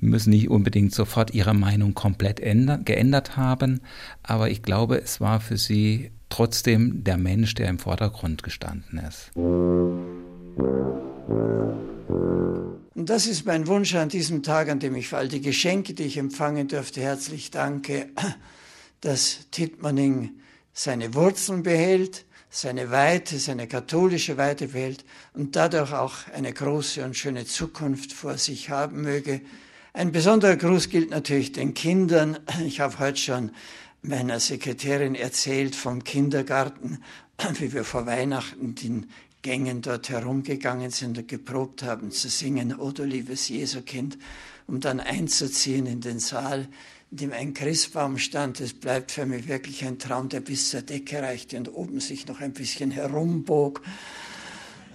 müssen 0.00 0.30
nicht 0.30 0.48
unbedingt 0.48 0.94
sofort 0.94 1.34
ihre 1.34 1.54
Meinung 1.54 1.94
komplett 1.94 2.40
ändern, 2.40 2.84
geändert 2.84 3.36
haben, 3.36 3.80
aber 4.22 4.50
ich 4.50 4.62
glaube, 4.62 5.00
es 5.00 5.20
war 5.20 5.40
für 5.40 5.56
sie 5.56 6.10
trotzdem 6.28 7.04
der 7.04 7.16
Mensch, 7.16 7.54
der 7.54 7.68
im 7.68 7.78
Vordergrund 7.78 8.42
gestanden 8.42 8.98
ist. 8.98 9.30
Und 12.94 13.10
das 13.10 13.26
ist 13.26 13.46
mein 13.46 13.66
Wunsch 13.66 13.94
an 13.94 14.08
diesem 14.08 14.42
Tag, 14.42 14.68
an 14.68 14.80
dem 14.80 14.96
ich 14.96 15.08
für 15.08 15.18
all 15.18 15.28
die 15.28 15.40
Geschenke, 15.40 15.94
die 15.94 16.02
ich 16.04 16.16
empfangen 16.16 16.68
durfte, 16.68 17.00
herzlich 17.00 17.50
danke, 17.50 18.08
dass 19.00 19.46
Tittmanning 19.50 20.30
seine 20.72 21.14
Wurzeln 21.14 21.62
behält, 21.62 22.24
seine 22.50 22.90
Weite, 22.90 23.38
seine 23.38 23.66
katholische 23.66 24.36
Weite 24.36 24.68
behält 24.68 25.04
und 25.34 25.54
dadurch 25.54 25.92
auch 25.92 26.14
eine 26.34 26.52
große 26.52 27.04
und 27.04 27.16
schöne 27.16 27.44
Zukunft 27.44 28.12
vor 28.12 28.38
sich 28.38 28.70
haben 28.70 29.02
möge. 29.02 29.42
Ein 29.92 30.12
besonderer 30.12 30.56
Gruß 30.56 30.88
gilt 30.90 31.10
natürlich 31.10 31.52
den 31.52 31.74
Kindern. 31.74 32.38
Ich 32.64 32.80
habe 32.80 32.98
heute 32.98 33.18
schon 33.18 33.50
meiner 34.02 34.40
Sekretärin 34.40 35.14
erzählt 35.14 35.74
vom 35.74 36.04
Kindergarten, 36.04 37.02
wie 37.58 37.72
wir 37.72 37.84
vor 37.84 38.06
Weihnachten 38.06 38.74
den 38.74 39.06
Gängen 39.42 39.82
dort 39.82 40.08
herumgegangen 40.08 40.90
sind 40.90 41.16
und 41.16 41.28
geprobt 41.28 41.82
haben 41.82 42.10
zu 42.10 42.28
singen, 42.28 42.78
O 42.78 42.90
du 42.90 43.04
liebes 43.04 43.48
Jesukind, 43.48 44.18
um 44.66 44.80
dann 44.80 45.00
einzuziehen 45.00 45.86
in 45.86 46.00
den 46.00 46.18
Saal, 46.18 46.68
in 47.10 47.16
dem 47.16 47.32
ein 47.32 47.54
Christbaum 47.54 48.18
stand. 48.18 48.60
Es 48.60 48.74
bleibt 48.74 49.12
für 49.12 49.26
mich 49.26 49.48
wirklich 49.48 49.84
ein 49.84 49.98
Traum, 49.98 50.28
der 50.28 50.40
bis 50.40 50.70
zur 50.70 50.82
Decke 50.82 51.22
reichte 51.22 51.56
und 51.56 51.72
oben 51.72 52.00
sich 52.00 52.26
noch 52.26 52.40
ein 52.40 52.52
bisschen 52.52 52.90
herumbog. 52.90 53.80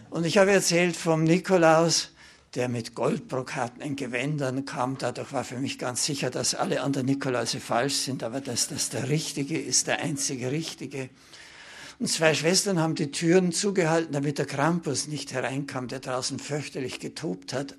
Und 0.10 0.26
ich 0.26 0.38
habe 0.38 0.52
erzählt 0.52 0.96
vom 0.96 1.24
Nikolaus, 1.24 2.13
der 2.56 2.70
mit 2.70 2.94
goldbrokatenen 2.94 3.96
Gewändern 3.96 4.66
kam. 4.66 4.98
Dadurch 4.98 5.34
war 5.34 5.44
für 5.44 5.58
mich 5.58 5.80
ganz 5.80 6.06
sicher, 6.06 6.30
dass 6.30 6.54
alle 6.54 6.82
anderen 6.82 7.08
Nikoläuse 7.08 7.60
falsch 7.60 7.96
sind, 7.96 8.24
aber 8.24 8.42
dass 8.42 8.68
das 8.68 8.90
der 8.90 9.10
Richtige 9.10 9.60
ist, 9.60 9.88
der 9.88 10.02
einzige 10.02 10.52
Richtige. 10.52 11.10
Und 12.00 12.08
zwei 12.08 12.34
Schwestern 12.34 12.80
haben 12.80 12.96
die 12.96 13.12
Türen 13.12 13.52
zugehalten, 13.52 14.14
damit 14.14 14.38
der 14.38 14.46
Krampus 14.46 15.08
nicht 15.08 15.34
hereinkam, 15.34 15.88
der 15.88 16.00
draußen 16.00 16.38
fürchterlich 16.40 17.00
getobt 17.00 17.54
hat. 17.54 17.76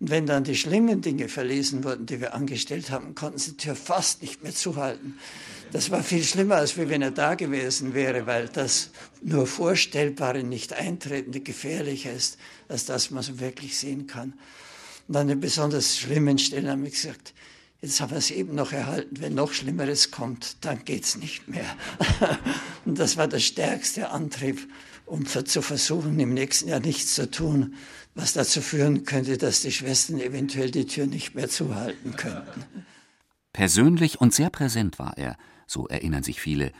Und 0.00 0.10
wenn 0.10 0.26
dann 0.26 0.44
die 0.44 0.56
schlimmen 0.56 1.00
Dinge 1.02 1.28
verlesen 1.28 1.84
wurden, 1.84 2.06
die 2.06 2.20
wir 2.20 2.34
angestellt 2.34 2.90
haben, 2.90 3.14
konnten 3.14 3.38
sie 3.38 3.52
die 3.52 3.56
Tür 3.58 3.76
fast 3.76 4.22
nicht 4.22 4.42
mehr 4.42 4.54
zuhalten. 4.54 5.18
Das 5.72 5.90
war 5.90 6.02
viel 6.02 6.22
schlimmer, 6.22 6.56
als 6.56 6.76
wenn 6.76 7.02
er 7.02 7.10
da 7.10 7.34
gewesen 7.34 7.94
wäre, 7.94 8.26
weil 8.26 8.48
das 8.48 8.90
nur 9.22 9.46
Vorstellbare, 9.46 10.44
nicht 10.44 10.72
Eintretende 10.72 11.40
gefährlicher 11.40 12.12
ist, 12.12 12.38
als 12.68 12.84
das, 12.86 13.12
was 13.12 13.28
man 13.28 13.40
wirklich 13.40 13.76
sehen 13.76 14.06
kann. 14.06 14.34
Und 15.08 15.16
an 15.16 15.28
den 15.28 15.40
besonders 15.40 15.98
schlimmen 15.98 16.38
Stellen 16.38 16.70
haben 16.70 16.84
wir 16.84 16.90
gesagt, 16.90 17.34
jetzt 17.82 18.00
haben 18.00 18.12
wir 18.12 18.18
es 18.18 18.30
eben 18.30 18.54
noch 18.54 18.72
erhalten, 18.72 19.20
wenn 19.20 19.34
noch 19.34 19.52
Schlimmeres 19.52 20.10
kommt, 20.10 20.64
dann 20.64 20.84
geht's 20.84 21.16
nicht 21.16 21.48
mehr. 21.48 21.76
Und 22.84 22.98
das 22.98 23.16
war 23.16 23.28
der 23.28 23.40
stärkste 23.40 24.10
Antrieb, 24.10 24.66
um 25.06 25.26
zu 25.26 25.60
versuchen, 25.60 26.18
im 26.18 26.32
nächsten 26.32 26.68
Jahr 26.68 26.80
nichts 26.80 27.14
zu 27.14 27.30
tun, 27.30 27.74
was 28.14 28.32
dazu 28.32 28.62
führen 28.62 29.04
könnte, 29.04 29.36
dass 29.36 29.62
die 29.62 29.72
Schwestern 29.72 30.20
eventuell 30.20 30.70
die 30.70 30.86
Tür 30.86 31.06
nicht 31.06 31.34
mehr 31.34 31.48
zuhalten 31.48 32.16
könnten. 32.16 32.64
Persönlich 33.52 34.20
und 34.20 34.34
sehr 34.34 34.50
präsent 34.50 34.98
war 34.98 35.18
er, 35.18 35.36
so 35.66 35.86
erinnern 35.88 36.22
sich 36.22 36.40
viele, 36.40 36.72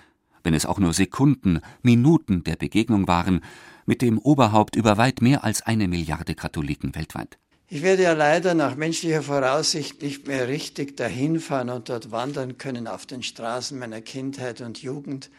wenn 0.43 0.55
es 0.55 0.67
auch 0.67 0.79
nur 0.79 0.93
Sekunden, 0.93 1.61
Minuten 1.83 2.45
der 2.45 2.57
Begegnung 2.57 3.09
waren, 3.09 3.41
mit 3.87 4.03
dem 4.03 4.19
Oberhaupt 4.19 4.77
über 4.77 4.97
weit 4.97 5.23
mehr 5.23 5.45
als 5.45 5.63
eine 5.63 5.89
Milliarde 5.89 6.35
Katholiken 6.35 6.95
weltweit. 6.95 7.39
Ich 7.69 7.83
werde 7.83 8.03
ja 8.03 8.13
leider 8.13 8.55
nach 8.55 8.77
menschlicher 8.77 9.23
Voraussicht 9.23 10.03
nicht 10.03 10.27
mehr 10.27 10.49
richtig 10.49 10.97
dahin 10.97 11.41
fahren 11.41 11.71
und 11.71 11.89
dort 11.89 12.11
wandern 12.11 12.59
können 12.59 12.87
auf 12.87 13.07
den 13.07 13.23
Straßen 13.23 13.79
meiner 13.79 14.03
Kindheit 14.03 14.61
und 14.61 14.83
Jugend. 14.83 15.31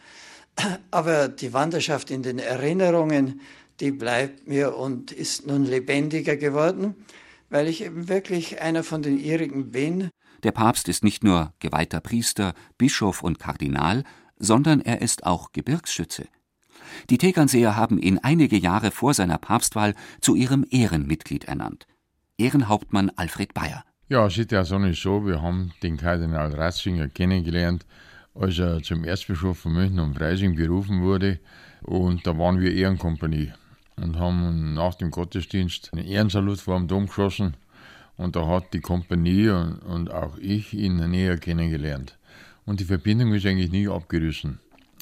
Aber 0.91 1.27
die 1.27 1.53
Wanderschaft 1.53 2.11
in 2.11 2.23
den 2.23 2.39
Erinnerungen, 2.39 3.41
die 3.79 3.91
bleibt 3.91 4.47
mir 4.47 4.75
und 4.75 5.11
ist 5.11 5.45
nun 5.45 5.65
lebendiger 5.65 6.35
geworden, 6.35 6.95
weil 7.49 7.67
ich 7.67 7.83
eben 7.83 8.09
wirklich 8.09 8.61
einer 8.61 8.83
von 8.83 9.01
den 9.01 9.19
ihrigen 9.19 9.71
bin. 9.71 10.09
Der 10.43 10.51
Papst 10.51 10.87
ist 10.89 11.03
nicht 11.03 11.23
nur 11.23 11.53
geweihter 11.59 11.99
Priester, 11.99 12.53
Bischof 12.77 13.23
und 13.23 13.39
Kardinal, 13.39 14.03
sondern 14.37 14.81
er 14.81 15.01
ist 15.01 15.25
auch 15.25 15.51
Gebirgsschütze. 15.51 16.27
Die 17.09 17.17
Tegernseer 17.17 17.75
haben 17.75 17.97
ihn 17.99 18.19
einige 18.19 18.57
Jahre 18.57 18.91
vor 18.91 19.13
seiner 19.13 19.37
Papstwahl 19.37 19.95
zu 20.21 20.35
ihrem 20.35 20.65
Ehrenmitglied 20.69 21.45
ernannt. 21.45 21.87
Ehrenhauptmann 22.37 23.11
Alfred 23.15 23.53
Bayer. 23.53 23.83
Ja, 24.07 24.27
es 24.27 24.37
ist 24.37 24.51
ja 24.51 24.63
so 24.63 24.77
nicht 24.77 25.01
so. 25.01 25.25
Wir 25.25 25.41
haben 25.41 25.71
den 25.81 25.97
Kardinal 25.97 26.53
Ratzinger 26.53 27.07
kennengelernt, 27.07 27.85
als 28.35 28.59
er 28.59 28.83
zum 28.83 29.03
Erzbischof 29.03 29.57
von 29.59 29.73
München 29.73 29.99
und 29.99 30.15
Freising 30.15 30.55
berufen 30.55 31.01
wurde. 31.01 31.39
Und 31.81 32.27
da 32.27 32.37
waren 32.37 32.59
wir 32.59 32.73
Ehrenkompanie 32.73 33.51
und 33.95 34.19
haben 34.19 34.73
nach 34.73 34.95
dem 34.95 35.11
Gottesdienst 35.11 35.91
einen 35.93 36.05
Ehrensalut 36.05 36.59
vor 36.59 36.77
dem 36.77 36.87
Dom 36.87 37.07
geschossen. 37.07 37.55
Und 38.17 38.35
da 38.35 38.47
hat 38.47 38.73
die 38.73 38.79
Kompanie 38.79 39.49
und, 39.49 40.11
auch 40.11 40.37
ich 40.37 40.73
ihn 40.73 40.97
näher 41.09 41.37
kennengelernt. 41.37 42.17
Und 42.65 42.79
die 42.79 42.85
Verbindung 42.85 43.33
ist 43.33 43.45
eigentlich 43.45 43.71
nie 43.71 43.87
abgerissen. 43.87 44.59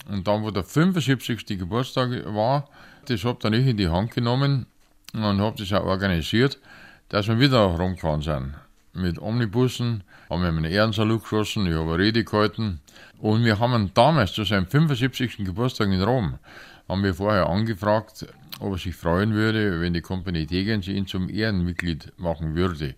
Und 0.09 0.28
dann, 0.28 0.43
wo 0.43 0.51
der 0.51 0.64
75. 0.64 1.45
Geburtstag 1.59 2.09
war, 2.26 2.68
das 3.05 3.24
habe 3.24 3.39
dann 3.41 3.53
ich 3.53 3.68
in 3.68 3.78
die 3.78 3.89
Hand 3.89 4.11
genommen 4.11 4.66
und 5.14 5.39
habe 5.39 5.57
das 5.57 5.72
auch 5.74 5.86
organisiert, 5.86 6.59
dass 7.09 7.28
wir 7.28 7.39
wieder 7.39 7.64
rumgefahren 7.66 8.22
sind. 8.22 8.53
Mit 8.93 9.20
Omnibussen 9.20 10.03
haben 10.30 10.41
wir 10.41 10.49
einen 10.49 10.66
Ehrensalut 10.66 11.24
geschossen, 11.24 11.68
ich 11.68 11.74
habe 11.74 11.93
eine 11.93 12.03
Rede 12.03 12.24
gehalten. 12.24 12.80
Und 13.20 13.43
wir 13.43 13.59
haben 13.59 13.91
damals 13.93 14.34
zu 14.34 14.43
seinem 14.43 14.68
75. 14.68 15.38
Geburtstag 15.38 15.88
in 15.88 16.01
Rom, 16.01 16.38
haben 16.89 17.03
wir 17.03 17.14
vorher 17.14 17.47
angefragt, 17.47 18.28
ob 18.60 18.74
er 18.74 18.78
sich 18.78 18.95
freuen 18.95 19.34
würde, 19.34 19.82
wenn 19.82 19.93
die 19.93 20.01
Kompanie 20.01 20.45
Tegens 20.45 20.88
ihn 20.88 21.08
zum 21.08 21.30
Ehrenmitglied 21.30 22.14
machen 22.18 22.56
würde. 22.56 22.95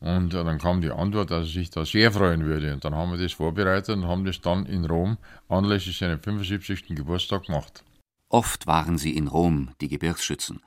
Und 0.00 0.32
äh, 0.32 0.44
dann 0.44 0.58
kam 0.58 0.80
die 0.80 0.90
Antwort, 0.90 1.30
dass 1.30 1.46
er 1.46 1.52
sich 1.52 1.70
da 1.70 1.84
sehr 1.84 2.12
freuen 2.12 2.44
würde. 2.44 2.72
Und 2.72 2.84
dann 2.84 2.94
haben 2.94 3.10
wir 3.10 3.18
das 3.18 3.32
vorbereitet 3.32 3.96
und 3.96 4.06
haben 4.06 4.24
das 4.24 4.40
dann 4.40 4.66
in 4.66 4.84
Rom 4.84 5.18
anlässlich 5.48 5.98
seines 5.98 6.22
75. 6.22 6.86
Geburtstag 6.88 7.46
gemacht. 7.46 7.84
Oft 8.28 8.66
waren 8.66 8.98
sie 8.98 9.16
in 9.16 9.26
Rom, 9.26 9.70
die 9.80 9.88
Gebirgsschützen. 9.88 10.60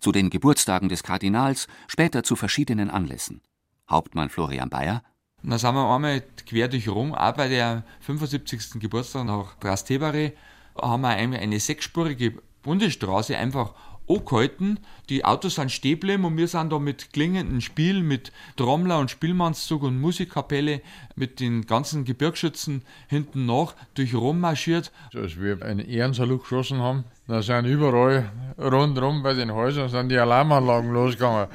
Zu 0.00 0.12
den 0.12 0.30
Geburtstagen 0.30 0.88
des 0.88 1.02
Kardinals, 1.02 1.66
später 1.86 2.22
zu 2.22 2.36
verschiedenen 2.36 2.90
Anlässen. 2.90 3.42
Hauptmann 3.90 4.28
Florian 4.28 4.70
Bayer. 4.70 5.02
Dann 5.42 5.58
sind 5.58 5.74
wir 5.74 5.94
einmal 5.94 6.22
quer 6.46 6.68
durch 6.68 6.88
Rom, 6.88 7.14
auch 7.14 7.32
bei 7.32 7.48
der 7.48 7.84
75. 8.00 8.80
Geburtstag 8.80 9.24
nach 9.24 9.54
Trastevere, 9.58 10.32
haben 10.80 11.02
wir 11.02 11.10
eine 11.10 11.60
sechsspurige 11.60 12.42
Bundesstraße 12.68 13.34
einfach 13.38 13.72
angehalten. 14.06 14.78
Die 15.08 15.24
Autos 15.24 15.54
sind 15.54 15.72
stehen 15.72 16.22
und 16.22 16.36
wir 16.36 16.48
sind 16.48 16.70
da 16.70 16.78
mit 16.78 17.14
klingendem 17.14 17.62
Spiel, 17.62 18.02
mit 18.02 18.30
Trommler 18.56 18.98
und 18.98 19.10
Spielmannszug 19.10 19.82
und 19.82 19.98
Musikkapelle 19.98 20.82
mit 21.16 21.40
den 21.40 21.64
ganzen 21.66 22.04
Gebirgsschützen 22.04 22.82
hinten 23.08 23.46
nach 23.46 23.74
durch 23.94 24.14
Rom 24.14 24.40
marschiert. 24.40 24.92
Als 25.14 25.40
wir 25.40 25.62
einen 25.62 25.80
Ehrensalut 25.80 26.42
geschossen 26.42 26.80
haben, 26.80 27.04
da 27.26 27.40
sind 27.40 27.64
überall 27.64 28.30
rundherum 28.58 29.22
bei 29.22 29.32
den 29.32 29.50
Häusern 29.52 29.88
sind 29.88 30.10
die 30.10 30.18
Alarmanlagen 30.18 30.92
losgegangen. 30.92 31.48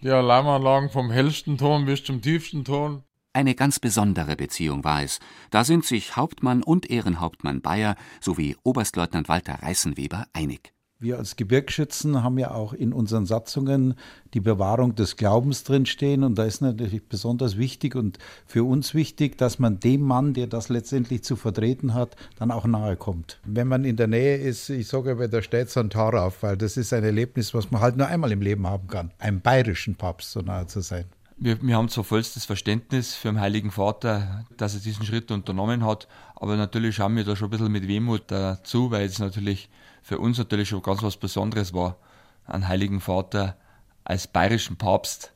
Die 0.00 0.10
Alarmanlagen 0.10 0.88
vom 0.88 1.10
hellsten 1.10 1.58
Ton 1.58 1.84
bis 1.84 2.02
zum 2.02 2.22
tiefsten 2.22 2.64
Ton. 2.64 3.02
Eine 3.36 3.54
ganz 3.54 3.78
besondere 3.80 4.34
Beziehung 4.34 4.82
war 4.82 5.02
es. 5.02 5.20
Da 5.50 5.62
sind 5.62 5.84
sich 5.84 6.16
Hauptmann 6.16 6.62
und 6.62 6.88
Ehrenhauptmann 6.88 7.60
Bayer 7.60 7.94
sowie 8.18 8.56
Oberstleutnant 8.62 9.28
Walter 9.28 9.62
Reißenweber 9.62 10.24
einig. 10.32 10.72
Wir 11.00 11.18
als 11.18 11.36
Gebirgsschützen 11.36 12.22
haben 12.22 12.38
ja 12.38 12.52
auch 12.52 12.72
in 12.72 12.94
unseren 12.94 13.26
Satzungen 13.26 13.96
die 14.32 14.40
Bewahrung 14.40 14.94
des 14.94 15.18
Glaubens 15.18 15.64
drinstehen. 15.64 16.24
Und 16.24 16.38
da 16.38 16.44
ist 16.44 16.62
natürlich 16.62 17.06
besonders 17.10 17.58
wichtig 17.58 17.94
und 17.94 18.18
für 18.46 18.64
uns 18.64 18.94
wichtig, 18.94 19.36
dass 19.36 19.58
man 19.58 19.80
dem 19.80 20.00
Mann, 20.00 20.32
der 20.32 20.46
das 20.46 20.70
letztendlich 20.70 21.22
zu 21.22 21.36
vertreten 21.36 21.92
hat, 21.92 22.16
dann 22.38 22.50
auch 22.50 22.64
nahe 22.64 22.96
kommt. 22.96 23.38
Wenn 23.44 23.68
man 23.68 23.84
in 23.84 23.96
der 23.96 24.06
Nähe 24.06 24.38
ist, 24.38 24.70
ich 24.70 24.88
sage 24.88 25.10
aber, 25.10 25.28
da 25.28 25.42
steht 25.42 25.68
so 25.68 25.80
ein 25.80 25.90
Tor 25.90 26.14
auf, 26.14 26.42
weil 26.42 26.56
das 26.56 26.78
ist 26.78 26.94
ein 26.94 27.04
Erlebnis, 27.04 27.52
was 27.52 27.70
man 27.70 27.82
halt 27.82 27.98
nur 27.98 28.06
einmal 28.06 28.32
im 28.32 28.40
Leben 28.40 28.66
haben 28.66 28.88
kann, 28.88 29.10
einem 29.18 29.42
bayerischen 29.42 29.94
Papst 29.94 30.32
so 30.32 30.40
nahe 30.40 30.66
zu 30.68 30.80
sein. 30.80 31.04
Wir, 31.38 31.60
wir 31.60 31.76
haben 31.76 31.90
zwar 31.90 32.04
vollstes 32.04 32.46
Verständnis 32.46 33.14
für 33.14 33.28
den 33.28 33.40
Heiligen 33.40 33.70
Vater, 33.70 34.46
dass 34.56 34.74
er 34.74 34.80
diesen 34.80 35.04
Schritt 35.04 35.30
unternommen 35.30 35.84
hat, 35.84 36.08
aber 36.34 36.56
natürlich 36.56 36.96
schauen 36.96 37.14
wir 37.14 37.24
da 37.24 37.36
schon 37.36 37.48
ein 37.48 37.50
bisschen 37.50 37.72
mit 37.72 37.86
Wehmut 37.86 38.22
dazu, 38.28 38.90
weil 38.90 39.04
es 39.04 39.18
natürlich 39.18 39.68
für 40.02 40.18
uns 40.18 40.38
natürlich 40.38 40.70
schon 40.70 40.80
ganz 40.80 41.02
was 41.02 41.18
Besonderes 41.18 41.74
war, 41.74 41.98
einen 42.46 42.66
Heiligen 42.66 43.00
Vater 43.00 43.58
als 44.02 44.26
bayerischen 44.26 44.76
Papst 44.76 45.32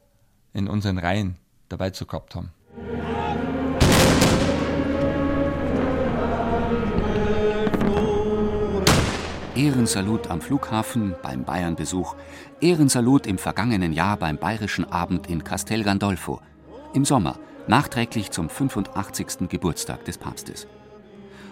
in 0.55 0.69
unseren 0.69 0.97
Reihen 0.97 1.37
dabei 1.69 1.91
zu 1.91 2.07
gehabt 2.07 2.35
haben. 2.35 2.51
Ehrensalut 9.61 10.29
am 10.29 10.41
Flughafen 10.41 11.15
beim 11.23 11.45
Bayernbesuch, 11.45 12.17
Ehrensalut 12.63 13.27
im 13.27 13.37
vergangenen 13.37 13.93
Jahr 13.93 14.17
beim 14.17 14.39
Bayerischen 14.39 14.91
Abend 14.91 15.27
in 15.27 15.45
Castel 15.45 15.85
Gandolfo, 15.85 16.41
im 16.95 17.05
Sommer, 17.05 17.39
nachträglich 17.67 18.31
zum 18.31 18.49
85. 18.49 19.51
Geburtstag 19.51 20.07
des 20.07 20.17
Papstes. 20.17 20.67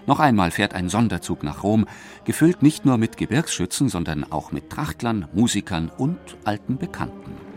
Noch 0.07 0.21
einmal 0.21 0.51
fährt 0.51 0.73
ein 0.73 0.89
Sonderzug 0.89 1.43
nach 1.43 1.63
Rom, 1.63 1.85
gefüllt 2.25 2.63
nicht 2.63 2.87
nur 2.87 2.97
mit 2.97 3.19
Gebirgsschützen, 3.19 3.91
sondern 3.91 4.25
auch 4.33 4.53
mit 4.53 4.71
Trachtlern, 4.71 5.29
Musikern 5.35 5.91
und 5.95 6.19
alten 6.45 6.79
Bekannten. 6.79 7.48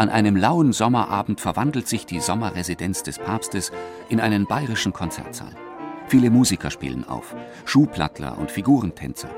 An 0.00 0.08
einem 0.08 0.34
lauen 0.34 0.72
Sommerabend 0.72 1.42
verwandelt 1.42 1.86
sich 1.86 2.06
die 2.06 2.20
Sommerresidenz 2.20 3.02
des 3.02 3.18
Papstes 3.18 3.70
in 4.08 4.18
einen 4.18 4.46
bayerischen 4.46 4.94
Konzertsaal. 4.94 5.54
Viele 6.06 6.30
Musiker 6.30 6.70
spielen 6.70 7.06
auf, 7.06 7.36
Schuhplattler 7.66 8.38
und 8.38 8.50
Figurentänzer. 8.50 9.28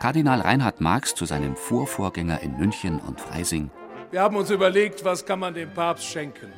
Kardinal 0.00 0.40
Reinhard 0.40 0.80
Marx 0.80 1.14
zu 1.14 1.24
seinem 1.24 1.54
Vorvorgänger 1.54 2.40
in 2.42 2.58
München 2.58 2.98
und 2.98 3.20
Freising. 3.20 3.70
Wir 4.10 4.22
haben 4.22 4.34
uns 4.34 4.50
überlegt, 4.50 5.04
was 5.04 5.24
kann 5.24 5.38
man 5.38 5.54
dem 5.54 5.72
Papst 5.72 6.06
schenken. 6.06 6.52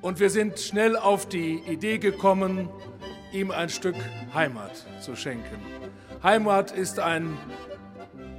Und 0.00 0.20
wir 0.20 0.30
sind 0.30 0.60
schnell 0.60 0.96
auf 0.96 1.26
die 1.26 1.56
Idee 1.66 1.98
gekommen, 1.98 2.68
ihm 3.32 3.50
ein 3.50 3.68
Stück 3.68 3.96
Heimat 4.32 4.86
zu 5.00 5.16
schenken. 5.16 5.58
Heimat 6.22 6.70
ist 6.70 7.00
ein 7.00 7.36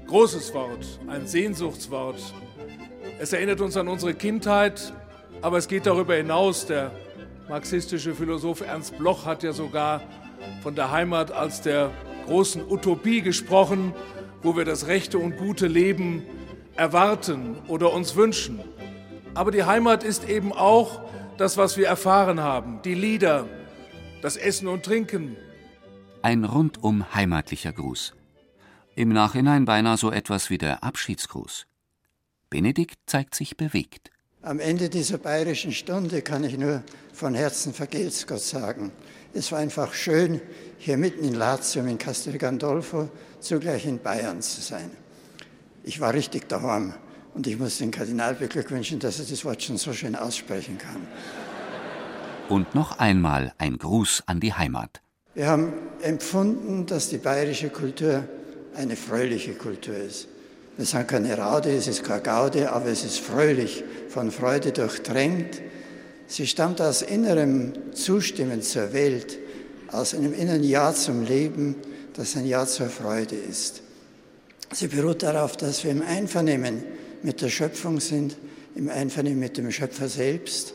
großes 0.08 0.54
Wort, 0.54 1.02
ein 1.08 1.28
Sehnsuchtswort. 1.28 2.34
Es 3.20 3.32
erinnert 3.32 3.62
uns 3.62 3.78
an 3.78 3.88
unsere 3.88 4.14
Kindheit, 4.14 4.94
aber 5.42 5.58
es 5.58 5.68
geht 5.68 5.86
darüber 5.86 6.16
hinaus. 6.16 6.66
Der 6.66 6.92
marxistische 7.48 8.16
Philosoph 8.16 8.62
Ernst 8.62 8.98
Bloch 8.98 9.26
hat 9.26 9.44
ja 9.44 9.54
sogar 9.54 10.02
von 10.62 10.76
der 10.76 10.92
Heimat 10.92 11.32
als 11.32 11.62
der 11.62 11.92
großen 12.26 12.64
Utopie 12.70 13.22
gesprochen, 13.22 13.94
wo 14.42 14.58
wir 14.58 14.66
das 14.66 14.88
rechte 14.88 15.18
und 15.20 15.38
gute 15.38 15.68
Leben 15.68 16.24
erwarten 16.76 17.58
oder 17.68 17.94
uns 17.94 18.16
wünschen. 18.16 18.60
Aber 19.36 19.52
die 19.52 19.64
Heimat 19.64 20.04
ist 20.04 20.28
eben 20.28 20.52
auch 20.52 21.02
das, 21.38 21.58
was 21.58 21.78
wir 21.78 21.88
erfahren 21.88 22.42
haben, 22.42 22.82
die 22.84 22.94
Lieder, 22.94 23.48
das 24.22 24.38
Essen 24.38 24.68
und 24.68 24.84
Trinken. 24.84 25.38
Ein 26.22 26.44
rundum 26.46 27.14
heimatlicher 27.14 27.74
Gruß. 27.74 28.14
Im 28.96 29.10
Nachhinein 29.10 29.66
beinahe 29.66 29.98
so 29.98 30.12
etwas 30.12 30.50
wie 30.50 30.58
der 30.58 30.84
Abschiedsgruß. 30.84 31.66
Benedikt 32.54 33.00
zeigt 33.08 33.34
sich 33.34 33.58
bewegt. 33.58 34.12
Am 34.44 34.60
Ende 34.60 34.88
dieser 34.88 35.18
bayerischen 35.18 35.72
Stunde 35.72 36.22
kann 36.22 36.44
ich 36.44 36.56
nur 36.56 36.84
von 37.12 37.34
Herzen 37.34 37.74
vergelt's 37.74 38.28
Gott 38.28 38.42
sagen. 38.42 38.92
Es 39.34 39.52
war 39.52 39.58
einfach 39.58 39.96
schön, 39.96 40.40
hier 40.78 40.98
mitten 40.98 41.26
in 41.26 41.34
Latium, 41.34 41.88
in 41.88 41.98
Castel 41.98 42.38
Gandolfo, 42.38 43.10
zugleich 43.40 43.88
in 43.88 43.98
Bayern 43.98 44.44
zu 44.44 44.62
sein. 44.62 44.92
Ich 45.84 46.00
war 46.00 46.14
richtig 46.14 46.48
daheim 46.48 46.94
und 47.34 47.48
ich 47.48 47.58
muss 47.58 47.80
den 47.80 47.90
Kardinal 47.90 48.36
beglückwünschen, 48.36 49.00
dass 49.00 49.18
er 49.18 49.26
das 49.26 49.44
Wort 49.44 49.64
schon 49.64 49.78
so 49.78 49.92
schön 49.92 50.16
aussprechen 50.16 50.78
kann. 50.78 51.08
Und 52.50 52.76
noch 52.76 53.00
einmal 53.00 53.52
ein 53.58 53.80
Gruß 53.80 54.26
an 54.28 54.40
die 54.40 54.54
Heimat. 54.54 55.02
Wir 55.34 55.48
haben 55.48 55.74
empfunden, 56.04 56.86
dass 56.86 57.10
die 57.10 57.18
bayerische 57.18 57.72
Kultur 57.72 58.28
eine 58.76 58.96
fröhliche 58.96 59.56
Kultur 59.56 59.96
ist. 59.96 60.28
Wir 60.76 60.86
sagen 60.86 61.08
keine 61.08 61.38
Raude, 61.38 61.72
es 61.72 61.88
ist 61.88 62.04
keine 62.04 62.22
Gaude, 62.22 62.72
aber 62.72 62.88
es 62.88 63.04
ist 63.04 63.20
fröhlich, 63.20 63.84
von 64.10 64.32
Freude 64.32 64.72
durchdrängt. 64.72 65.62
Sie 66.28 66.48
stammt 66.48 66.82
aus 66.82 67.04
innerem 67.04 67.74
Zustimmen 67.94 68.64
zur 68.64 68.92
Welt, 68.92 69.38
aus 69.90 70.16
einem 70.16 70.34
inneren 70.34 70.64
Ja 70.64 70.92
zum 70.94 71.24
Leben, 71.24 71.76
das 72.14 72.36
ein 72.36 72.48
Ja 72.48 72.66
zur 72.66 72.88
Freude 72.88 73.36
ist. 73.36 73.84
Sie 74.72 74.88
beruht 74.88 75.22
darauf, 75.22 75.58
dass 75.58 75.84
wir 75.84 75.92
im 75.92 76.02
Einvernehmen 76.02 76.84
mit 77.22 77.42
der 77.42 77.50
Schöpfung 77.50 78.00
sind, 78.00 78.36
im 78.76 78.90
Einvernehmen 78.90 79.40
mit 79.40 79.58
dem 79.58 79.72
Schöpfer 79.72 80.10
selbst 80.10 80.74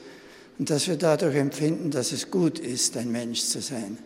und 0.61 0.71
dass 0.71 0.87
wir 0.87 0.97
dadurch 0.97 1.35
empfinden, 1.35 1.91
dass 1.91 2.13
es 2.13 2.31
gut 2.31 2.61
ist, 2.61 2.97
ein 2.97 3.11
Mensch 3.11 3.43
zu 3.43 3.61
sein. 3.61 3.99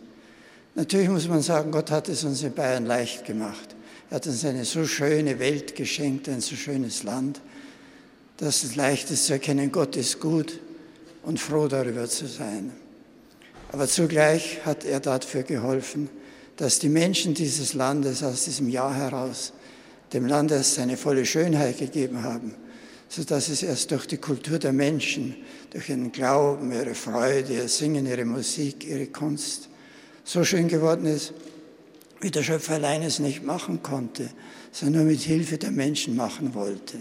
Natürlich 0.73 1.09
muss 1.09 1.27
man 1.27 1.43
sagen, 1.43 1.71
Gott 1.71 1.91
hat 1.91 2.09
es 2.09 2.23
uns 2.23 2.41
in 2.41 2.53
Bayern 2.53 2.87
leicht 2.87 3.25
gemacht. 3.25 3.75
Er 4.09 4.15
hat 4.15 4.27
uns 4.27 4.45
eine 4.45 4.65
so 4.65 4.85
schöne 4.85 5.39
Welt 5.39 5.75
geschenkt, 5.75 6.29
ein 6.29 6.41
so 6.41 6.55
schönes 6.55 7.03
Land, 7.03 7.41
dass 8.37 8.63
es 8.63 8.75
leicht 8.75 9.09
ist 9.11 9.25
zu 9.27 9.33
erkennen, 9.33 9.71
Gott 9.71 9.95
ist 9.95 10.19
gut 10.19 10.59
und 11.23 11.39
froh 11.39 11.67
darüber 11.67 12.07
zu 12.07 12.27
sein. 12.27 12.71
Aber 13.71 13.87
zugleich 13.87 14.65
hat 14.65 14.85
er 14.85 14.99
dafür 14.99 15.43
geholfen, 15.43 16.09
dass 16.57 16.79
die 16.79 16.89
Menschen 16.89 17.33
dieses 17.33 17.73
Landes 17.73 18.21
aus 18.23 18.45
diesem 18.45 18.69
Jahr 18.69 18.93
heraus 18.93 19.53
dem 20.13 20.27
Landes 20.27 20.75
seine 20.75 20.95
volle 20.95 21.25
Schönheit 21.25 21.79
gegeben 21.79 22.21
haben, 22.23 22.53
sodass 23.09 23.49
es 23.49 23.63
erst 23.63 23.89
durch 23.91 24.05
die 24.05 24.17
Kultur 24.17 24.59
der 24.59 24.73
Menschen, 24.73 25.35
durch 25.71 25.89
ihren 25.89 26.11
Glauben, 26.11 26.71
ihre 26.71 26.93
Freude, 26.93 27.53
ihr 27.53 27.67
Singen, 27.67 28.05
ihre 28.05 28.25
Musik, 28.25 28.85
ihre 28.87 29.07
Kunst 29.07 29.69
so 30.23 30.43
schön 30.43 30.67
geworden 30.67 31.07
ist, 31.07 31.33
wie 32.23 32.31
der 32.31 32.43
Schöpfer 32.43 32.75
allein 32.75 33.03
es 33.03 33.19
nicht 33.19 33.43
machen 33.43 33.83
konnte, 33.83 34.29
sondern 34.71 35.03
nur 35.03 35.11
mit 35.11 35.21
Hilfe 35.21 35.57
der 35.57 35.71
Menschen 35.71 36.15
machen 36.15 36.53
wollte. 36.53 36.97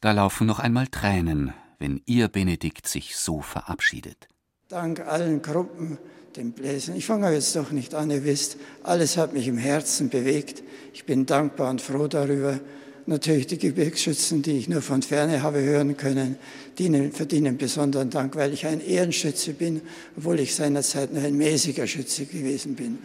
Da 0.00 0.12
laufen 0.12 0.46
noch 0.46 0.60
einmal 0.60 0.86
Tränen, 0.86 1.52
wenn 1.78 2.00
ihr 2.06 2.28
Benedikt 2.28 2.86
sich 2.86 3.16
so 3.16 3.40
verabschiedet. 3.40 4.28
Dank 4.68 5.00
allen 5.00 5.42
Gruppen, 5.42 5.98
den 6.36 6.52
Bläsern. 6.52 6.94
Ich 6.94 7.06
fange 7.06 7.32
jetzt 7.32 7.56
doch 7.56 7.70
nicht 7.72 7.94
an, 7.94 8.10
ihr 8.10 8.24
wisst, 8.24 8.58
alles 8.82 9.16
hat 9.16 9.32
mich 9.32 9.48
im 9.48 9.58
Herzen 9.58 10.08
bewegt. 10.08 10.62
Ich 10.92 11.04
bin 11.04 11.26
dankbar 11.26 11.70
und 11.70 11.80
froh 11.80 12.06
darüber 12.06 12.60
natürlich 13.06 13.46
die 13.46 13.58
Gebirgsschützen, 13.58 14.42
die 14.42 14.58
ich 14.58 14.68
nur 14.68 14.82
von 14.82 15.02
ferne 15.02 15.42
habe 15.42 15.62
hören 15.62 15.96
können, 15.96 16.36
die 16.78 17.10
verdienen 17.10 17.56
besonderen 17.56 18.10
Dank, 18.10 18.36
weil 18.36 18.52
ich 18.52 18.66
ein 18.66 18.80
Ehrenschütze 18.80 19.54
bin, 19.54 19.80
obwohl 20.16 20.38
ich 20.40 20.54
seinerzeit 20.54 21.12
nur 21.12 21.22
ein 21.22 21.36
mäßiger 21.36 21.86
Schütze 21.86 22.26
gewesen 22.26 22.74
bin. 22.74 22.98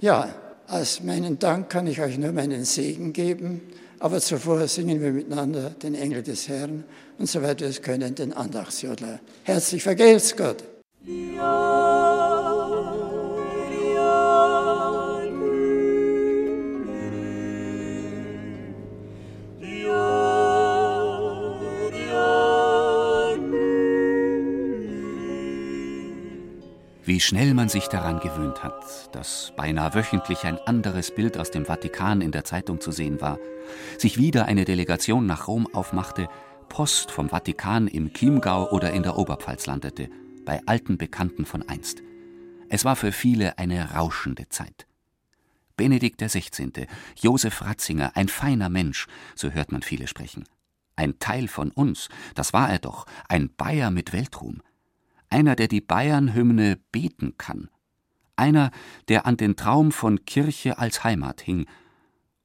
Ja, 0.00 0.34
als 0.66 1.02
meinen 1.02 1.38
Dank 1.38 1.70
kann 1.70 1.86
ich 1.86 2.00
euch 2.00 2.18
nur 2.18 2.32
meinen 2.32 2.64
Segen 2.64 3.12
geben, 3.12 3.60
aber 3.98 4.20
zuvor 4.20 4.66
singen 4.68 5.00
wir 5.00 5.12
miteinander 5.12 5.70
den 5.70 5.94
Engel 5.94 6.22
des 6.22 6.48
Herrn 6.48 6.84
und 7.18 7.28
soweit 7.28 7.60
wir 7.60 7.68
es 7.68 7.80
können, 7.80 8.14
den 8.14 8.32
Andachtsjodler. 8.32 9.20
Herzlich 9.44 9.82
vergelt's 9.82 10.36
Gott. 10.36 10.64
Ja. 11.04 11.85
Wie 27.06 27.20
schnell 27.20 27.54
man 27.54 27.68
sich 27.68 27.86
daran 27.86 28.18
gewöhnt 28.18 28.64
hat, 28.64 29.14
dass 29.14 29.52
beinahe 29.56 29.94
wöchentlich 29.94 30.42
ein 30.42 30.58
anderes 30.58 31.14
Bild 31.14 31.38
aus 31.38 31.52
dem 31.52 31.64
Vatikan 31.64 32.20
in 32.20 32.32
der 32.32 32.42
Zeitung 32.42 32.80
zu 32.80 32.90
sehen 32.90 33.20
war, 33.20 33.38
sich 33.96 34.18
wieder 34.18 34.46
eine 34.46 34.64
Delegation 34.64 35.24
nach 35.24 35.46
Rom 35.46 35.72
aufmachte, 35.72 36.28
Post 36.68 37.12
vom 37.12 37.28
Vatikan 37.28 37.86
im 37.86 38.12
Chiemgau 38.12 38.68
oder 38.72 38.90
in 38.90 39.04
der 39.04 39.18
Oberpfalz 39.18 39.66
landete, 39.66 40.10
bei 40.44 40.60
alten 40.66 40.98
Bekannten 40.98 41.46
von 41.46 41.62
einst. 41.68 42.02
Es 42.70 42.84
war 42.84 42.96
für 42.96 43.12
viele 43.12 43.56
eine 43.56 43.92
rauschende 43.92 44.48
Zeit. 44.48 44.88
Benedikt 45.76 46.20
XVI., 46.20 46.88
Josef 47.14 47.62
Ratzinger, 47.62 48.16
ein 48.16 48.26
feiner 48.26 48.68
Mensch, 48.68 49.06
so 49.36 49.52
hört 49.52 49.70
man 49.70 49.82
viele 49.82 50.08
sprechen. 50.08 50.42
Ein 50.96 51.20
Teil 51.20 51.46
von 51.46 51.70
uns, 51.70 52.08
das 52.34 52.52
war 52.52 52.68
er 52.68 52.80
doch, 52.80 53.06
ein 53.28 53.54
Bayer 53.54 53.92
mit 53.92 54.12
Weltruhm 54.12 54.60
einer, 55.30 55.56
der 55.56 55.68
die 55.68 55.80
Bayernhymne 55.80 56.78
beten 56.92 57.36
kann, 57.38 57.68
einer, 58.36 58.70
der 59.08 59.26
an 59.26 59.36
den 59.36 59.56
Traum 59.56 59.92
von 59.92 60.24
Kirche 60.24 60.78
als 60.78 61.04
Heimat 61.04 61.40
hing. 61.40 61.66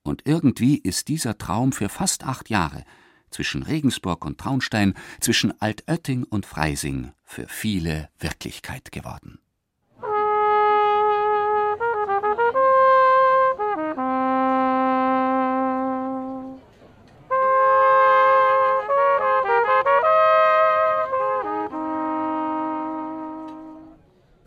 Und 0.04 0.24
irgendwie 0.26 0.78
ist 0.78 1.10
dieser 1.10 1.38
Traum 1.38 1.72
für 1.74 1.90
fast 1.90 2.24
acht 2.24 2.50
Jahre 2.50 2.84
zwischen 3.32 3.64
Regensburg 3.64 4.24
und 4.26 4.38
Traunstein, 4.38 4.94
zwischen 5.20 5.60
Altötting 5.60 6.24
und 6.24 6.46
Freising 6.46 7.14
für 7.24 7.48
viele 7.48 8.10
Wirklichkeit 8.20 8.92
geworden. 8.92 9.40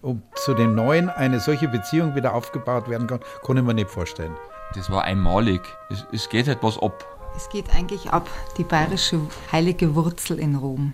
Ob 0.05 0.19
zu 0.37 0.55
den 0.55 0.75
Neuen 0.75 1.09
eine 1.09 1.41
solche 1.41 1.67
Beziehung 1.67 2.15
wieder 2.15 2.35
aufgebaut 2.35 2.89
werden 2.89 3.07
kann, 3.07 3.21
konnte 3.43 3.63
man 3.63 3.77
nicht 3.77 3.91
vorstellen. 3.91 4.37
Das 4.75 4.91
war 4.91 5.03
einmalig. 5.05 5.63
Es, 5.89 6.05
es 6.13 6.29
geht 6.29 6.47
etwas 6.47 6.79
ab. 6.79 7.07
Es 7.37 7.49
geht 7.49 7.75
eigentlich 7.75 8.11
ab, 8.11 8.29
die 8.59 8.65
bayerische 8.65 9.21
heilige 9.51 9.95
Wurzel 9.95 10.39
in 10.39 10.57
Rom. 10.57 10.93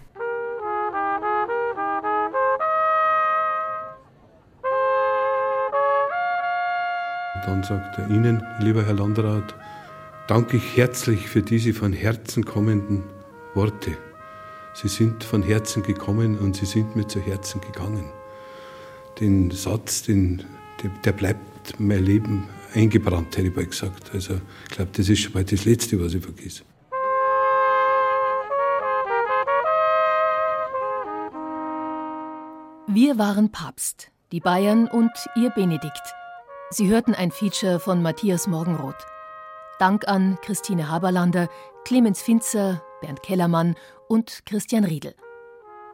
Dann 7.44 7.62
sagt 7.64 7.98
er 7.98 8.08
Ihnen, 8.08 8.44
lieber 8.60 8.84
Herr 8.84 8.94
Landrat, 8.94 9.54
danke 10.28 10.58
ich 10.58 10.76
herzlich 10.76 11.28
für 11.28 11.42
diese 11.42 11.72
von 11.72 11.92
Herzen 11.92 12.44
kommenden 12.44 13.02
Worte. 13.54 13.96
Sie 14.74 14.88
sind 14.88 15.24
von 15.24 15.42
Herzen 15.42 15.82
gekommen 15.82 16.38
und 16.38 16.54
Sie 16.54 16.66
sind 16.66 16.94
mir 16.94 17.08
zu 17.08 17.18
Herzen 17.18 17.60
gegangen 17.60 18.12
den 19.20 19.50
Satz, 19.50 20.02
den, 20.02 20.42
der 21.04 21.12
bleibt 21.12 21.78
mein 21.78 22.04
Leben 22.04 22.48
eingebrannt, 22.74 23.36
hätte 23.36 23.48
ich 23.48 23.54
bald 23.54 23.70
gesagt. 23.70 24.10
Also 24.14 24.40
ich 24.64 24.70
glaube, 24.76 24.90
das 24.94 25.08
ist 25.08 25.20
schon 25.20 25.32
bald 25.32 25.52
das 25.52 25.64
Letzte, 25.64 26.02
was 26.02 26.14
ich 26.14 26.22
vergesse. 26.22 26.62
Wir 32.86 33.18
waren 33.18 33.52
Papst, 33.52 34.10
die 34.32 34.40
Bayern 34.40 34.88
und 34.88 35.12
ihr 35.36 35.50
Benedikt. 35.50 36.02
Sie 36.70 36.88
hörten 36.88 37.14
ein 37.14 37.30
Feature 37.30 37.78
von 37.78 38.02
Matthias 38.02 38.46
Morgenroth. 38.46 39.06
Dank 39.78 40.08
an 40.08 40.38
Christine 40.42 40.88
Haberlander, 40.90 41.48
Clemens 41.84 42.20
Finzer, 42.20 42.82
Bernd 43.00 43.22
Kellermann 43.22 43.76
und 44.08 44.44
Christian 44.44 44.84
Riedel. 44.84 45.14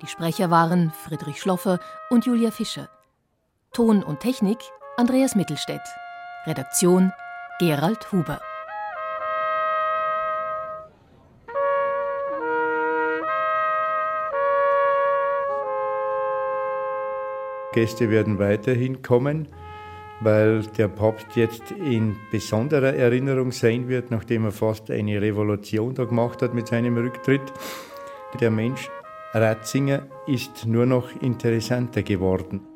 Die 0.03 0.07
Sprecher 0.07 0.51
waren 0.51 0.91
Friedrich 0.91 1.41
Schloffer 1.41 1.81
und 2.11 2.27
Julia 2.27 2.51
Fischer. 2.51 2.89
Ton 3.77 4.03
und 4.03 4.21
Technik 4.21 4.57
Andreas 4.97 5.35
Mittelstädt. 5.35 5.83
Redaktion 6.47 7.13
Gerald 7.59 8.11
Huber. 8.11 8.41
Gäste 17.75 18.09
werden 18.09 18.39
weiterhin 18.39 19.03
kommen, 19.03 19.47
weil 20.21 20.63
der 20.79 20.89
Papst 20.89 21.27
jetzt 21.35 21.71
in 21.73 22.17
besonderer 22.33 22.95
Erinnerung 22.95 23.53
sein 23.53 23.89
wird, 23.89 24.11
nachdem 24.11 24.47
er 24.47 24.53
fast 24.53 24.91
eine 24.91 25.21
Revolution 25.21 25.95
da 25.95 26.05
gemacht 26.05 26.41
hat 26.41 26.55
mit 26.55 26.67
seinem 26.67 26.97
Rücktritt. 26.97 27.53
Der 28.41 28.51
Mensch 28.51 28.89
Ratzinger 29.35 30.07
ist 30.27 30.65
nur 30.65 30.87
noch 30.87 31.11
interessanter 31.21 32.03
geworden. 32.03 32.76